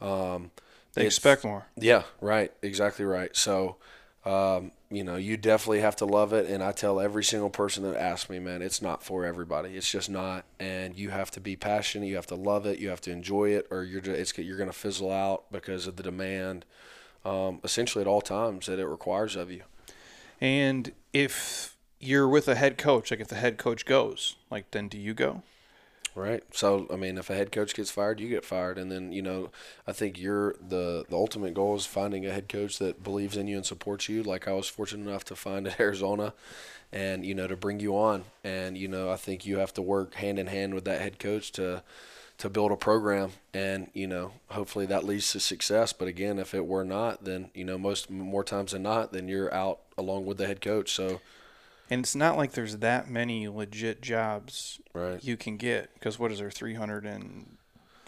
[0.00, 0.50] um,
[0.94, 2.52] they expect more yeah, right.
[2.62, 3.34] Exactly right.
[3.36, 3.76] So,
[4.24, 6.48] um, you know, you definitely have to love it.
[6.48, 9.76] And I tell every single person that asks me, man, it's not for everybody.
[9.76, 10.44] It's just not.
[10.60, 12.06] And you have to be passionate.
[12.06, 12.78] You have to love it.
[12.78, 15.86] You have to enjoy it, or you're just, it's you're going to fizzle out because
[15.86, 16.64] of the demand,
[17.26, 19.62] um, essentially at all times that it requires of you.
[20.40, 24.86] and if you're with a head coach like if the head coach goes like then
[24.88, 25.42] do you go
[26.16, 26.42] Right.
[26.50, 29.20] So, I mean, if a head coach gets fired, you get fired, and then you
[29.20, 29.50] know,
[29.86, 33.46] I think you're the the ultimate goal is finding a head coach that believes in
[33.48, 34.22] you and supports you.
[34.22, 36.32] Like I was fortunate enough to find at Arizona,
[36.90, 39.82] and you know, to bring you on, and you know, I think you have to
[39.82, 41.82] work hand in hand with that head coach to
[42.38, 45.92] to build a program, and you know, hopefully that leads to success.
[45.92, 49.28] But again, if it were not, then you know, most more times than not, then
[49.28, 50.92] you're out along with the head coach.
[50.92, 51.20] So,
[51.88, 55.22] and it's not like there's that many legit jobs right.
[55.24, 57.56] you can get because what is there 300 and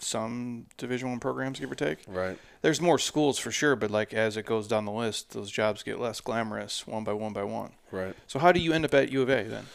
[0.01, 2.37] some division one programs give or take Right.
[2.61, 5.83] there's more schools for sure but like as it goes down the list those jobs
[5.83, 8.15] get less glamorous one by one by one Right.
[8.25, 9.65] so how do you end up at u of a then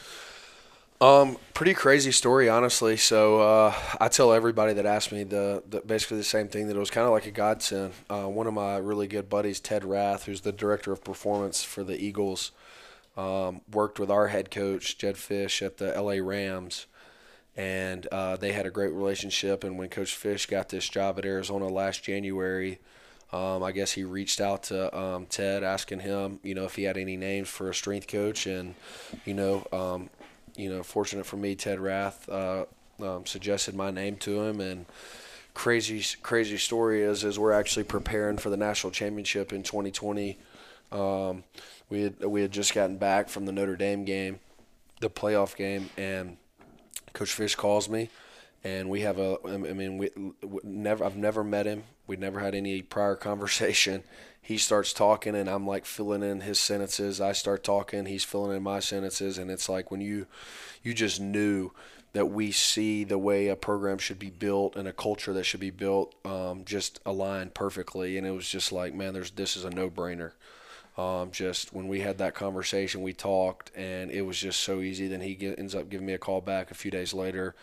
[1.01, 2.97] Um, pretty crazy story, honestly.
[2.97, 6.77] So uh, I tell everybody that asks me the, the basically the same thing that
[6.77, 7.93] it was kind of like a godsend.
[8.09, 11.83] Uh, one of my really good buddies, Ted Rath, who's the director of performance for
[11.83, 12.53] the Eagles,
[13.17, 16.21] um, worked with our head coach Jedd Fisch at the L.A.
[16.21, 16.87] Rams,
[17.57, 19.65] and uh, they had a great relationship.
[19.65, 22.79] And when Coach Fisch got this job at Arizona last January.
[23.33, 26.85] Um, I guess he reached out to um, Ted, asking him, you know, if he
[26.85, 28.77] had any names for a strength coach, and
[29.25, 30.09] you know, um,
[30.57, 32.65] you know, fortunate for me, Ted Rath uh,
[33.03, 34.87] um, suggested my name to him, and
[35.53, 40.39] crazy, crazy story is, is we're actually preparing for the national championship in 2020.
[40.93, 41.45] Um,
[41.91, 44.41] we had we had just gotten back from the Notre Dame game,
[45.01, 46.37] the playoff game, and
[47.13, 48.11] Coach Fisch calls me,
[48.63, 49.39] and we have a.
[49.47, 50.11] I mean, we,
[50.43, 51.05] we never.
[51.05, 51.85] I've never met him.
[52.07, 54.03] We never had any prior conversation.
[54.45, 57.19] He starts talking, and I'm like filling in his sentences.
[57.19, 58.05] I start talking.
[58.05, 60.27] He's filling in my sentences, and it's like when you,
[60.83, 61.71] you just knew
[62.13, 65.61] that we see the way a program should be built and a culture that should
[65.61, 68.19] be built, um, just aligned perfectly.
[68.19, 70.33] And it was just like, man, there's this is a no brainer.
[70.99, 75.09] Um, just when we had that conversation, we talked, and it was just so easy.
[75.09, 77.55] Then he get, ends up giving me a call back a few days later,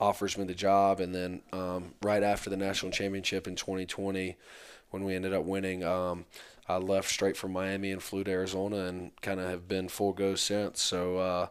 [0.00, 4.36] offers me the job, and then um, right after the national championship in 2020,
[4.90, 6.24] when we ended up winning, um,
[6.68, 10.12] I left straight from Miami and flew to Arizona, and kind of have been full
[10.12, 10.82] go since.
[10.82, 11.18] So.
[11.18, 11.46] Uh,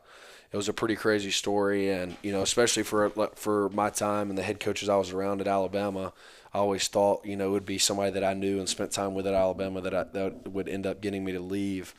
[0.52, 4.38] it was a pretty crazy story, and you know, especially for for my time and
[4.38, 6.14] the head coaches I was around at Alabama,
[6.54, 9.14] I always thought you know it would be somebody that I knew and spent time
[9.14, 11.94] with at Alabama that I, that would end up getting me to leave,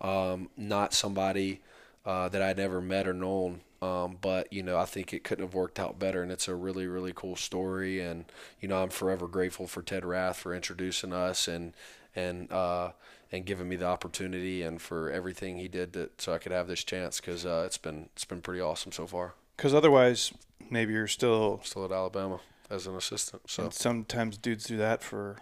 [0.00, 1.60] um, not somebody
[2.04, 3.60] uh, that I'd never met or known.
[3.80, 6.54] Um, but you know, I think it couldn't have worked out better, and it's a
[6.54, 8.00] really, really cool story.
[8.00, 8.24] And
[8.60, 11.72] you know, I'm forever grateful for Ted Rath for introducing us and
[12.14, 12.92] and uh,
[13.32, 16.68] and giving me the opportunity and for everything he did to, so I could have
[16.68, 19.34] this chance because uh, it's been it's been pretty awesome so far.
[19.56, 20.32] because otherwise
[20.70, 22.38] maybe you're still Still at Alabama
[22.70, 25.38] as an assistant, so and sometimes dudes do that for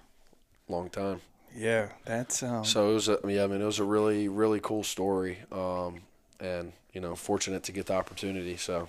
[0.69, 1.21] long time.
[1.55, 4.61] yeah that's um So it was a, yeah, I mean it was a really really
[4.61, 6.01] cool story, um,
[6.41, 8.57] and you know fortunate to get the opportunity.
[8.57, 8.89] So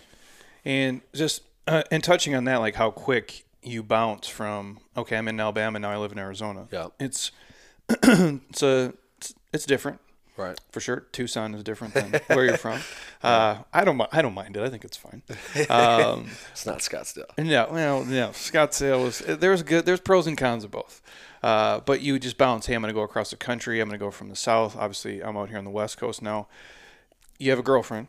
[0.65, 5.27] And just uh, and touching on that, like how quick you bounce from okay, I'm
[5.27, 6.67] in Alabama now, I live in Arizona.
[6.71, 6.87] Yeah.
[6.99, 7.31] it's
[7.89, 9.99] it's a it's, it's different
[10.37, 11.01] right, for sure.
[11.11, 12.79] Tucson is different than where you're from.
[13.23, 14.63] Uh, I don't I don't mind it.
[14.63, 15.21] I think it's fine.
[15.69, 17.37] Um, it's not Scottsdale.
[17.37, 18.29] no, well, no.
[18.29, 19.85] Scottsdale was there's good.
[19.85, 21.03] There's pros and cons of both.
[21.43, 22.65] Uh, but you just balance.
[22.65, 23.79] Hey, I'm going to go across the country.
[23.79, 24.75] I'm going to go from the south.
[24.75, 26.47] Obviously, I'm out here on the west coast now.
[27.41, 28.07] You have a girlfriend.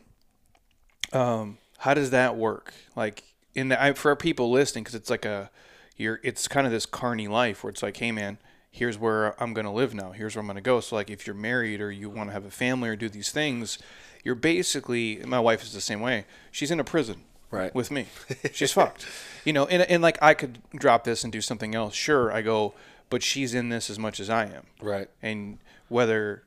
[1.11, 2.73] Um, how does that work?
[2.95, 3.23] Like
[3.55, 5.49] in the I, for people listening, because it's like a,
[5.97, 8.37] you're it's kind of this carny life where it's like, hey man,
[8.71, 10.11] here's where I'm going to live now.
[10.11, 10.79] Here's where I'm going to go.
[10.81, 13.31] So like if you're married or you want to have a family or do these
[13.31, 13.79] things,
[14.23, 15.17] you're basically.
[15.25, 16.25] My wife is the same way.
[16.51, 17.73] She's in a prison Right.
[17.73, 18.05] with me.
[18.53, 19.07] She's fucked.
[19.45, 21.95] You know, and, and like I could drop this and do something else.
[21.95, 22.73] Sure, I go,
[23.09, 24.65] but she's in this as much as I am.
[24.81, 25.07] Right.
[25.21, 25.57] And
[25.89, 26.43] whether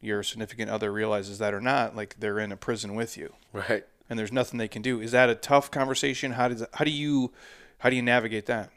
[0.00, 3.84] your significant other realizes that or not, like they're in a prison with you, Right.
[4.08, 5.00] and there's nothing they can do.
[5.00, 6.32] Is that a tough conversation?
[6.32, 7.32] How does how do you
[7.78, 8.70] how do you navigate that?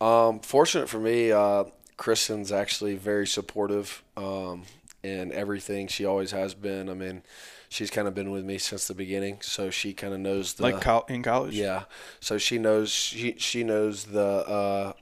[0.00, 1.64] Um, fortunate for me, uh,
[1.96, 4.64] Kristen's actually very supportive um,
[5.02, 5.88] in everything.
[5.88, 6.90] She always has been.
[6.90, 7.22] I mean,
[7.70, 10.64] she's kind of been with me since the beginning, so she kind of knows the
[10.64, 11.54] Like col- in college?
[11.54, 11.84] yeah.
[12.20, 14.92] So she knows she she knows the uh,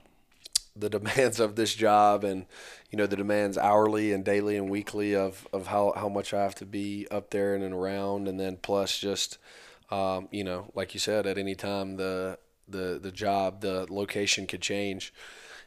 [0.77, 2.45] the demands of this job and
[2.95, 6.41] you know the demands hourly and daily and weekly of, of how, how much I
[6.43, 9.37] have to be up there and, and around and then plus just
[9.91, 12.39] um, you know like you said at any time the
[12.69, 15.13] the the job the location could change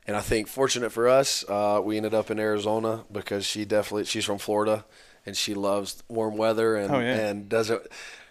[0.06, 4.06] and I think fortunate for us uh, we ended up in Arizona because she definitely
[4.06, 4.86] she's from Florida
[5.26, 7.14] and she loves warm weather and Oh, yeah.
[7.28, 7.82] and doesn't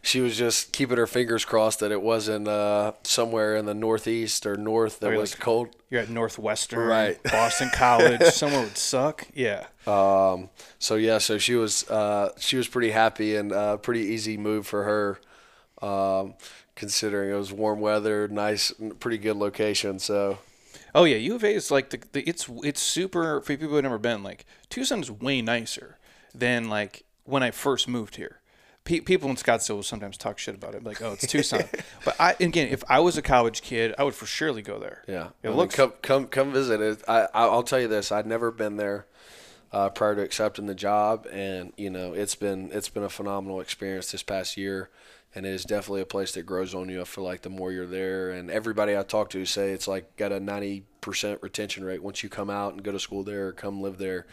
[0.01, 4.45] she was just keeping her fingers crossed that it wasn't uh, somewhere in the northeast
[4.45, 7.21] or north that Or was like- cold You're at Northwestern, Right.
[7.31, 8.21] Boston College.
[8.33, 9.27] Somewhere would suck.
[9.33, 9.65] Yeah.
[9.85, 14.37] Um, so yeah, so she was uh, she was pretty happy and uh, pretty easy
[14.37, 16.33] move for her, um,
[16.75, 19.99] considering it was warm weather, nice, pretty good location.
[19.99, 20.37] So
[20.95, 23.83] Oh yeah, U of A is like the, the it's it's super for people who've
[23.83, 24.23] never been.
[24.23, 25.97] Like Tucson's way nicer
[26.33, 28.39] than like when I first moved here.
[28.87, 31.63] Pe- people in Scottsdale will sometimes talk shit about it, like oh it's Tucson.
[32.05, 35.03] but I again, if I was a college kid, I would for surely go there.
[35.07, 37.03] yeah, it I mean, looks come come come visit it.
[37.07, 39.05] I I- I'll tell you this: I'd never been there
[39.73, 43.59] uh, prior to accepting the job, and you know it's been it's been a phenomenal
[43.59, 44.89] experience this past year.
[45.35, 47.01] And it is definitely a place that grows on you.
[47.01, 50.15] I feel like the more you're there, and everybody I talk to say it's like
[50.15, 52.03] got a ninety percent retention rate.
[52.03, 54.27] Once you come out and go to school there, or come live there,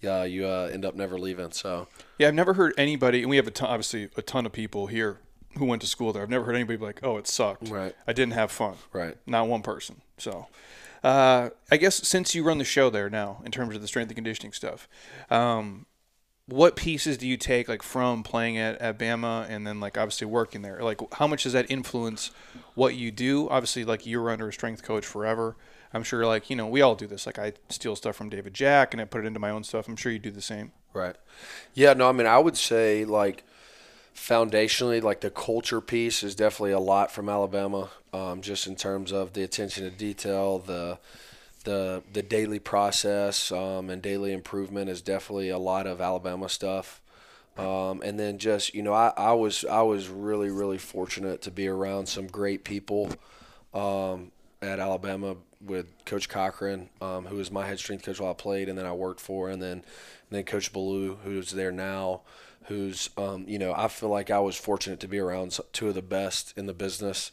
[0.00, 1.52] yeah, you uh, end up never leaving.
[1.52, 1.86] So
[2.18, 4.86] Yeah, I've never heard anybody, and we have a ton, obviously a ton of people
[4.86, 5.18] here
[5.58, 6.22] who went to school there.
[6.22, 7.68] I've never heard anybody be like, "Oh, it sucked.
[7.68, 7.94] Right.
[8.06, 9.16] I didn't have fun." Right.
[9.26, 10.00] Not one person.
[10.16, 10.46] So,
[11.04, 14.08] uh, I guess since you run the show there now, in terms of the strength
[14.08, 14.88] and conditioning stuff,
[15.30, 15.84] um,
[16.46, 20.26] what pieces do you take like from playing at, at Bama and then like obviously
[20.26, 20.80] working there?
[20.82, 22.30] Like, how much does that influence
[22.74, 23.48] what you do?
[23.50, 25.56] Obviously, like you're under a strength coach forever.
[25.94, 27.24] I'm sure, like you know, we all do this.
[27.24, 29.88] Like, I steal stuff from David Jack and I put it into my own stuff.
[29.88, 30.72] I'm sure you do the same.
[30.92, 31.16] Right.
[31.72, 33.44] Yeah, no, I mean, I would say like
[34.14, 39.12] foundationally, like the culture piece is definitely a lot from Alabama, um, just in terms
[39.12, 40.98] of the attention to detail, the
[41.64, 47.00] the the daily process um, and daily improvement is definitely a lot of Alabama stuff.
[47.56, 51.50] Um, and then just you know, I, I was I was really really fortunate to
[51.50, 53.10] be around some great people
[53.72, 58.34] um, at Alabama with Coach Cochran, um, who was my head strength coach while I
[58.34, 62.22] played, and then I worked for, and then and then Coach Ballou, who's there now,
[62.64, 65.94] who's um, you know I feel like I was fortunate to be around two of
[65.94, 67.32] the best in the business,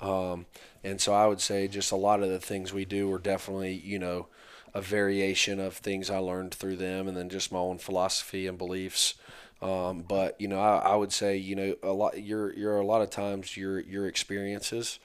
[0.00, 0.46] um,
[0.84, 3.74] and so I would say just a lot of the things we do are definitely
[3.74, 4.28] you know
[4.74, 8.56] a variation of things I learned through them, and then just my own philosophy and
[8.56, 9.14] beliefs.
[9.60, 12.20] Um, but you know, I, I would say you know a lot.
[12.20, 14.98] You're you're a lot of times your your experiences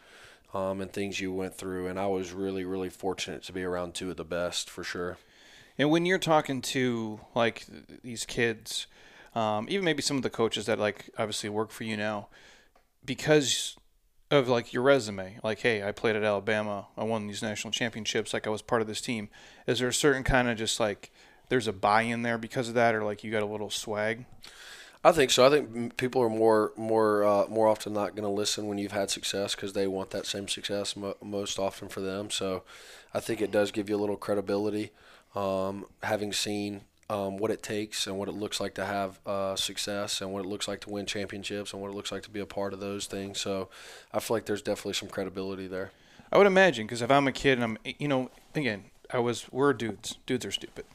[0.57, 1.87] um, and things you went through.
[1.87, 5.17] And I was really, really fortunate to be around two of the best for sure.
[5.77, 7.67] And when you're talking to like
[8.03, 8.87] these kids,
[9.35, 12.29] um, even maybe some of the coaches that like obviously work for you now,
[13.05, 13.77] because
[14.31, 18.33] of like your resume, like hey, I played at Alabama, I won these national championships,
[18.33, 19.29] like I was part of this team.
[19.67, 21.11] Is there a certain kind of just like
[21.49, 24.25] there's a buy-in there because of that, or like you got a little swag?
[25.03, 25.45] I think so.
[25.45, 28.91] I think people are more, more, uh, more often not going to listen when you've
[28.91, 32.29] had success because they want that same success mo- most often for them.
[32.29, 32.63] So,
[33.13, 34.91] I think it does give you a little credibility,
[35.33, 39.55] um, having seen um, what it takes and what it looks like to have uh,
[39.55, 42.29] success and what it looks like to win championships and what it looks like to
[42.29, 43.39] be a part of those things.
[43.39, 43.69] So,
[44.11, 45.91] I feel like there's definitely some credibility there.
[46.31, 49.45] I would imagine because if I'm a kid and I'm, you know, again, I was,
[49.51, 50.17] we're dudes.
[50.25, 50.85] Dudes are stupid.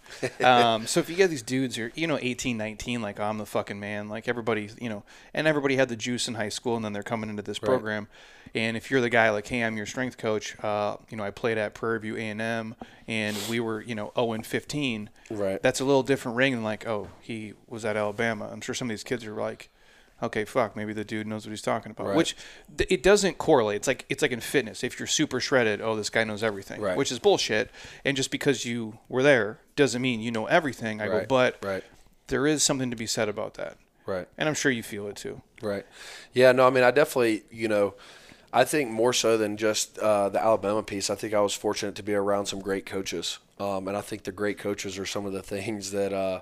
[0.44, 3.38] Um, so if you get these dudes who are, you know, 18, 19, like I'm
[3.38, 5.02] the fucking man, like everybody, you know,
[5.32, 8.08] and everybody had the juice in high school and then they're coming into this program.
[8.54, 11.30] And if you're the guy like, hey, I'm your strength coach, uh, you know, I
[11.30, 12.74] played at Prairie View A&M
[13.08, 15.08] and we were, you know, 0 and 15.
[15.30, 15.62] Right.
[15.62, 18.50] That's a little different ring than like, oh, he was at Alabama.
[18.52, 19.70] I'm sure some of these kids are like,
[20.22, 22.08] okay, fuck, maybe the dude knows what he's talking about.
[22.08, 22.16] Right.
[22.16, 22.36] Which
[22.78, 23.76] th- it doesn't correlate.
[23.76, 24.84] It's like it's like in fitness.
[24.84, 26.96] If you're super shredded, oh, this guy knows everything, Right.
[26.96, 27.70] which is bullshit.
[28.04, 31.00] And just because you were there doesn't mean you know everything.
[31.00, 31.82] I go, but Right.
[32.28, 33.76] there is something to be said about that,
[34.06, 34.28] Right.
[34.38, 35.42] and I'm sure you feel it too.
[35.60, 35.84] Right.
[36.32, 36.52] Yeah.
[36.52, 36.66] No.
[36.66, 37.94] I mean, I definitely, you know,
[38.52, 41.08] I think more so than just uh, the Alabama piece.
[41.10, 44.24] I think I was fortunate to be around some great coaches, um, and I think
[44.24, 46.40] the great coaches are some of the things that uh,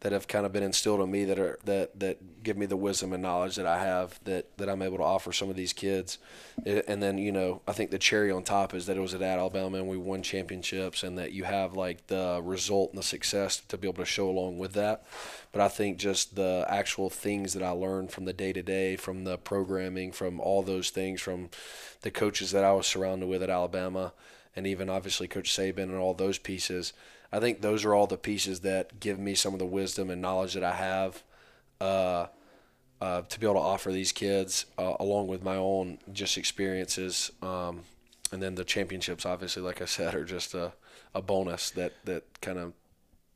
[0.00, 2.76] that have kind of been instilled in me that are that that give me the
[2.76, 5.72] wisdom and knowledge that I have that that I'm able to offer some of these
[5.72, 6.18] kids.
[6.66, 9.22] And then you know I think the cherry on top is that it was at
[9.22, 13.60] Alabama and we won championships and that you have like the result and the success
[13.68, 15.04] to be able to show along with that.
[15.50, 18.96] But I think just the actual things that I learned from the day to day,
[18.96, 21.48] from the programming, from all those things, from
[22.02, 24.12] the coaches that I was surrounded with at Alabama,
[24.54, 26.92] and even obviously Coach Saban and all those pieces
[27.32, 30.22] I think those are all the pieces that give me some of the wisdom and
[30.22, 31.22] knowledge that I have
[31.80, 32.26] uh,
[33.00, 37.30] uh, to be able to offer these kids, uh, along with my own just experiences.
[37.42, 37.82] Um,
[38.32, 40.72] and then the championships, obviously, like I said, are just a,
[41.14, 42.72] a bonus that, that kind of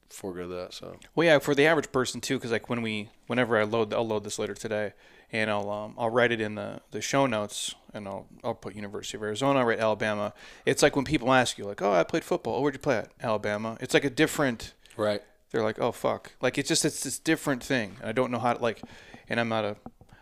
[0.08, 0.74] forego that.
[0.74, 0.96] So.
[1.14, 4.06] Well, yeah, for the average person too, because like when we, whenever I load, I'll
[4.06, 4.92] load this later today,
[5.32, 8.74] and I'll um, I'll write it in the, the show notes, and I'll I'll put
[8.74, 10.32] University of Arizona, I'll write Alabama.
[10.66, 12.56] It's like when people ask you like, oh, I played football.
[12.56, 13.10] Oh, where'd you play at?
[13.20, 13.76] Alabama.
[13.80, 14.74] It's like a different.
[14.96, 15.22] Right.
[15.50, 17.96] They're like, oh fuck, like it's just it's this different thing.
[18.04, 18.82] I don't know how to like,
[19.28, 19.76] and I'm not a,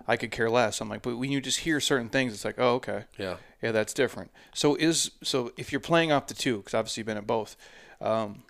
[0.07, 0.81] I could care less.
[0.81, 3.73] I'm like, but when you just hear certain things, it's like, oh okay, yeah, yeah,
[3.73, 4.31] that's different.
[4.55, 7.57] So is so if you're playing off the two, because obviously you've been at both.
[8.01, 8.45] Um,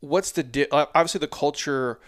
[0.00, 2.00] what's the di- obviously the culture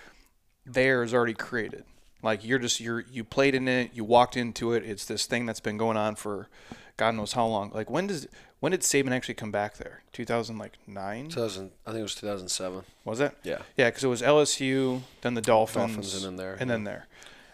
[0.66, 1.84] there is already created
[2.23, 4.85] like you're just you're you played in it, you walked into it.
[4.85, 6.49] It's this thing that's been going on for
[6.97, 7.70] God knows how long.
[7.74, 8.28] Like when does
[8.61, 10.03] when did Saban actually come back there?
[10.12, 11.28] 2000 like 9?
[11.28, 12.85] 2000 I think it was 2007.
[13.05, 13.36] Was it?
[13.43, 13.59] Yeah.
[13.77, 16.57] Yeah, cuz it was LSU, then the Dolphins, Dolphins and then there.
[16.61, 17.07] And then there.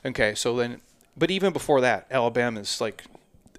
[0.05, 0.81] Okay, so then
[1.17, 3.05] but even before that, Alabama's like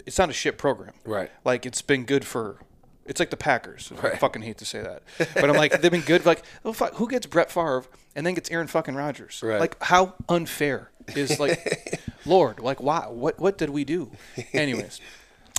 [0.06, 0.94] it's not a shit program.
[1.04, 1.30] Right.
[1.44, 2.58] Like it's been good for
[3.06, 3.92] it's like the Packers.
[4.02, 4.14] Right.
[4.14, 5.02] I fucking hate to say that,
[5.34, 6.24] but I'm like they've been good.
[6.26, 9.40] Like, oh fuck, who gets Brett Favre and then gets Aaron fucking Rodgers?
[9.42, 9.60] Right.
[9.60, 13.06] Like, how unfair is like, Lord, like why?
[13.08, 14.10] What what did we do?
[14.52, 15.00] Anyways,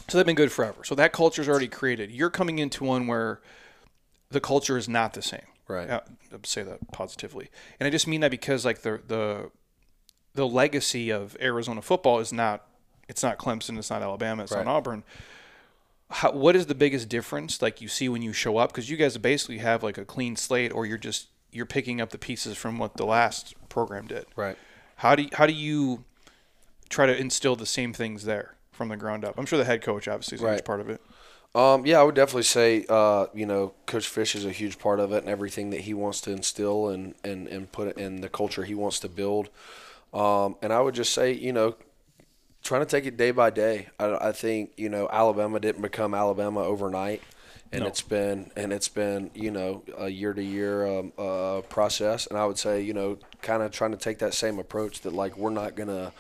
[0.08, 0.84] so they've been good forever.
[0.84, 2.12] So that culture's already created.
[2.12, 3.42] You're coming into one where
[4.30, 5.42] the culture is not the same.
[5.68, 5.90] Right.
[5.90, 6.02] Uh,
[6.32, 7.50] I'll say that positively,
[7.80, 9.52] and I just mean that because like the the
[10.34, 12.66] the legacy of Arizona football is not
[13.10, 14.66] it's not Clemson, it's not Alabama, it's right.
[14.66, 15.04] not Auburn
[16.12, 18.72] how, what is the biggest difference like you see when you show up?
[18.72, 22.12] Because you guys basically have like a clean slate or you're just you're picking up
[22.12, 24.26] the pieces from what the last program did.
[24.36, 24.58] Right.
[24.98, 26.06] How do you, how do you
[26.90, 29.38] try to instill the same things there from the ground up?
[29.38, 30.54] I'm sure the head coach obviously is a right.
[30.54, 31.02] huge part of it.
[31.54, 35.02] Um, yeah, I would definitely say, uh, you know, Coach Fisch is a huge part
[35.02, 38.30] of it and everything that he wants to instill and, and, and put in the
[38.30, 39.50] culture he wants to build.
[40.14, 41.76] Um, and I would just say, you know,
[42.64, 43.88] trying to take it day by day.
[44.00, 47.22] I, I think you know Alabama didn't become Alabama overnight,
[47.72, 47.88] and no.
[47.88, 52.28] it's been and it's been you know a year to year um, uh, process.
[52.28, 55.14] And I would say you know kind of trying to take that same approach that
[55.14, 56.14] like we're not gonna.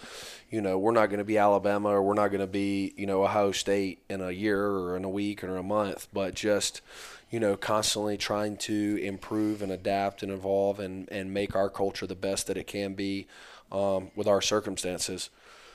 [0.49, 3.05] You know, we're not going to be Alabama or we're not going to be, you
[3.05, 6.33] know, Ohio State in a year or in a week or in a month, but
[6.35, 6.81] just,
[7.29, 12.05] you know, constantly trying to improve and adapt and evolve and, and make our culture
[12.05, 13.27] the best that it can be
[13.71, 15.29] um, with our circumstances.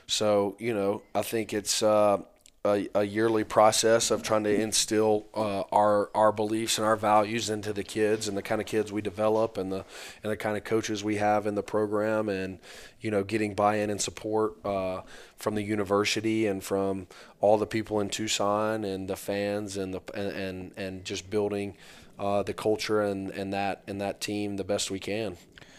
[0.06, 2.18] So you know, I think it's uh,
[2.66, 7.48] a, a, yearly process of trying to instill uh, our our beliefs and our values
[7.48, 9.84] into the kids and the kind of kids we develop and the
[10.22, 12.58] and the kind of coaches we have in the program and
[13.00, 15.00] you know getting buy-in and support uh,
[15.36, 17.06] from the university and from
[17.40, 21.76] all the people in Tucson and the fans and the and and, and just building
[22.18, 25.36] uh, the culture and, and that and that team the best we can.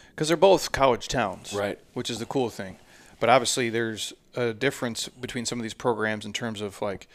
[0.09, 1.79] Because they're both college towns, right?
[1.93, 2.77] Which is the cool thing.
[3.19, 7.07] But obviously, there's a difference between some of these programs in terms of like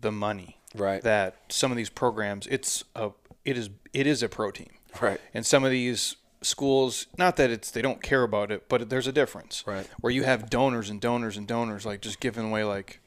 [0.00, 0.58] the money.
[0.74, 1.02] Right.
[1.02, 3.10] That some of these programs, it's a
[3.44, 4.70] it is it is a pro team.
[5.00, 5.20] Right.
[5.32, 9.06] And some of these schools, not that it's they don't care about it, but there's
[9.06, 9.64] a difference.
[9.66, 9.88] Right.
[10.00, 13.00] Where you have donors and donors and donors, like just giving away like,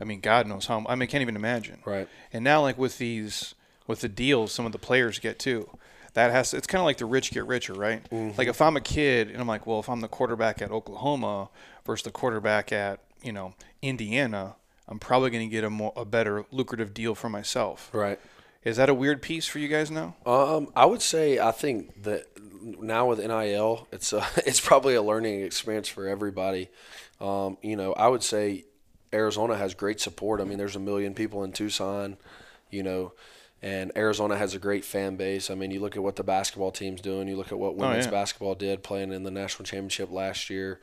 [0.00, 0.84] I mean, God knows how.
[0.88, 1.80] I mean, I can't even imagine.
[1.84, 2.08] Right.
[2.32, 3.54] And now, like with these,
[3.86, 5.68] with the deals, some of the players get too
[6.14, 8.02] that has to, it's kind of like the rich get richer, right?
[8.10, 8.36] Mm-hmm.
[8.36, 11.50] Like if I'm a kid and I'm like, well, if I'm the quarterback at Oklahoma
[11.84, 14.56] versus the quarterback at you know Indiana,
[14.88, 17.90] I'm probably going to get a more a better lucrative deal for myself.
[17.92, 18.18] Right.
[18.62, 20.16] Is that a weird piece for you guys now?
[20.26, 22.26] Um, I would say I think that
[22.62, 26.68] now with NIL, it's a, it's probably a learning experience for everybody.
[27.20, 28.64] Um, you know, I would say
[29.12, 30.40] Arizona has great support.
[30.40, 32.16] I mean, there's a million people in Tucson.
[32.70, 33.12] You know,
[33.62, 35.50] and Arizona has a great fan base.
[35.50, 37.28] I mean, you look at what the basketball team's doing.
[37.28, 38.12] You look at what oh, women's oh, yeah.
[38.12, 40.80] basketball did playing in the national championship last year.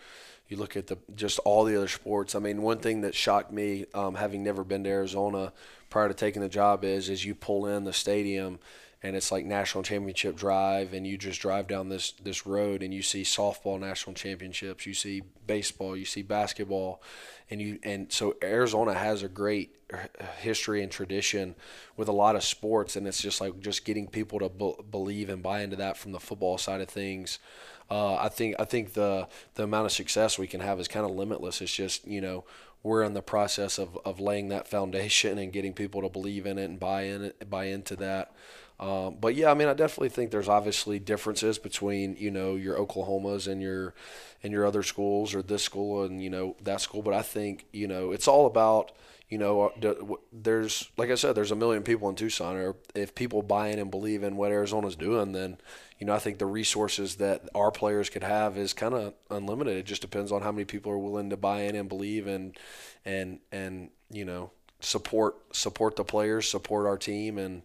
[0.48, 2.36] You look at the just all the other sports.
[2.36, 5.52] I mean, one thing that shocked me, um, having never been to Arizona
[5.90, 8.60] prior to taking the job, is is you pull in the stadium
[9.04, 12.94] and it's like national championship drive and you just drive down this this road and
[12.94, 17.02] you see softball national championships you see baseball you see basketball
[17.50, 19.76] and you and so Arizona has a great
[20.38, 21.56] history and tradition
[21.96, 24.50] with a lot of sports and it's just like just getting people to
[24.84, 27.40] believe and buy into that from the football side of things.
[27.90, 31.06] Uh, I think I think the the amount of success we can have is kind
[31.06, 31.62] of limitless.
[31.62, 32.44] It's just you know
[32.84, 36.58] we're in the process of, of laying that foundation and getting people to believe in
[36.58, 38.32] it and buy in it buy into that
[38.80, 42.78] um, but yeah, I mean, I definitely think there's obviously differences between you know your
[42.78, 43.96] Oklahomas and your
[44.44, 47.02] and your other schools or this school and you know that school.
[47.02, 48.92] But I think you know it's all about
[49.30, 52.56] you know uh, there's like I said, there's a million people in Tucson.
[52.56, 55.58] Or if people buy in and believe in what Arizona's doing, then
[55.98, 59.76] you know I think the resources that our players could have is kind of unlimited.
[59.76, 62.56] It just depends on how many people are willing to buy in and believe and
[63.04, 64.52] and and you know
[64.82, 67.64] support support the players, support our team and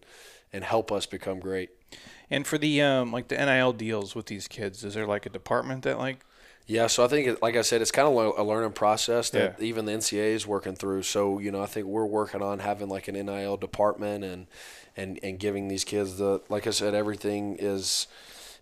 [0.53, 1.71] and help us become great.
[2.29, 5.29] And for the um, like the NIL deals with these kids, is there like a
[5.29, 6.19] department that like?
[6.65, 9.65] Yeah, so I think, like I said, it's kind of a learning process that yeah.
[9.65, 11.03] even the NCAA is working through.
[11.03, 14.47] So you know, I think we're working on having like an NIL department and
[14.95, 18.07] and and giving these kids the like I said, everything is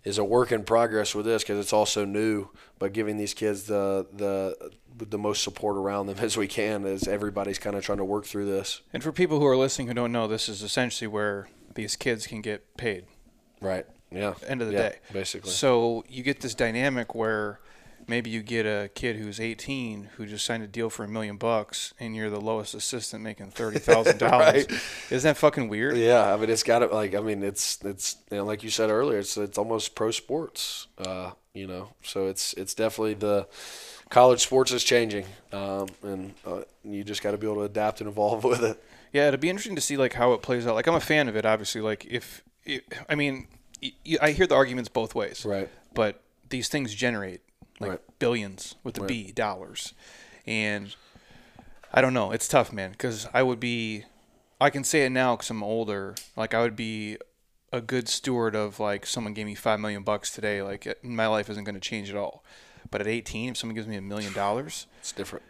[0.04, 2.48] is a work in progress with this because it's also new.
[2.80, 7.08] But giving these kids the the the most support around them as we can as
[7.08, 8.82] everybody's kind of trying to work through this.
[8.92, 12.28] And for people who are listening who don't know, this is essentially where these kids
[12.28, 13.06] can get paid.
[13.62, 13.86] Right.
[14.12, 14.34] Yeah.
[14.48, 14.96] End of the yeah, day.
[15.14, 15.52] Basically.
[15.52, 17.60] So you get this dynamic where
[18.08, 21.38] maybe you get a kid who's 18 who just signed a deal for a million
[21.38, 24.32] bucks and you're the lowest assistant making $30,000.
[24.32, 24.70] right.
[25.10, 25.98] Isn't that fucking weird?
[25.98, 28.70] Yeah, I mean it's got to like I mean it's it's you know, like you
[28.70, 30.88] said earlier it's it's almost pro sports.
[30.98, 31.90] Uh, you know.
[32.04, 33.48] So it's it's definitely the
[34.10, 35.26] college sports is changing.
[35.52, 38.84] Um, and uh, you just got to be able to adapt and evolve with it.
[39.12, 40.76] Yeah, it'd be interesting to see like how it plays out.
[40.76, 41.82] Like I'm a fan of it, obviously.
[41.82, 43.48] Like if, if I mean,
[44.22, 45.46] I hear the arguments both ways.
[45.46, 45.70] Right.
[45.94, 47.42] But these things generate
[47.80, 48.20] like right.
[48.20, 49.08] billions with the right.
[49.08, 49.94] B dollars,
[50.46, 50.96] and
[51.94, 52.32] I don't know.
[52.32, 52.92] It's tough, man.
[52.92, 54.06] Because I would be,
[54.60, 56.16] I can say it now because I'm older.
[56.38, 57.18] Like I would be
[57.74, 60.62] a good steward of like someone gave me five million bucks today.
[60.62, 62.44] Like my life isn't going to change at all.
[62.90, 65.46] But at 18, if someone gives me a million dollars, it's different.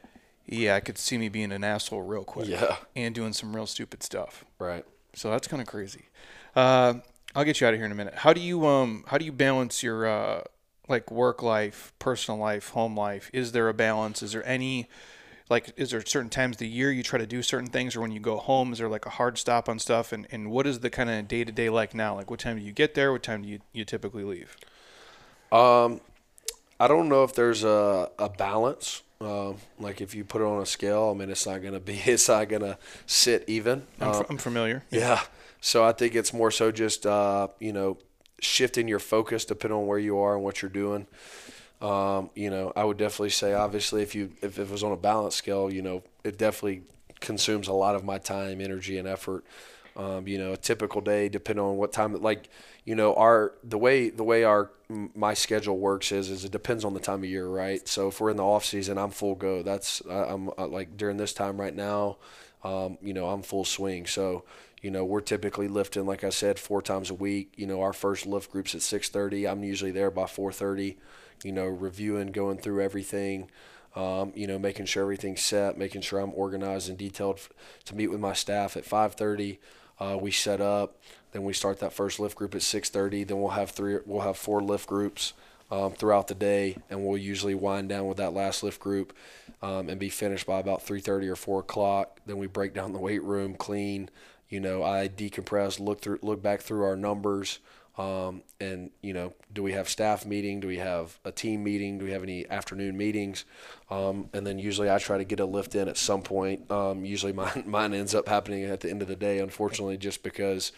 [0.51, 2.47] Yeah, I could see me being an asshole real quick.
[2.47, 2.75] Yeah.
[2.95, 4.43] And doing some real stupid stuff.
[4.59, 4.85] Right.
[5.13, 6.05] So that's kind of crazy.
[6.55, 6.95] Uh,
[7.33, 8.15] I'll get you out of here in a minute.
[8.15, 10.43] How do you um how do you balance your uh
[10.89, 13.29] like work life, personal life, home life?
[13.33, 14.21] Is there a balance?
[14.21, 14.89] Is there any
[15.49, 18.01] like is there certain times of the year you try to do certain things or
[18.01, 20.65] when you go home is there like a hard stop on stuff and, and what
[20.65, 22.15] is the kind of day to day like now?
[22.15, 23.13] Like what time do you get there?
[23.13, 24.57] What time do you, you typically leave?
[25.51, 26.01] Um
[26.81, 29.03] I don't know if there's a, a balance.
[29.21, 31.93] Uh, like if you put it on a scale, I mean, it's not gonna be,
[32.05, 33.83] it's not gonna sit even.
[33.99, 34.83] I'm, f- uh, I'm familiar.
[34.89, 35.21] Yeah.
[35.61, 37.97] So I think it's more so just uh, you know
[38.39, 41.05] shifting your focus depending on where you are and what you're doing.
[41.81, 44.97] Um, you know, I would definitely say, obviously, if you if it was on a
[44.97, 46.83] balance scale, you know, it definitely
[47.19, 49.45] consumes a lot of my time, energy, and effort.
[49.95, 52.47] Um, you know, a typical day, depending on what time, like,
[52.85, 56.83] you know, our the way the way our my schedule works is is it depends
[56.83, 57.87] on the time of year, right?
[57.87, 59.61] So if we're in the off season, I'm full go.
[59.61, 62.17] That's I'm uh, like during this time right now,
[62.63, 64.05] um, you know, I'm full swing.
[64.07, 64.43] So
[64.81, 67.53] you know, we're typically lifting, like I said, four times a week.
[67.55, 69.47] You know, our first lift group's at 6:30.
[69.49, 70.97] I'm usually there by 4:30.
[71.43, 73.49] You know, reviewing, going through everything.
[73.95, 77.41] Um, you know, making sure everything's set, making sure I'm organized and detailed
[77.85, 79.59] to meet with my staff at 5:30.
[79.99, 80.97] Uh, we set up,
[81.31, 83.27] then we start that first lift group at 6:30.
[83.27, 85.33] Then we'll have three, we'll have four lift groups
[85.69, 89.13] um, throughout the day, and we'll usually wind down with that last lift group
[89.61, 92.19] um, and be finished by about 3:30 or 4 o'clock.
[92.25, 94.09] Then we break down the weight room, clean.
[94.49, 97.59] You know, I decompress, look through, look back through our numbers.
[97.97, 100.59] Um, and you know, do we have staff meeting?
[100.59, 101.99] Do we have a team meeting?
[101.99, 103.45] Do we have any afternoon meetings?
[103.89, 106.71] Um, and then usually I try to get a lift in at some point.
[106.71, 110.23] Um, usually mine mine ends up happening at the end of the day, unfortunately, just
[110.23, 110.71] because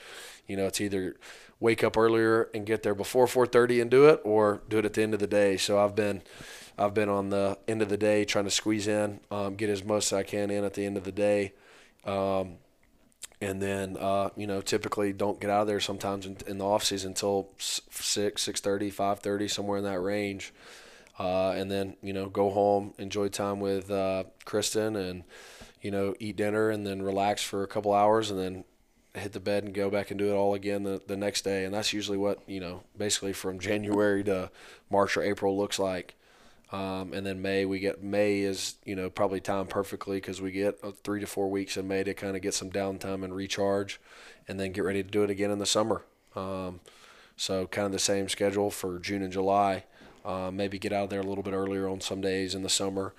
[0.47, 1.15] you know it's either
[1.59, 4.93] wake up earlier and get there before 4:30 and do it, or do it at
[4.93, 5.57] the end of the day.
[5.57, 6.21] So I've been
[6.77, 9.83] I've been on the end of the day trying to squeeze in, um, get as
[9.83, 11.53] much as I can in at the end of the day.
[12.05, 12.57] Um,
[13.39, 16.65] and then uh, you know typically don't get out of there sometimes in, in the
[16.65, 20.53] off season until six, six thirty, five thirty, somewhere in that range,
[21.19, 25.23] uh, and then you know go home, enjoy time with uh, Kristen, and
[25.81, 28.63] you know eat dinner, and then relax for a couple hours, and then
[29.15, 31.65] hit the bed and go back and do it all again the, the next day,
[31.65, 34.49] and that's usually what you know basically from January to
[34.89, 36.15] March or April looks like.
[36.71, 40.51] Um, and then May, we get May is you know probably timed perfectly because we
[40.51, 43.35] get uh, three to four weeks in May to kind of get some downtime and
[43.35, 44.01] recharge,
[44.47, 46.03] and then get ready to do it again in the summer.
[46.35, 46.79] Um,
[47.35, 49.83] so kind of the same schedule for June and July.
[50.25, 52.69] Uh, maybe get out of there a little bit earlier on some days in the
[52.69, 53.13] summer,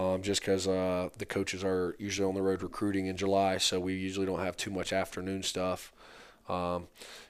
[0.00, 3.78] um, just because uh, the coaches are usually on the road recruiting in July, so
[3.78, 5.92] we usually don't have too much afternoon stuff.
[6.48, 6.88] Um,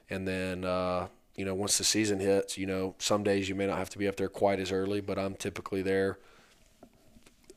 [0.09, 3.67] and then uh, you know once the season hits, you know some days you may
[3.67, 6.17] not have to be up there quite as early, but I'm typically there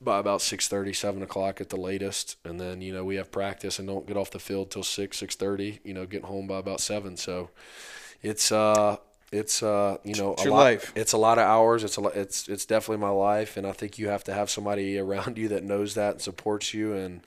[0.01, 3.79] by about 6.30 7 o'clock at the latest and then you know we have practice
[3.79, 6.83] and don't get off the field till 6 6.30 you know get home by about
[6.83, 7.49] 7 so
[8.23, 8.97] it's uh
[9.35, 10.93] it's uh you know It's a your lot, life.
[10.95, 13.99] it's a lot of hours it's a it's it's definitely my life and i think
[13.99, 17.21] you have to have somebody around you that knows that and supports you and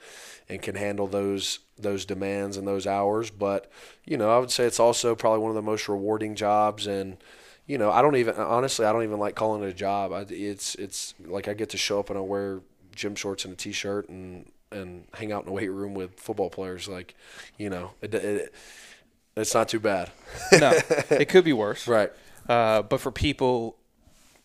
[0.49, 3.69] and can handle those those demands and those hours but
[4.05, 7.17] you know i would say it's also probably one of the most rewarding jobs and
[7.65, 10.13] you know, I don't even honestly, I don't even like calling it a job.
[10.13, 12.61] I, it's it's like I get to show up and I wear
[12.95, 16.49] gym shorts and a t-shirt and and hang out in the weight room with football
[16.49, 16.87] players.
[16.87, 17.13] Like,
[17.57, 18.53] you know, it, it,
[19.41, 20.11] it's not too bad.
[20.59, 20.71] no,
[21.09, 21.87] it could be worse.
[21.87, 22.11] right,
[22.49, 23.77] Uh, but for people,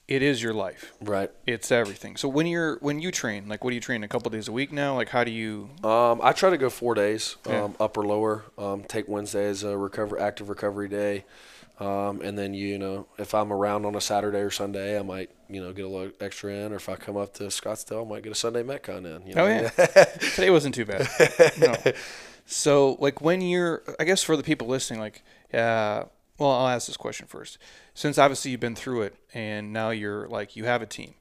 [0.09, 0.93] it is your life.
[1.01, 1.31] right.
[1.47, 2.17] It's everything.
[2.17, 4.53] So when you're when you train, like what do you train a couple days a
[4.53, 4.95] week now?
[4.97, 5.71] Like how do you?
[5.85, 8.45] Um, I try to go four days, um, upper lower.
[8.59, 11.25] Um, take Wednesday as a recover active recovery day,
[11.81, 15.31] um, and then you know if I'm around on a Saturday or Sunday, I might
[15.49, 18.09] you know get a little extra in, or if I come up to Scottsdale, I
[18.09, 19.27] might get a Sunday Metcon in.
[19.27, 19.45] You know?
[19.45, 19.69] Oh yeah,
[20.35, 21.09] today wasn't too bad.
[21.59, 21.75] No.
[22.47, 26.05] So like when you're, I guess for the people listening, like, uh,
[26.39, 27.59] well, I'll ask this question first.
[27.95, 31.15] Since obviously you've been through it, and now you're like you have a team.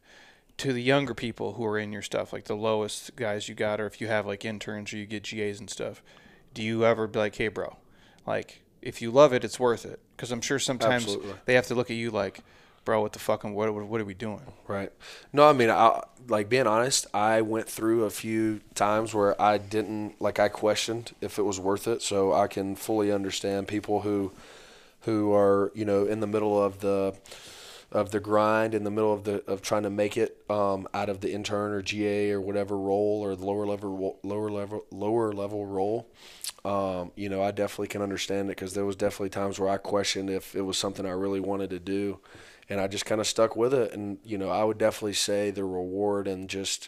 [0.57, 3.81] To the younger people who are in your stuff, like the lowest guys you got,
[3.81, 6.03] or if you have like interns or you get GAs and stuff,
[6.53, 7.77] do you ever be like, hey, bro,
[8.27, 9.99] like if you love it, it's worth it?
[10.15, 11.33] Because I'm sure sometimes Absolutely.
[11.45, 12.41] they have to look at you like,
[12.85, 14.41] bro, what the fucking what what, are we doing?
[14.67, 14.91] Right.
[15.33, 19.57] No, I mean, I, like being honest, I went through a few times where I
[19.57, 22.01] didn't like I questioned if it was worth it.
[22.01, 24.31] So I can fully understand people who
[25.01, 27.15] who are you know in the middle of the
[27.91, 31.09] of the grind in the middle of the of trying to make it um, out
[31.09, 35.33] of the intern or GA or whatever role or the lower level lower level lower
[35.33, 36.07] level role.
[36.63, 39.77] Um, you know, I definitely can understand it because there was definitely times where I
[39.77, 42.19] questioned if it was something I really wanted to do,
[42.71, 43.91] and I just kind of stuck with it.
[43.91, 46.87] And you know, I would definitely say the reward and just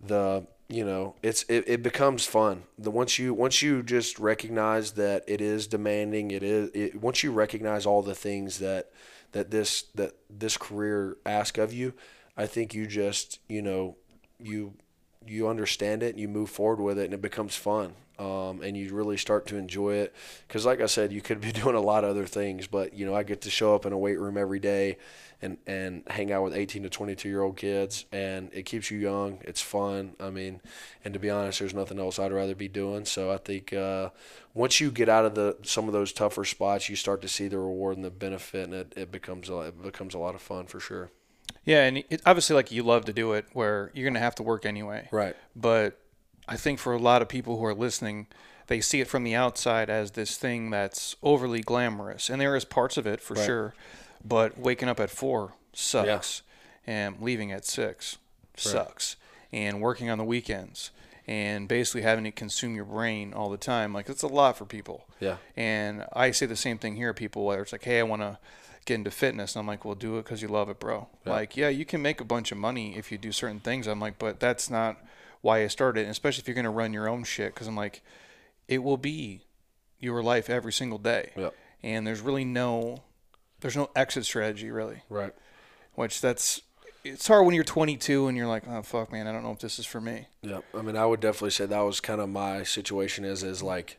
[0.00, 4.92] the you know it's it, it becomes fun the once you once you just recognize
[4.92, 8.90] that it is demanding it is it, once you recognize all the things that
[9.32, 11.92] that this that this career ask of you
[12.36, 13.96] i think you just you know
[14.38, 14.72] you
[15.26, 18.76] you understand it and you move forward with it and it becomes fun um, and
[18.76, 20.14] you really start to enjoy it.
[20.46, 23.04] Because like i said you could be doing a lot of other things but you
[23.04, 24.96] know i get to show up in a weight room every day
[25.42, 28.98] and, and hang out with 18 to 22 year old kids and it keeps you
[28.98, 29.38] young.
[29.42, 30.16] It's fun.
[30.18, 30.60] I mean
[31.04, 33.04] and to be honest there's nothing else i'd rather be doing.
[33.04, 34.10] So i think uh,
[34.54, 37.46] once you get out of the some of those tougher spots you start to see
[37.46, 40.40] the reward and the benefit and it, it becomes a, it becomes a lot of
[40.40, 41.10] fun for sure
[41.64, 44.42] Yeah, and it, obviously, like you love to do it, where you're gonna have to
[44.42, 45.08] work anyway.
[45.10, 45.98] right But
[46.48, 48.26] I think for a lot of people who are listening,
[48.66, 52.64] they see it from the outside as this thing that's overly glamorous, and there is
[52.64, 53.46] parts of it for Right.
[53.46, 53.74] sure.
[54.24, 56.42] But waking up at four sucks,
[56.86, 58.18] and leaving at six
[58.56, 59.16] sucks,
[59.52, 60.90] and working on the weekends,
[61.26, 64.64] and basically having to consume your brain all the time, like it's a lot for
[64.64, 65.06] people.
[65.20, 68.22] yeah And I say the same thing here, people, where it's like, hey, I want
[68.22, 68.38] to
[68.84, 69.54] get into fitness.
[69.54, 71.08] And I'm like, well, do it because you love it, bro.
[71.26, 71.32] Yeah.
[71.32, 73.86] Like, yeah, you can make a bunch of money if you do certain things.
[73.86, 74.98] I'm like, but that's not
[75.40, 76.02] why I started.
[76.02, 77.54] And especially if you're going to run your own shit.
[77.54, 78.02] Because I'm like,
[78.68, 79.42] it will be
[79.98, 81.30] your life every single day.
[81.36, 81.54] Yep.
[81.82, 83.02] And there's really no,
[83.60, 85.02] there's no exit strategy, really.
[85.08, 85.34] right
[85.94, 86.62] Which that's,
[87.04, 89.60] it's hard when you're 22 and you're like, oh, fuck, man, I don't know if
[89.60, 90.26] this is for me.
[90.42, 93.24] Yeah, I mean, I would definitely say that was kind of my situation.
[93.24, 93.98] Is is like,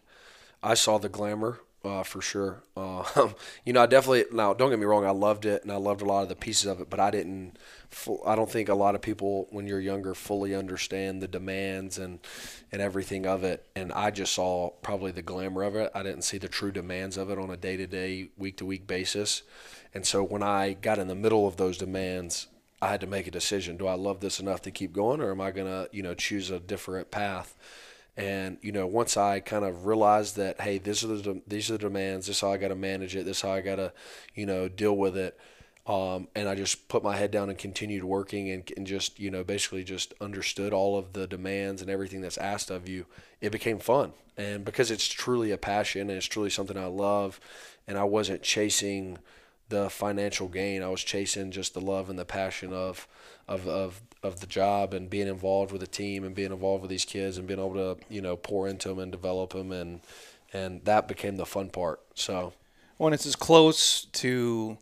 [0.61, 2.63] I saw the glamour uh, for sure.
[2.77, 3.29] Uh,
[3.65, 6.01] you know, I definitely now don't get me wrong, I loved it and I loved
[6.01, 7.57] a lot of the pieces of it, but I didn't.
[8.25, 12.19] I don't think a lot of people when you're younger fully understand the demands and
[12.71, 13.67] and everything of it.
[13.75, 15.91] And I just saw probably the glamour of it.
[15.93, 18.65] I didn't see the true demands of it on a day to day, week to
[18.65, 19.43] week basis.
[19.93, 22.47] And so when I got in the middle of those demands,
[22.81, 23.77] I had to make a decision.
[23.77, 26.49] Do I love this enough to keep going, or am I gonna, you know, choose
[26.49, 27.55] a different path?
[28.21, 31.73] And you know, once I kind of realized that, hey, these are the these are
[31.73, 32.27] the demands.
[32.27, 33.25] This is how I got to manage it.
[33.25, 33.93] This is how I got to,
[34.35, 35.39] you know, deal with it.
[35.87, 39.31] Um, and I just put my head down and continued working and, and just, you
[39.31, 43.07] know, basically just understood all of the demands and everything that's asked of you.
[43.41, 44.13] It became fun.
[44.37, 47.39] And because it's truly a passion and it's truly something I love,
[47.87, 49.17] and I wasn't chasing
[49.69, 50.83] the financial gain.
[50.83, 53.07] I was chasing just the love and the passion of
[53.47, 56.91] of of of the job and being involved with the team and being involved with
[56.91, 60.01] these kids and being able to you know pour into them and develop them and
[60.53, 62.01] and that became the fun part.
[62.13, 62.53] So
[62.97, 64.77] when it's as close to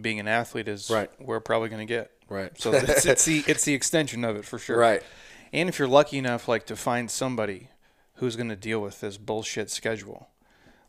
[0.00, 1.10] being an athlete as Right.
[1.20, 2.10] we're probably going to get.
[2.28, 2.58] Right.
[2.60, 4.78] So it's, it's the it's the extension of it for sure.
[4.78, 5.02] Right.
[5.52, 7.68] And if you're lucky enough, like to find somebody
[8.16, 10.28] who's going to deal with this bullshit schedule,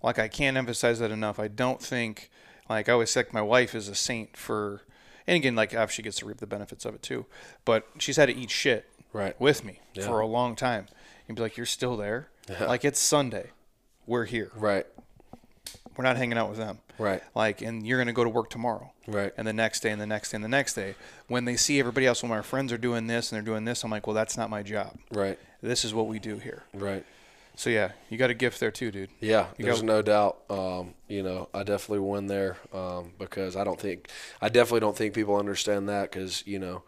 [0.02, 1.40] like I can't emphasize that enough.
[1.40, 2.30] I don't think,
[2.70, 4.82] like I always say, my wife is a saint for,
[5.28, 7.26] and again, like obviously she gets to reap the benefits of it too,
[7.66, 9.40] but she's had to eat shit Right.
[9.40, 10.06] with me Yeah.
[10.06, 10.88] for a long time.
[11.28, 12.30] You'd be like, you're still there.
[12.60, 13.50] Like it's Sunday,
[14.06, 14.52] we're here.
[14.56, 14.86] Right.
[15.98, 16.80] We're not hanging out with them.
[17.00, 17.24] Right.
[17.34, 18.92] Like, and you're going to go to work tomorrow.
[19.08, 19.34] Right.
[19.38, 20.96] And the next day, and the next day, and the next day.
[21.28, 23.84] When they see everybody else, when my friends are doing this and they're doing this,
[23.84, 24.98] I'm like, well, that's not my job.
[25.12, 25.40] Right.
[25.62, 26.64] This is what we do here.
[26.74, 27.06] Right.
[27.58, 29.10] So yeah, you got a gift there too, dude.
[29.22, 30.38] Yeah, You there's got- no doubt.
[30.50, 34.10] Um, you know, I definitely win there um, because I don't think,
[34.42, 36.84] I definitely don't think people understand that because you know,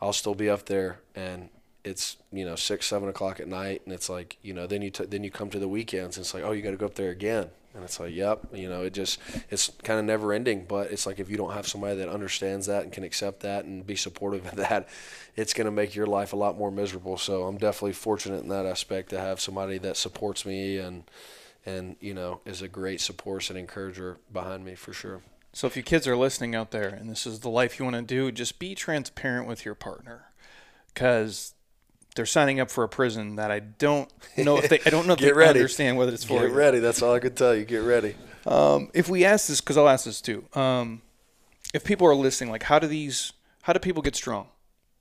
[0.00, 1.50] I'll still be up there and
[1.84, 4.90] it's you know six seven o'clock at night and it's like you know then you
[4.90, 6.86] t- then you come to the weekends and it's like oh you got to go
[6.86, 7.48] up there again
[7.78, 9.18] and it's like yep you know it just
[9.48, 12.66] it's kind of never ending but it's like if you don't have somebody that understands
[12.66, 14.88] that and can accept that and be supportive of that
[15.36, 17.16] it's going to make your life a lot more miserable.
[17.16, 21.04] So i'm definitely fortunate in that aspect to have somebody that supports me and
[21.64, 25.22] and you know is a great support and encourager behind me for sure.
[25.52, 27.96] So if you kids are listening out there and this is the life you want
[27.96, 30.26] to do, just be transparent with your partner,
[30.92, 31.54] because
[32.18, 35.14] they're signing up for a prison that I don't know if they I don't know
[35.14, 35.60] if they ready.
[35.60, 36.40] understand whether it's for.
[36.40, 38.14] get ready that's all i can tell you get ready
[38.46, 40.44] Um, if we ask this, because I'll ask this too.
[40.54, 41.02] Um,
[41.74, 43.32] if people are listening, like, how do these,
[43.62, 44.46] how do people get strong?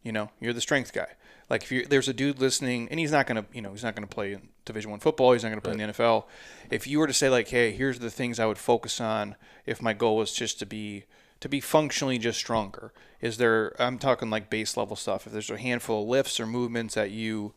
[0.03, 1.07] You know, you're the strength guy.
[1.49, 3.95] Like, if you there's a dude listening, and he's not gonna, you know, he's not
[3.95, 5.31] gonna play in Division One football.
[5.31, 6.25] He's not gonna play in the NFL.
[6.69, 9.35] If you were to say, like, hey, here's the things I would focus on
[9.65, 11.05] if my goal was just to be
[11.39, 12.93] to be functionally just stronger.
[13.21, 13.75] Is there?
[13.79, 15.25] I'm talking like base level stuff.
[15.27, 17.53] If there's a handful of lifts or movements that you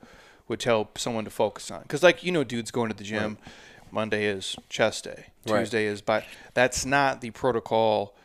[0.48, 3.38] would tell someone to focus on, because like you know, dudes going to the gym.
[3.92, 5.26] Monday is chest day.
[5.46, 5.60] Right.
[5.60, 6.24] Tuesday is but
[6.54, 8.16] that's not the protocol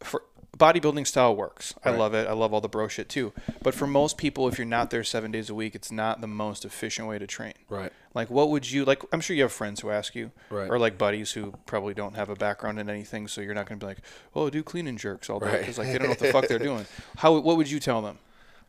[0.00, 0.22] for
[0.58, 1.74] bodybuilding style works.
[1.84, 1.98] I Right.
[1.98, 2.28] love it.
[2.28, 3.32] I love all the bro shit too.
[3.62, 6.26] But for most people if you're not there 7 days a week, it's not the
[6.26, 7.54] most efficient way to train.
[7.68, 10.70] right Like what would you like I'm sure you have friends who ask you Right.
[10.70, 13.78] or like buddies who probably don't have a background in anything so you're not going
[13.80, 14.02] to be like,
[14.34, 15.64] "Oh, do clean and jerks all day" Right.
[15.64, 16.86] cuz like they don't know what the fuck they're doing.
[17.16, 18.18] How what would you tell them?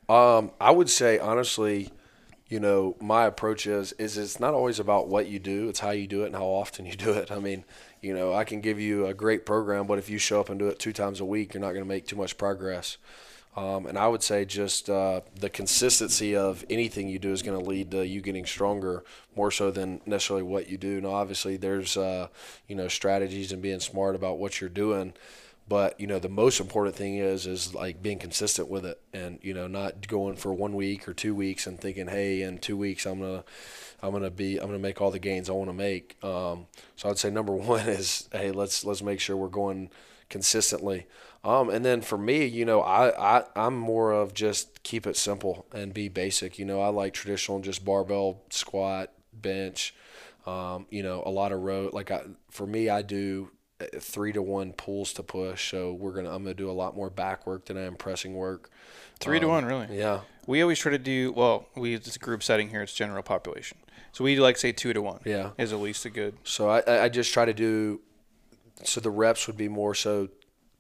[0.10, 1.92] Um, I would say honestly,
[2.48, 5.92] you know, my approach is is it's not always about what you do; it's how
[5.92, 7.32] you do it and how often you do it.
[7.32, 7.64] I mean,
[8.04, 10.60] you know, I can give you a great program, but if you show up and
[10.60, 12.98] do it two times a week, you're not going to make too much progress.
[13.56, 17.58] Um, and I would say just uh, the consistency of anything you do is going
[17.58, 19.04] to lead to you getting stronger
[19.36, 21.00] more so than necessarily what you do.
[21.00, 22.28] Now, obviously, there's uh,
[22.68, 25.14] you know strategies and being smart about what you're doing,
[25.70, 29.38] but you know the most important thing is is like being consistent with it, and
[29.44, 32.76] you know not going for one week or two weeks and thinking, hey, in two
[32.76, 33.44] weeks I'm gonna
[34.04, 36.18] I'm gonna be I'm gonna make all the gains I want to make.
[36.24, 36.68] Um,
[36.98, 39.90] so I'd say number one is hey let's let's make sure we're going
[40.30, 41.08] consistently.
[41.44, 45.16] Um, and then for me, you know, I, I I'm more of just keep it
[45.18, 46.60] simple and be basic.
[46.60, 49.96] You know, I like traditional, just barbell squat, bench.
[50.46, 51.90] Um, you know, a lot of row.
[51.94, 55.72] Like I, for me, I do uh, three to one pulls to push.
[55.72, 58.34] So we're gonna I'm gonna do a lot more back work than I am pressing
[58.34, 58.70] work.
[59.20, 59.98] 3 to Um, 1 really.
[59.98, 60.22] Yeah.
[60.48, 63.78] We always try to do well, we it's a group setting here, it's general population.
[64.14, 65.22] So we like say 2 to 1.
[65.26, 65.50] Yeah.
[65.58, 68.00] Is at least a good So I, I I just try to do.
[68.84, 70.30] So the reps would be more so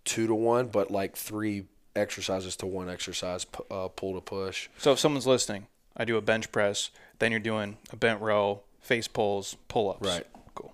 [0.03, 1.65] two to one, but like three
[1.95, 4.69] exercises to one exercise, uh, pull to push.
[4.77, 6.89] So if someone's listening, I do a bench press,
[7.19, 10.07] then you're doing a bent row, face pulls, pull ups.
[10.07, 10.25] Right.
[10.55, 10.73] Cool.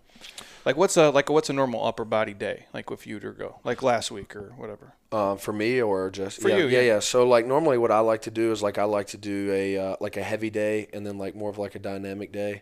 [0.65, 3.60] Like what's a like what's a normal upper body day like if you to go
[3.64, 4.94] like last week or whatever.
[5.11, 6.94] Um, for me or just For yeah, you, yeah, yeah.
[6.94, 6.99] yeah.
[6.99, 9.77] So like normally what I like to do is like I like to do a
[9.77, 12.61] uh, like a heavy day and then like more of like a dynamic day.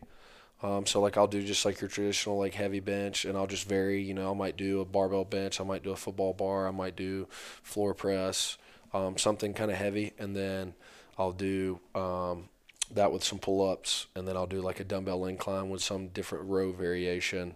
[0.64, 3.68] Um, so like I'll do just like your traditional like heavy bench and I'll just
[3.68, 4.02] vary.
[4.02, 6.72] You know I might do a barbell bench, I might do a football bar, I
[6.72, 7.28] might do
[7.64, 8.58] floor press,
[8.94, 10.74] um, something kind of heavy, and then
[11.18, 12.50] I'll do um,
[12.94, 16.08] that with some pull ups, and then I'll do like a dumbbell incline with some
[16.10, 17.56] different row variation,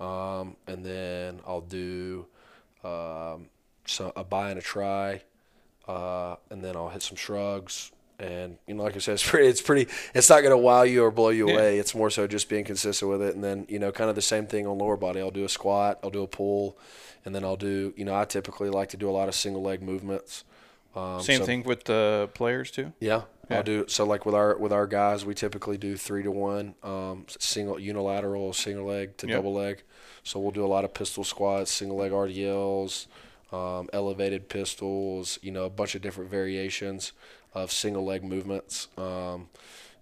[0.00, 2.26] um, and then I'll do
[2.84, 3.48] um,
[3.84, 5.22] so a bi and a tri,
[5.88, 7.92] uh, and then I'll hit some shrugs.
[8.18, 9.48] And you know, like I said, it's pretty.
[9.48, 9.90] It's pretty.
[10.14, 11.54] It's not gonna wow you or blow you Yeah.
[11.54, 11.78] away.
[11.78, 13.34] It's more so just being consistent with it.
[13.34, 15.20] And then you know, kind of the same thing on lower body.
[15.20, 15.98] I'll do a squat.
[16.02, 16.78] I'll do a pull,
[17.24, 17.92] and then I'll do.
[17.96, 20.44] You know, I typically like to do a lot of single leg movements.
[20.96, 22.92] Um, Same so- thing with the players too.
[23.00, 23.58] yeah, Yeah.
[23.58, 24.04] I'll do so.
[24.04, 28.52] Like with our with our guys, we typically do three to one, um, single unilateral,
[28.54, 29.36] single leg to Yep.
[29.36, 29.82] double leg.
[30.24, 33.06] So we'll do a lot of pistol squats, single leg RDLs,
[33.52, 35.38] um, elevated pistols.
[35.42, 37.12] You know, a bunch of different variations
[37.54, 38.88] of single leg movements.
[38.96, 39.48] Um,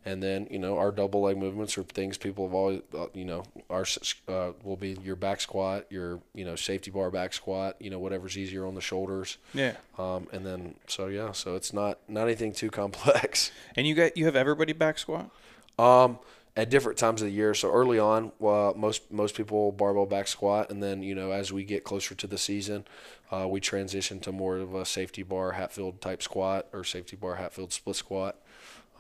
[0.07, 3.25] And then you know our double leg movements are things people have always uh, you
[3.25, 3.87] know our
[4.29, 7.99] uh, will be your back squat, your you know safety bar back squat, you know
[7.99, 9.39] whatever's easier on the shoulders.
[9.55, 9.73] Yeah.
[9.99, 13.51] Um, and then so yeah, so it's not not anything too complex.
[13.77, 15.31] And you got you have everybody back squat.
[15.79, 16.19] Um,
[16.57, 17.55] at different times of the year.
[17.55, 21.53] So early on, uh, most most people barbell back squat, and then you know as
[21.53, 22.85] we get closer to the season,
[23.31, 27.37] uh, we transition to more of a safety bar Hatfield type squat or safety bar
[27.37, 28.37] Hatfield split squat.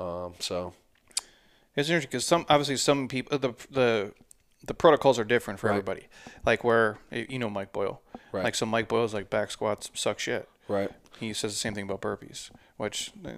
[0.01, 0.75] Um, so
[1.77, 4.13] it's interesting because some obviously some people the the
[4.67, 5.77] the protocols are different for Right.
[5.77, 6.07] everybody.
[6.47, 8.01] Like where you know Mike Boyle,
[8.33, 8.45] Right.
[8.45, 10.49] like so Mike Boyle's like back squats suck shit.
[10.69, 10.91] right,
[11.21, 13.31] He says the same thing about burpees, which uh,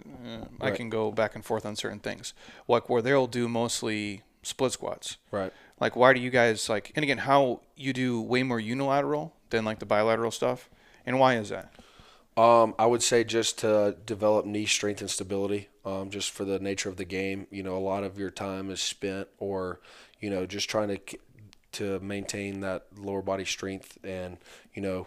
[0.61, 2.33] I can go back and forth on certain things.
[2.69, 5.17] Like where they'll do mostly split squats.
[5.33, 5.53] right.
[5.81, 6.93] Like why do you guys like?
[6.97, 10.71] And again, how you do way more unilateral than like the bilateral stuff,
[11.05, 11.75] and why is that?
[12.37, 16.59] Um, I would say just to develop knee strength and stability, um, just for the
[16.59, 17.47] nature of the game.
[17.51, 19.81] You know, a lot of your time is spent, or
[20.21, 21.19] you know, just trying to
[21.73, 24.39] to maintain that lower body strength, and
[24.75, 25.07] you know,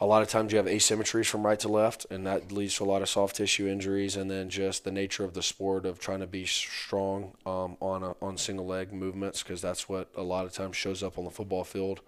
[0.00, 2.84] a lot of times you have asymmetries from right to left, and that leads to
[2.84, 5.98] a lot of soft tissue injuries, and then just the nature of the sport of
[5.98, 10.22] trying to be strong um, on a, on single leg movements, because that's what a
[10.22, 12.00] lot of times shows up on the football field.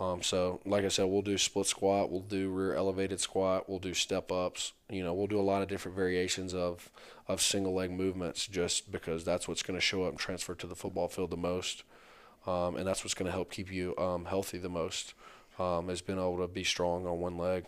[0.00, 3.78] Um, so, like I said, we'll do split squat, we'll do rear elevated squat, we'll
[3.78, 4.72] do step ups.
[4.88, 6.90] You know, we'll do a lot of different variations of
[7.28, 10.66] of single leg movements, just because that's what's going to show up and transfer to
[10.66, 11.84] the football field the most,
[12.46, 15.14] um, and that's what's going to help keep you um, healthy the most.
[15.58, 17.66] Um, is being able to be strong on one leg.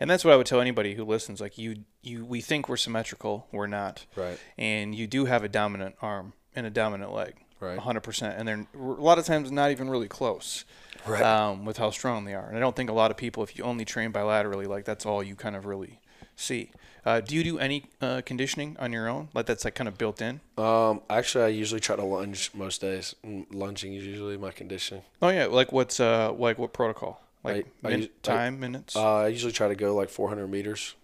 [0.00, 1.40] And that's what I would tell anybody who listens.
[1.40, 4.06] Like you, you, we think we're symmetrical, we're not.
[4.16, 4.38] Right.
[4.58, 7.78] And you do have a dominant arm and a dominant leg, Right.
[7.78, 8.38] hundred percent.
[8.38, 10.64] And they're a lot of times not even really close,
[11.06, 11.22] Right.
[11.22, 12.46] um, with how strong they are.
[12.48, 15.06] And I don't think a lot of people, if you only train bilaterally, like that's
[15.06, 16.00] all you kind of really
[16.36, 16.70] see.
[17.04, 19.28] Uh, do you do any uh, conditioning on your own?
[19.34, 20.40] Like that's like kind of built in.
[20.56, 23.14] Um, actually, I usually try to lunge most days.
[23.50, 25.02] Lunging is usually my conditioning.
[25.20, 27.20] Oh yeah, like what's uh like what protocol?
[27.44, 28.94] Like I- I min- I- time minutes.
[28.94, 30.94] Uh, I usually try to go like 400 meters,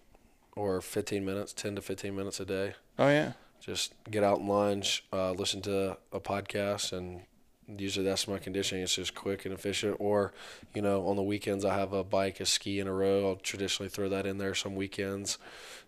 [0.55, 2.73] or 15 minutes, 10 to 15 minutes a day.
[2.97, 3.33] oh yeah.
[3.59, 7.21] Just get out and lunge, uh, listen to a podcast, and
[7.77, 8.83] usually that's my conditioning.
[8.83, 9.97] It's just quick and efficient.
[9.99, 10.33] Or,
[10.73, 13.29] you know, on the weekends I have a bike, a ski in a row.
[13.29, 15.37] I'll traditionally throw that in there some weekends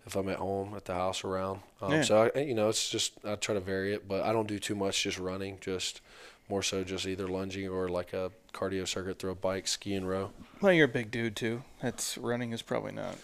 [0.06, 1.62] if I'm at home, at the house, around.
[1.82, 2.02] Um, Yeah.
[2.04, 4.60] So I, you know, it's just I try to vary it, but I don't do
[4.60, 5.58] too much just running.
[5.62, 6.02] Just
[6.50, 10.08] more so just either lunging or like a cardio circuit, through a bike, ski and
[10.08, 10.32] row.
[10.60, 11.64] Well, you're a big dude too.
[11.82, 13.16] That's running is probably not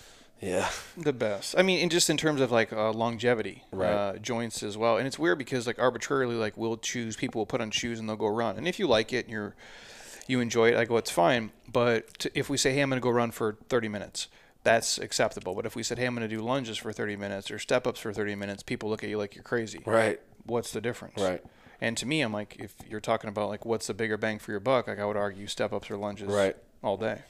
[0.41, 0.69] Yeah.
[0.95, 1.55] the best.
[1.57, 3.91] I mean, and just in terms of like uh, longevity, Right.
[3.91, 4.97] uh, joints as well.
[4.97, 8.07] And it's weird because like arbitrarily, like we'll choose people will put on shoes and
[8.07, 8.57] they'll go run.
[8.57, 9.55] And if you like it and you're
[10.27, 11.51] you enjoy it, I go, it's fine.
[11.71, 14.27] But t- if we say, hey, I'm going to go run for 30 minutes,
[14.63, 15.55] that's acceptable.
[15.55, 17.87] But if we said, hey, I'm going to do lunges for 30 minutes or step
[17.87, 19.81] ups for 30 minutes, people look at you like you're crazy.
[19.85, 20.19] Right.
[20.45, 21.21] What's the difference?
[21.21, 21.41] Right.
[21.79, 24.51] And to me, I'm like, if you're talking about like what's the bigger bang for
[24.51, 26.57] your buck, like I would argue step ups or lunges Right.
[26.83, 27.21] all day.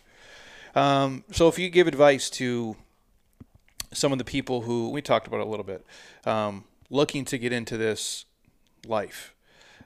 [0.73, 2.75] Um, so if you give advice to
[3.93, 5.85] some of the people who we talked about a little bit,
[6.25, 8.25] um, looking to get into this
[8.85, 9.33] life,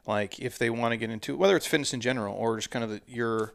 [0.07, 2.83] like if they want to get into whether it's fitness in general or just kind
[2.83, 3.53] of the, your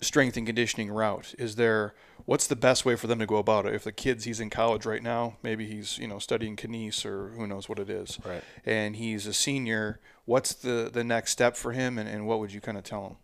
[0.00, 1.94] strength and conditioning route, is there
[2.26, 3.74] what's the best way for them to go about it?
[3.74, 7.28] If the kid's he's in college right now, maybe he's you know studying kines or
[7.30, 8.42] who knows what it is, Right.
[8.66, 10.00] and he's a senior.
[10.26, 13.06] What's the the next step for him, and, and what would you kind of tell
[13.06, 13.16] him?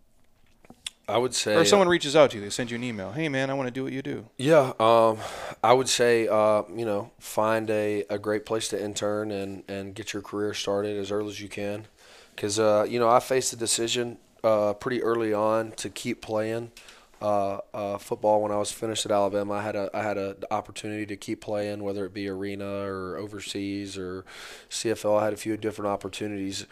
[1.10, 1.56] I would say.
[1.56, 3.12] Or if someone reaches out to you, they send you an email.
[3.12, 4.26] Hey man, I want to do what you do.
[4.38, 5.18] Yeah, um,
[5.62, 9.94] I would say uh, you know find a, a great place to intern and, and
[9.94, 11.86] get your career started as early as you can,
[12.34, 16.72] because uh, you know I faced the decision uh, pretty early on to keep playing
[17.20, 19.54] uh, uh, football when I was finished at Alabama.
[19.54, 23.16] I had a I had a opportunity to keep playing, whether it be arena or
[23.16, 24.24] overseas or
[24.70, 25.20] CFL.
[25.20, 26.66] I had a few different opportunities.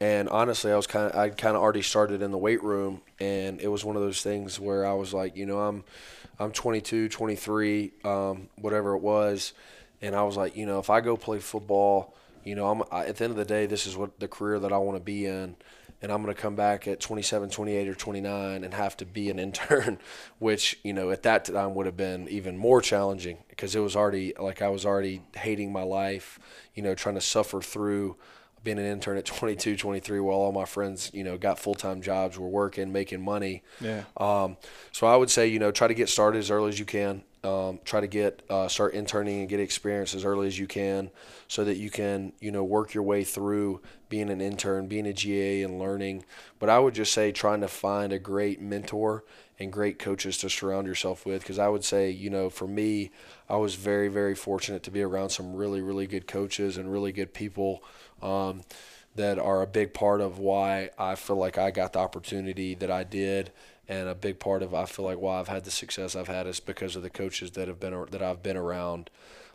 [0.00, 3.02] And honestly, I was kind of I kind of already started in the weight room,
[3.18, 5.82] and it was one of those things where I was like, you know, I'm
[6.38, 9.54] I'm 22, 23, um, whatever it was,
[10.00, 12.14] and I was like, you know, if I go play football,
[12.44, 14.60] you know, I'm I, at the end of the day, this is what the career
[14.60, 15.56] that I want to be in,
[16.00, 19.30] and I'm going to come back at 27, 28, or 29 and have to be
[19.30, 19.98] an intern,
[20.38, 23.96] which you know at that time would have been even more challenging because it was
[23.96, 26.38] already like I was already hating my life,
[26.76, 28.16] you know, trying to suffer through
[28.68, 32.38] being an intern at 22, 23 while all my friends, you know, got full-time jobs,
[32.38, 33.62] were working, making money.
[33.80, 34.02] Yeah.
[34.18, 34.58] Um,
[34.92, 37.22] so I would say, you know, try to get started as early as you can.
[37.44, 41.10] um, try to get uh, start interning and get experience as early as you can,
[41.46, 45.12] so that you can you know work your way through being an intern, being a
[45.12, 46.24] GA, and learning.
[46.58, 49.24] But I would just say trying to find a great mentor
[49.60, 53.10] and great coaches to surround yourself with, because I would say you know for me,
[53.48, 57.12] I was very very fortunate to be around some really really good coaches and really
[57.12, 57.82] good people.
[58.22, 58.62] Um,
[59.14, 62.90] that are a big part of why I feel like I got the opportunity that
[62.90, 63.50] I did
[63.88, 66.46] and a big part of I feel like why I've had the success I've had
[66.46, 69.10] is because of the coaches that have been that I've been around.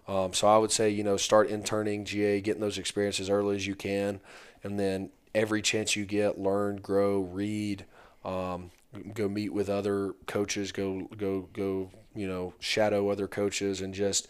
[0.08, 3.68] Um, so I would say you know start interning GA, getting those experiences early as
[3.68, 4.20] you can,
[4.64, 7.86] and then every chance you get, learn, grow, read,
[8.26, 8.72] um,
[9.14, 14.28] go meet with other coaches, go go go you know shadow other coaches, and just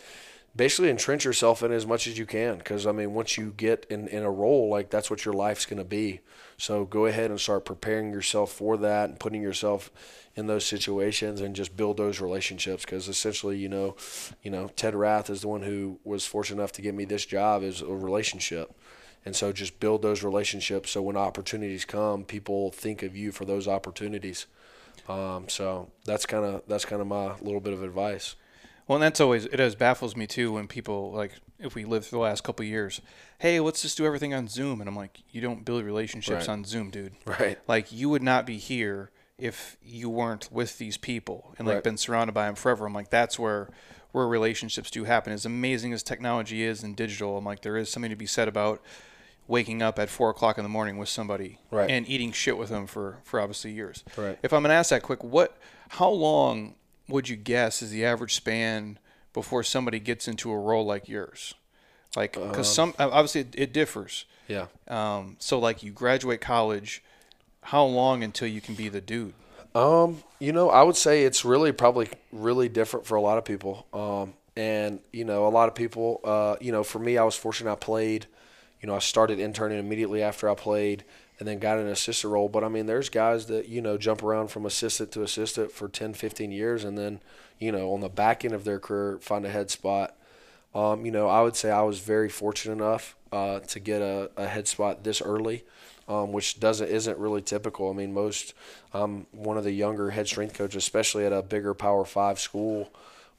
[0.55, 3.87] basically entrench yourself in as much as you can because i mean once you get
[3.89, 6.19] in, in a role like that's what your life's going to be.
[6.57, 9.91] So go ahead and start preparing yourself for that and putting yourself
[10.35, 13.95] in those situations and just build those relationships because essentially you know
[14.41, 17.25] you know ted rath is the one who was fortunate enough to get me this
[17.25, 18.73] job is a relationship.
[19.25, 23.45] And so just build those relationships so when opportunities come people think of you for
[23.45, 24.47] those opportunities.
[25.09, 28.35] Um, so that's kind of that's kind of my little bit of advice
[28.87, 32.05] well, and that's always it always baffles me too when people like if we live
[32.05, 32.99] through the last couple years,
[33.39, 36.49] hey, let's just do everything on Zoom, and I'm like, you don't build relationships Right.
[36.49, 37.13] on Zoom, dude.
[37.25, 41.75] right Like you would not be here if you weren't with these people and like
[41.75, 41.83] Right.
[41.83, 42.85] been surrounded by them forever.
[42.85, 43.69] I'm like, that's where
[44.11, 45.33] where relationships do happen.
[45.33, 48.47] As amazing as technology is and digital, I'm like, there is something to be said
[48.47, 48.79] about
[49.47, 51.89] waking up at four o'clock in the morning with somebody Right.
[51.89, 54.03] and eating shit with them for for obviously years.
[54.15, 54.37] Right.
[54.43, 55.57] If I'm gonna ask that quick, what
[55.89, 56.75] how long
[57.07, 58.99] would you guess is the average span
[59.33, 61.53] before somebody gets into a role like yours?
[62.15, 64.25] Like, because some obviously it, it differs.
[64.47, 67.03] yeah Um, so like you graduate college,
[67.61, 69.33] how long until you can be the dude?
[69.73, 73.45] Um, you know, I would say it's really probably really different for a lot of
[73.45, 73.87] people.
[73.93, 77.35] Um, and you know, a lot of people, uh, you know, for me, I was
[77.35, 77.71] fortunate.
[77.71, 78.27] I played.
[78.81, 81.05] You know, I started interning immediately after I played,
[81.43, 82.47] and then got an assistant role.
[82.47, 85.89] But I mean, there's guys that you know jump around from assistant to assistant for
[85.89, 87.19] 10, 15 years, and then
[87.59, 90.15] you know on the back end of their career find a head spot.
[90.73, 94.31] Um, you know, I would say I was very fortunate enough uh, to get a,
[94.37, 95.65] a head spot this early,
[96.07, 97.89] um, which doesn't isn't really typical.
[97.89, 98.53] I mean, most
[98.93, 102.89] I'm one of the younger head strength coaches, especially at a bigger Power Five school.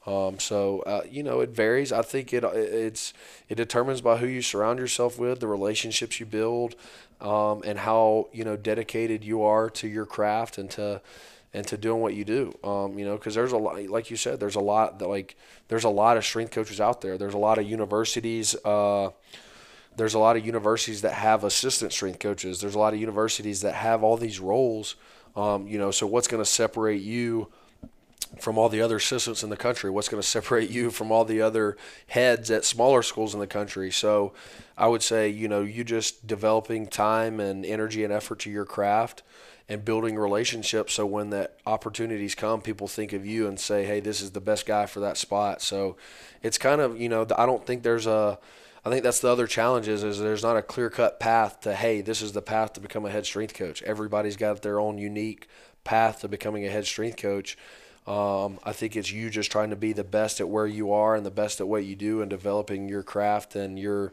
[0.06, 1.93] Um, so uh, you know, it varies.
[1.93, 3.14] I think it it's
[3.48, 6.74] it determines by who you surround yourself with, the relationships you build,
[7.20, 11.01] um, and how you know dedicated you are to your craft and to
[11.55, 12.52] and to doing what you do.
[12.64, 15.36] Um, you know, because there's a lot, like you said, there's a lot that like
[15.68, 17.16] there's a lot of strength coaches out there.
[17.16, 18.55] There's a lot of universities.
[18.64, 19.10] Uh,
[19.97, 22.60] there's a lot of universities that have assistant strength coaches.
[22.60, 24.97] There's a lot of universities that have all these roles.
[25.36, 27.48] Um, you know, so what's going to separate you
[28.40, 29.90] from all the other assistants in the country?
[29.90, 31.77] What's going to separate you from all the other
[32.09, 33.90] heads at smaller schools in the country?
[33.90, 34.32] So,
[34.77, 38.65] I would say, you know, you just developing time and energy and effort to your
[38.65, 39.23] craft
[39.69, 44.01] and building relationships so when that opportunities come people think of you and say hey
[44.01, 45.97] this is the best guy for that spot so
[46.43, 48.39] it's kind of you know i don't think there's a
[48.85, 51.74] i think that's the other challenge is, is there's not a clear cut path to
[51.74, 54.98] hey this is the path to become a head strength coach everybody's got their own
[54.98, 55.48] unique
[55.82, 57.56] path to becoming a head strength coach
[58.06, 61.14] um, I think it's you just trying to be the best at where you are
[61.14, 64.12] and the best at what you do and developing your craft and your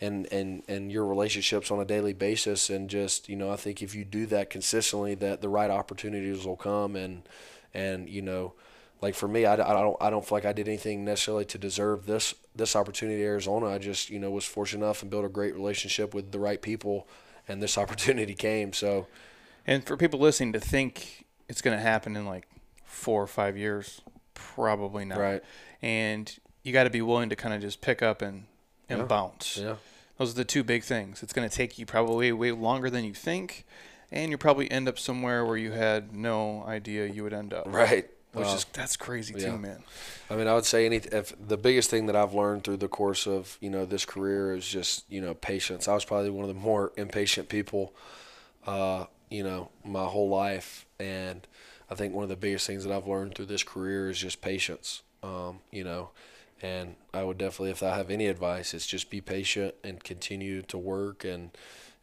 [0.00, 2.70] and and and your relationships on a daily basis.
[2.70, 6.46] And just you know I think if you do that consistently that the right opportunities
[6.46, 6.96] will come.
[6.96, 7.28] And
[7.74, 8.54] and you know
[9.02, 11.58] like for me I, I don't I don't feel like I did anything necessarily to
[11.58, 13.66] deserve this this opportunity at Arizona.
[13.66, 16.62] I just you know was fortunate enough and built a great relationship with the right
[16.62, 17.06] people
[17.46, 18.72] and this opportunity came.
[18.72, 19.08] So
[19.66, 22.48] And for people listening to think it's going to happen in like
[22.96, 24.00] four or five years,
[24.34, 25.18] probably not.
[25.18, 25.42] Right.
[25.82, 28.46] And you got to be willing to kind of just pick up and
[28.88, 29.04] and Yeah.
[29.06, 29.58] bounce.
[29.58, 29.76] yeah
[30.18, 31.22] Those are the two big things.
[31.22, 33.64] It's going to take you probably way longer than you think,
[34.10, 37.66] and you probably end up somewhere where you had no idea you would end up.
[37.66, 39.50] right Which Uh, is that's crazy yeah.
[39.50, 39.82] too, man.
[40.30, 42.88] I mean, I would say any if the biggest thing that I've learned through the
[42.88, 45.86] course of you know this career is just you know patience.
[45.88, 47.92] I was probably one of the more impatient people,
[48.66, 51.46] uh, you know, my whole life, and
[51.90, 54.40] I think one of the biggest things that I've learned through this career is just
[54.40, 55.02] patience.
[55.22, 56.10] Um, you know,
[56.62, 60.62] and I would definitely, if I have any advice, it's just be patient and continue
[60.62, 61.50] to work and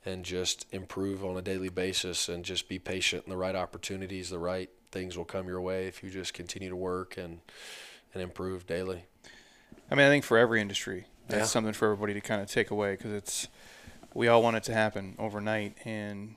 [0.06, 4.30] and just improve on a daily basis and just be patient and the right opportunities,
[4.30, 7.40] the right things will come your way if you just continue to work and
[8.14, 9.06] and improve daily.
[9.90, 11.46] I mean, I think for every industry, that's Yeah.
[11.46, 13.48] something for everybody to kind of take away because it's
[14.14, 16.36] we all want it to happen overnight, and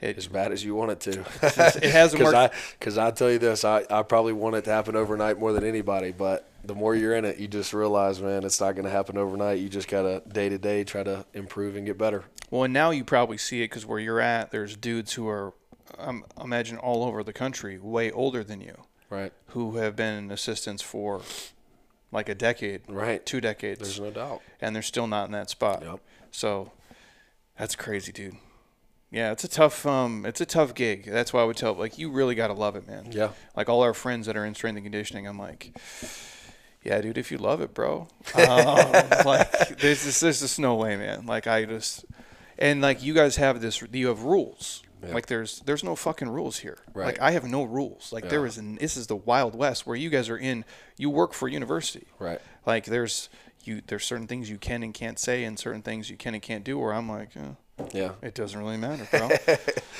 [0.00, 1.10] It- as bad as you want it to.
[1.42, 2.36] it hasn't Because worked.
[2.36, 2.50] I,
[2.80, 5.64] cause I tell you this, I, I probably want it to happen overnight more than
[5.64, 6.12] anybody.
[6.12, 9.16] But the more you're in it, you just realize, man, it's not going to happen
[9.18, 9.58] overnight.
[9.58, 12.24] You just got to day to day try to improve and get better.
[12.50, 15.52] Well, and now you probably see it because where you're at, there's dudes who are,
[15.98, 18.76] um, imagine all over the country, way older than you,
[19.10, 19.32] Right.
[19.48, 21.22] who have been in assistance for
[22.12, 23.24] like a decade, Right.
[23.26, 24.40] two decades, There's no doubt.
[24.60, 25.82] and they're still not in that spot.
[25.82, 26.00] Yep.
[26.30, 26.72] So
[27.58, 28.36] that's crazy, dude.
[29.10, 31.06] Yeah, it's a tough, um, it's a tough gig.
[31.06, 33.08] That's why I would tell, like, you really got to love it, man.
[33.10, 33.30] Yeah.
[33.56, 35.74] Like all our friends that are in strength and conditioning, I'm like,
[36.84, 38.08] yeah, dude, if you love it, bro.
[38.36, 41.24] Um, like, there's just, there's just no way, man.
[41.26, 42.04] Like, I just,
[42.58, 44.82] and like, you guys have this, you have rules.
[45.02, 45.14] Yeah.
[45.14, 46.76] Like, there's, there's no fucking rules here.
[46.92, 47.06] Right.
[47.06, 48.12] Like, I have no rules.
[48.12, 48.48] Like, there Yeah.
[48.48, 50.64] is, an, this is the Wild West where you guys are in.
[50.98, 52.08] You work for university.
[52.18, 52.40] Right.
[52.66, 53.28] Like, there's,
[53.64, 56.42] you, there's certain things you can and can't say, and certain things you can and
[56.42, 56.78] can't do.
[56.78, 57.50] Where I'm like, eh,
[57.92, 58.12] Yeah.
[58.22, 59.28] it doesn't really matter, bro.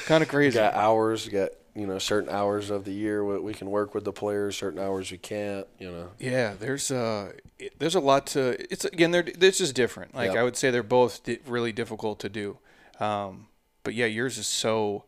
[0.06, 0.56] kind of We crazy.
[0.58, 4.04] got hours, we got, you know, certain hours of the year we can work with
[4.04, 6.10] the players, certain hours we can't, you know.
[6.18, 7.32] Yeah, there's uh,
[7.78, 8.56] there's a lot to.
[8.72, 10.14] It's again, they're this is different.
[10.14, 10.40] Like Yeah.
[10.40, 12.58] I would say, they're both di- really difficult to do.
[13.00, 13.46] Um,
[13.84, 15.04] but yeah, yours is so.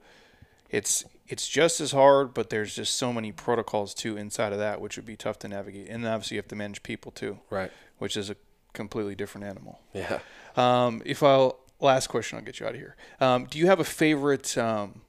[0.70, 4.80] It's it's just as hard, but there's just so many protocols too inside of that,
[4.80, 5.88] which would be tough to navigate.
[5.88, 7.70] And obviously, you have to manage people too, Right.
[7.98, 8.36] which is a
[8.72, 9.80] completely different animal.
[9.92, 10.20] Yeah.
[10.56, 12.97] Um, if I'll last question, I'll get you out of here.
[13.20, 15.02] Um, do you have a favorite um,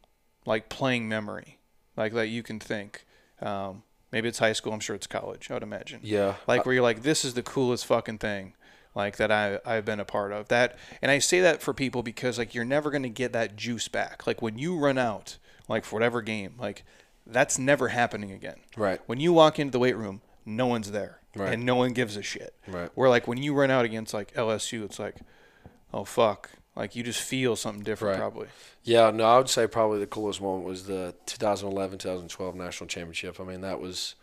[0.46, 1.60] like playing memory,
[1.98, 3.06] like that you can think?
[3.42, 4.74] Um, maybe it's high school.
[4.74, 5.50] I'm sure it's college.
[5.50, 6.00] I would imagine.
[6.04, 6.36] Yeah.
[6.48, 8.54] Like where you're like, this is the coolest fucking thing,
[8.96, 10.78] like that I I've been a part of that.
[11.02, 14.26] And I say that for people because like you're never gonna get that juice back.
[14.28, 15.38] Like when you run out,
[15.68, 16.84] like for whatever game, like
[17.26, 18.58] that's never happening again.
[18.76, 19.00] Right.
[19.06, 21.54] When you walk into the weight room, no one's there, Right.
[21.54, 22.54] and no one gives a shit.
[22.68, 22.90] Right.
[22.96, 25.16] Where like when you run out against like LSU, it's like,
[25.94, 28.20] oh fuck, like you just feel something different Right.
[28.20, 28.48] probably.
[28.84, 33.40] Yeah, no, I would say probably the coolest moment was the 2011-2012 national championship.
[33.40, 34.16] I mean, that was,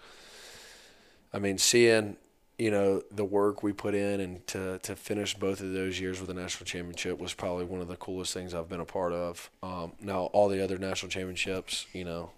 [1.33, 2.17] I mean, seeing
[2.59, 6.21] you know the work we put in and to to finish both of those years
[6.21, 9.13] with a national championship was probably one of the coolest things I've been a part
[9.13, 9.49] of.
[9.63, 12.31] Um, now, all the other national championships, you know.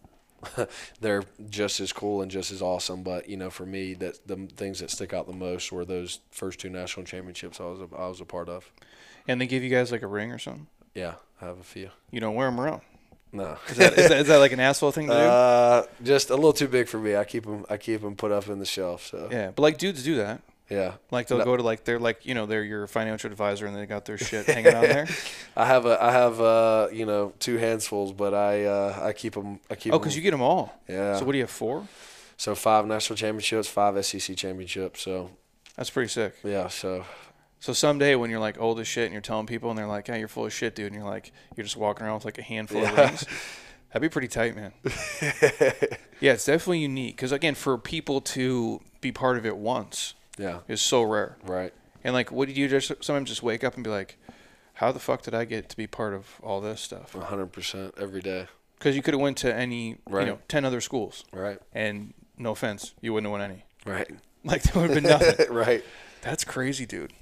[1.02, 4.36] they're just as cool and just as awesome, but you know, for me, that the
[4.56, 7.88] things that stick out the most were those first two national championships I was a,
[7.94, 8.72] I was a part of.
[9.30, 10.66] And they give you guys like a ring or something.
[10.94, 11.90] Yeah, I have a few.
[12.10, 12.82] You don't wear them around.
[13.32, 15.18] No, Is that, is that, is that like an asshole thing to do?
[15.18, 17.14] Uh, just a little too big for me.
[17.14, 17.64] I keep them.
[17.70, 19.06] I keep them put up in the shelf.
[19.06, 20.40] So yeah, but like dudes do that.
[20.68, 20.94] Yeah.
[21.12, 21.44] Like they'll No.
[21.44, 24.18] go to like they're like you know they're your financial advisor and they got their
[24.18, 25.06] shit hanging on there.
[25.56, 26.02] I have a.
[26.02, 29.60] I have uh, you know, two handfuls, but I uh, I keep them.
[29.70, 29.92] I keep.
[29.92, 30.72] Oh, because you get them all.
[30.88, 31.16] Yeah.
[31.16, 31.86] So what do you have four?
[32.36, 35.02] So five national championships, five SEC championships.
[35.02, 35.30] So
[35.76, 36.34] That's pretty sick.
[36.42, 36.66] yeah.
[36.68, 37.04] So
[37.60, 40.08] So someday when you're like old as shit and you're telling people and they're like,
[40.08, 42.38] "Yeah, you're full of shit, dude," and you're like, you're just walking around with like
[42.38, 43.26] a handful of rings.
[43.92, 44.72] That'd be pretty tight, man.
[46.20, 50.60] yeah, it's definitely unique because again, for people to be part of it once yeah.
[50.68, 51.36] is so rare.
[51.44, 51.72] Right.
[52.02, 54.16] And like, what did you just sometimes just wake up and be like,
[54.74, 57.94] "How the fuck did I get to be part of all this stuff?" Hundred percent
[57.98, 58.46] every day.
[58.78, 60.26] Because you could have went to any, Right.
[60.26, 61.58] you know, ten other schools, Right.
[61.74, 63.64] and no offense, you wouldn't have won any.
[63.84, 64.10] Right.
[64.42, 65.52] Like there would have been nothing.
[65.54, 65.84] right.
[66.22, 67.12] That's crazy, dude.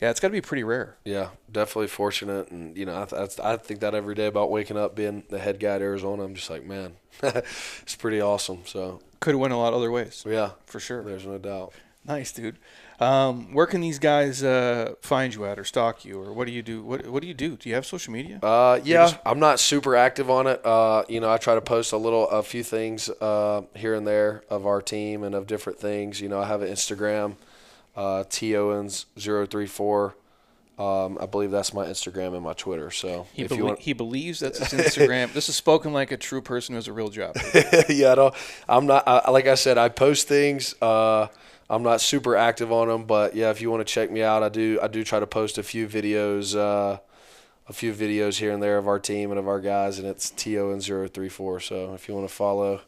[0.00, 0.96] Yeah, it's got to be pretty rare.
[1.04, 4.78] Yeah, definitely fortunate, and you know, I, th- I think that every day about waking
[4.78, 6.22] up, being the head guy at Arizona.
[6.24, 8.60] I'm just like, man, it's pretty awesome.
[8.64, 11.02] So Could have went a lot other ways, yeah, for sure.
[11.02, 11.72] there's no doubt.
[12.06, 12.56] Nice, dude.
[12.98, 16.52] Um, where can these guys uh, find you at, or stalk you, or what do
[16.52, 16.82] you do?
[16.82, 17.56] What What do you do?
[17.56, 18.38] Do you have social media?
[18.42, 20.64] Uh, yeah, just- I'm not super active on it.
[20.64, 24.06] Uh, you know, I try to post a little, a few things uh, here and
[24.06, 26.22] there of our team and of different things.
[26.22, 27.36] You know, I have an Instagram,
[27.96, 30.14] uh, Owens034.
[30.78, 32.90] Um, I believe that's my Instagram and my Twitter.
[32.90, 35.30] So He, you want, he believes that's his Instagram.
[35.34, 37.36] this is spoken like a true person who has a real job.
[37.90, 38.34] yeah, I don't,
[38.66, 39.04] I'm not.
[39.06, 40.74] I, like I said, I post things.
[40.80, 41.26] Uh,
[41.68, 44.42] I'm not super active on them, but yeah, if you want to check me out,
[44.42, 44.78] I do.
[44.82, 46.98] I do try to post a few videos, uh,
[47.68, 50.30] a few videos here and there of our team and of our guys, and it's
[50.32, 51.62] TON034.
[51.62, 52.80] So if you want to follow,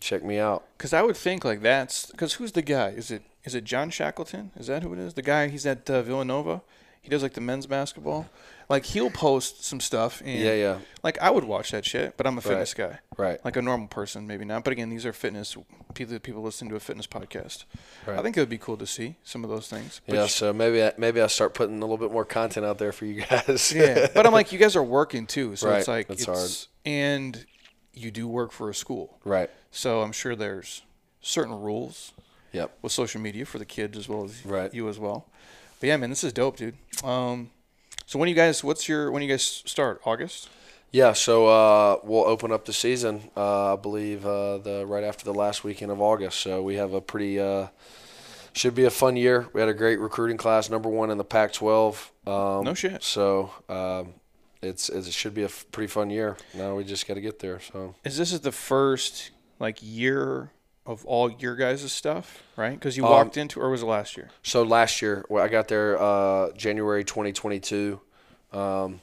[0.00, 0.64] check me out.
[0.76, 2.88] Because I would think like that's because who's the guy?
[2.90, 4.50] Is it is it John Shackleton?
[4.56, 5.14] Is that who it is?
[5.14, 6.62] The guy he's at uh, Villanova.
[7.00, 8.30] He does like the men's basketball.
[8.70, 10.22] Like he'll post some stuff.
[10.24, 13.00] And, Yeah, yeah, Like I would watch that shit, but I'm a fitness guy.
[13.18, 13.44] right.
[13.44, 14.64] Like a normal person, maybe not.
[14.64, 15.54] But again, these are fitness
[15.92, 16.18] people.
[16.20, 17.64] People listening to a fitness podcast.
[18.06, 18.18] Right.
[18.18, 20.00] I think it would be cool to see some of those things.
[20.06, 22.78] But Yeah, so maybe I, maybe I start putting a little bit more content out
[22.78, 23.70] there for you guys.
[23.76, 26.50] yeah, but I'm like, you guys are working too, so it's like that's it's hard.
[26.86, 27.44] and
[27.92, 29.50] you do work for a school, right.
[29.74, 30.82] So I'm sure there's
[31.20, 32.12] certain rules
[32.52, 32.78] Yep.
[32.82, 34.72] with social media for the kids as well as Right.
[34.72, 35.26] you as well.
[35.80, 36.76] But yeah, man, this is dope, dude.
[37.02, 37.50] Um,
[38.06, 40.00] so when you guys, what's your when you guys start?
[40.04, 40.48] August?
[40.92, 43.22] Yeah, so uh, we'll open up the season.
[43.36, 46.38] Uh, I believe uh, the right after the last weekend of August.
[46.38, 47.66] So we have a pretty uh,
[48.52, 49.48] should be a fun year.
[49.52, 52.10] We had a great recruiting class, number one in the Pac-12.
[52.28, 53.02] Um, No shit.
[53.02, 54.14] So um,
[54.62, 56.36] it's, it should be a f- pretty fun year.
[56.54, 57.58] Now we just got to get there.
[57.58, 60.50] So Is this is the first like year
[60.86, 62.74] of all your guys' stuff, right?
[62.78, 64.30] Because you Um, walked into, or was it last year?
[64.42, 68.00] so last year well, I got there uh, January 2022.
[68.52, 69.00] Um,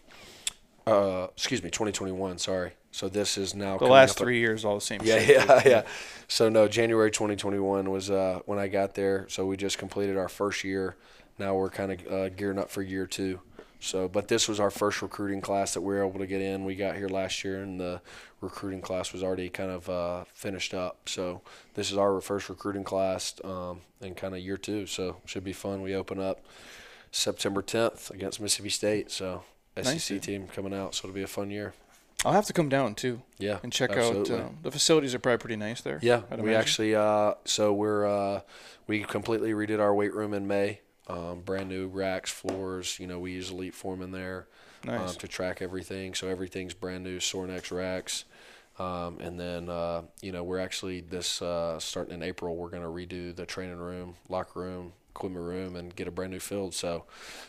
[0.88, 2.38] uh, excuse me, 2021.
[2.38, 2.74] Sorry.
[2.92, 5.00] So this is now The last three years, all the same.
[5.04, 5.84] Yeah, shit, yeah, yeah.
[6.28, 9.28] So no, January 2021 was uh, when I got there.
[9.30, 10.98] So we just completed our first year.
[11.40, 13.40] Now we're kind of uh, gearing up for year two.
[13.82, 16.66] So, but this was our first recruiting class that we were able to get in.
[16.66, 18.00] We got here last year, and the
[18.40, 21.10] recruiting class was already kind of uh, finished up.
[21.10, 21.42] So
[21.74, 24.86] this is our first recruiting class um, in kind of year two.
[24.86, 25.82] So should be fun.
[25.82, 26.46] We open up
[27.12, 29.10] September 10th against Mississippi State.
[29.10, 29.44] So
[29.76, 30.94] SEC Nice, team coming out.
[30.94, 31.74] So it'll be a fun year.
[32.24, 34.36] I'll have to come down too Yeah, and check absolutely.
[34.36, 34.42] out.
[34.42, 35.98] Uh, the facilities are probably pretty nice there.
[36.04, 38.42] Yeah, we actually uh, so we're uh,
[38.86, 40.82] we completely redid our weight room in May.
[41.12, 42.98] Um, brand new racks, floors.
[43.00, 44.48] You know, we use Elite Form in there
[44.86, 45.12] nice.
[45.12, 46.14] um, to track everything.
[46.14, 48.26] So everything's brand new Sorinex racks.
[48.80, 52.84] Um, and then uh, you know we're actually this uh, starting in April we're going
[52.84, 56.74] to redo the training room, locker room, equipment room, and get a brand new field.
[56.74, 57.04] So,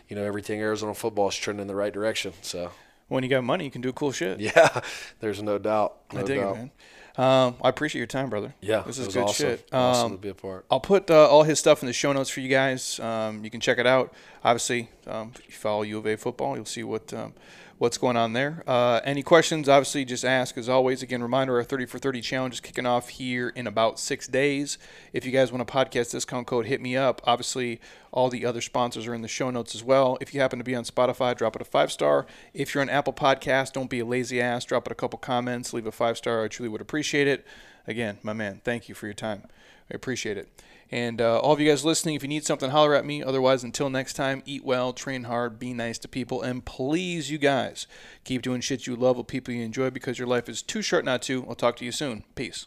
[0.09, 2.33] you know everything Arizona football is trending in the right direction.
[2.43, 2.73] So
[3.09, 4.41] when you got money, you can do cool shit.
[4.41, 4.81] yeah,
[5.21, 5.97] there's no doubt.
[6.13, 6.57] No I dig doubt.
[6.57, 6.71] it, man.
[7.17, 8.55] Um, I appreciate your time, brother.
[8.61, 9.47] Yeah, this is good awesome.
[9.47, 9.69] shit.
[9.73, 10.65] Awesome Um, to be a part.
[10.71, 12.99] I'll put uh, all his stuff in the show notes for you guys.
[13.01, 14.15] Um, you can check it out.
[14.43, 17.35] Obviously, um, if you follow U of A football, you'll see what um,
[17.83, 18.63] what's going on there.
[18.65, 19.69] Uh, any questions?
[19.69, 20.57] Obviously, just ask.
[20.57, 23.99] As always, again, reminder: our 30 for 30 challenge is kicking off here in about
[23.99, 24.79] six days.
[25.13, 27.21] If you guys want a podcast discount code, hit me up.
[27.25, 27.81] Obviously,
[28.13, 30.17] all the other sponsors are in the show notes as well.
[30.21, 32.25] If you happen to be on Spotify, drop it a five star.
[32.55, 34.65] If you're on Apple Podcast, don't be a lazy ass.
[34.65, 36.45] Drop it a couple comments, leave a five star.
[36.45, 37.45] I truly would appreciate it.
[37.89, 39.43] Again, my man, thank you for your time.
[39.91, 40.49] I appreciate it.
[40.93, 43.23] And uh, all of you guys listening, if you need something, holler at me.
[43.23, 47.39] Otherwise, until next time, eat well, train hard, be nice to people, and please, you
[47.39, 47.87] guys,
[48.25, 51.07] keep doing shit you love with people you enjoy because your life is too short
[51.07, 51.47] not to.
[51.49, 52.25] I'll talk to you soon.
[52.35, 52.67] Peace.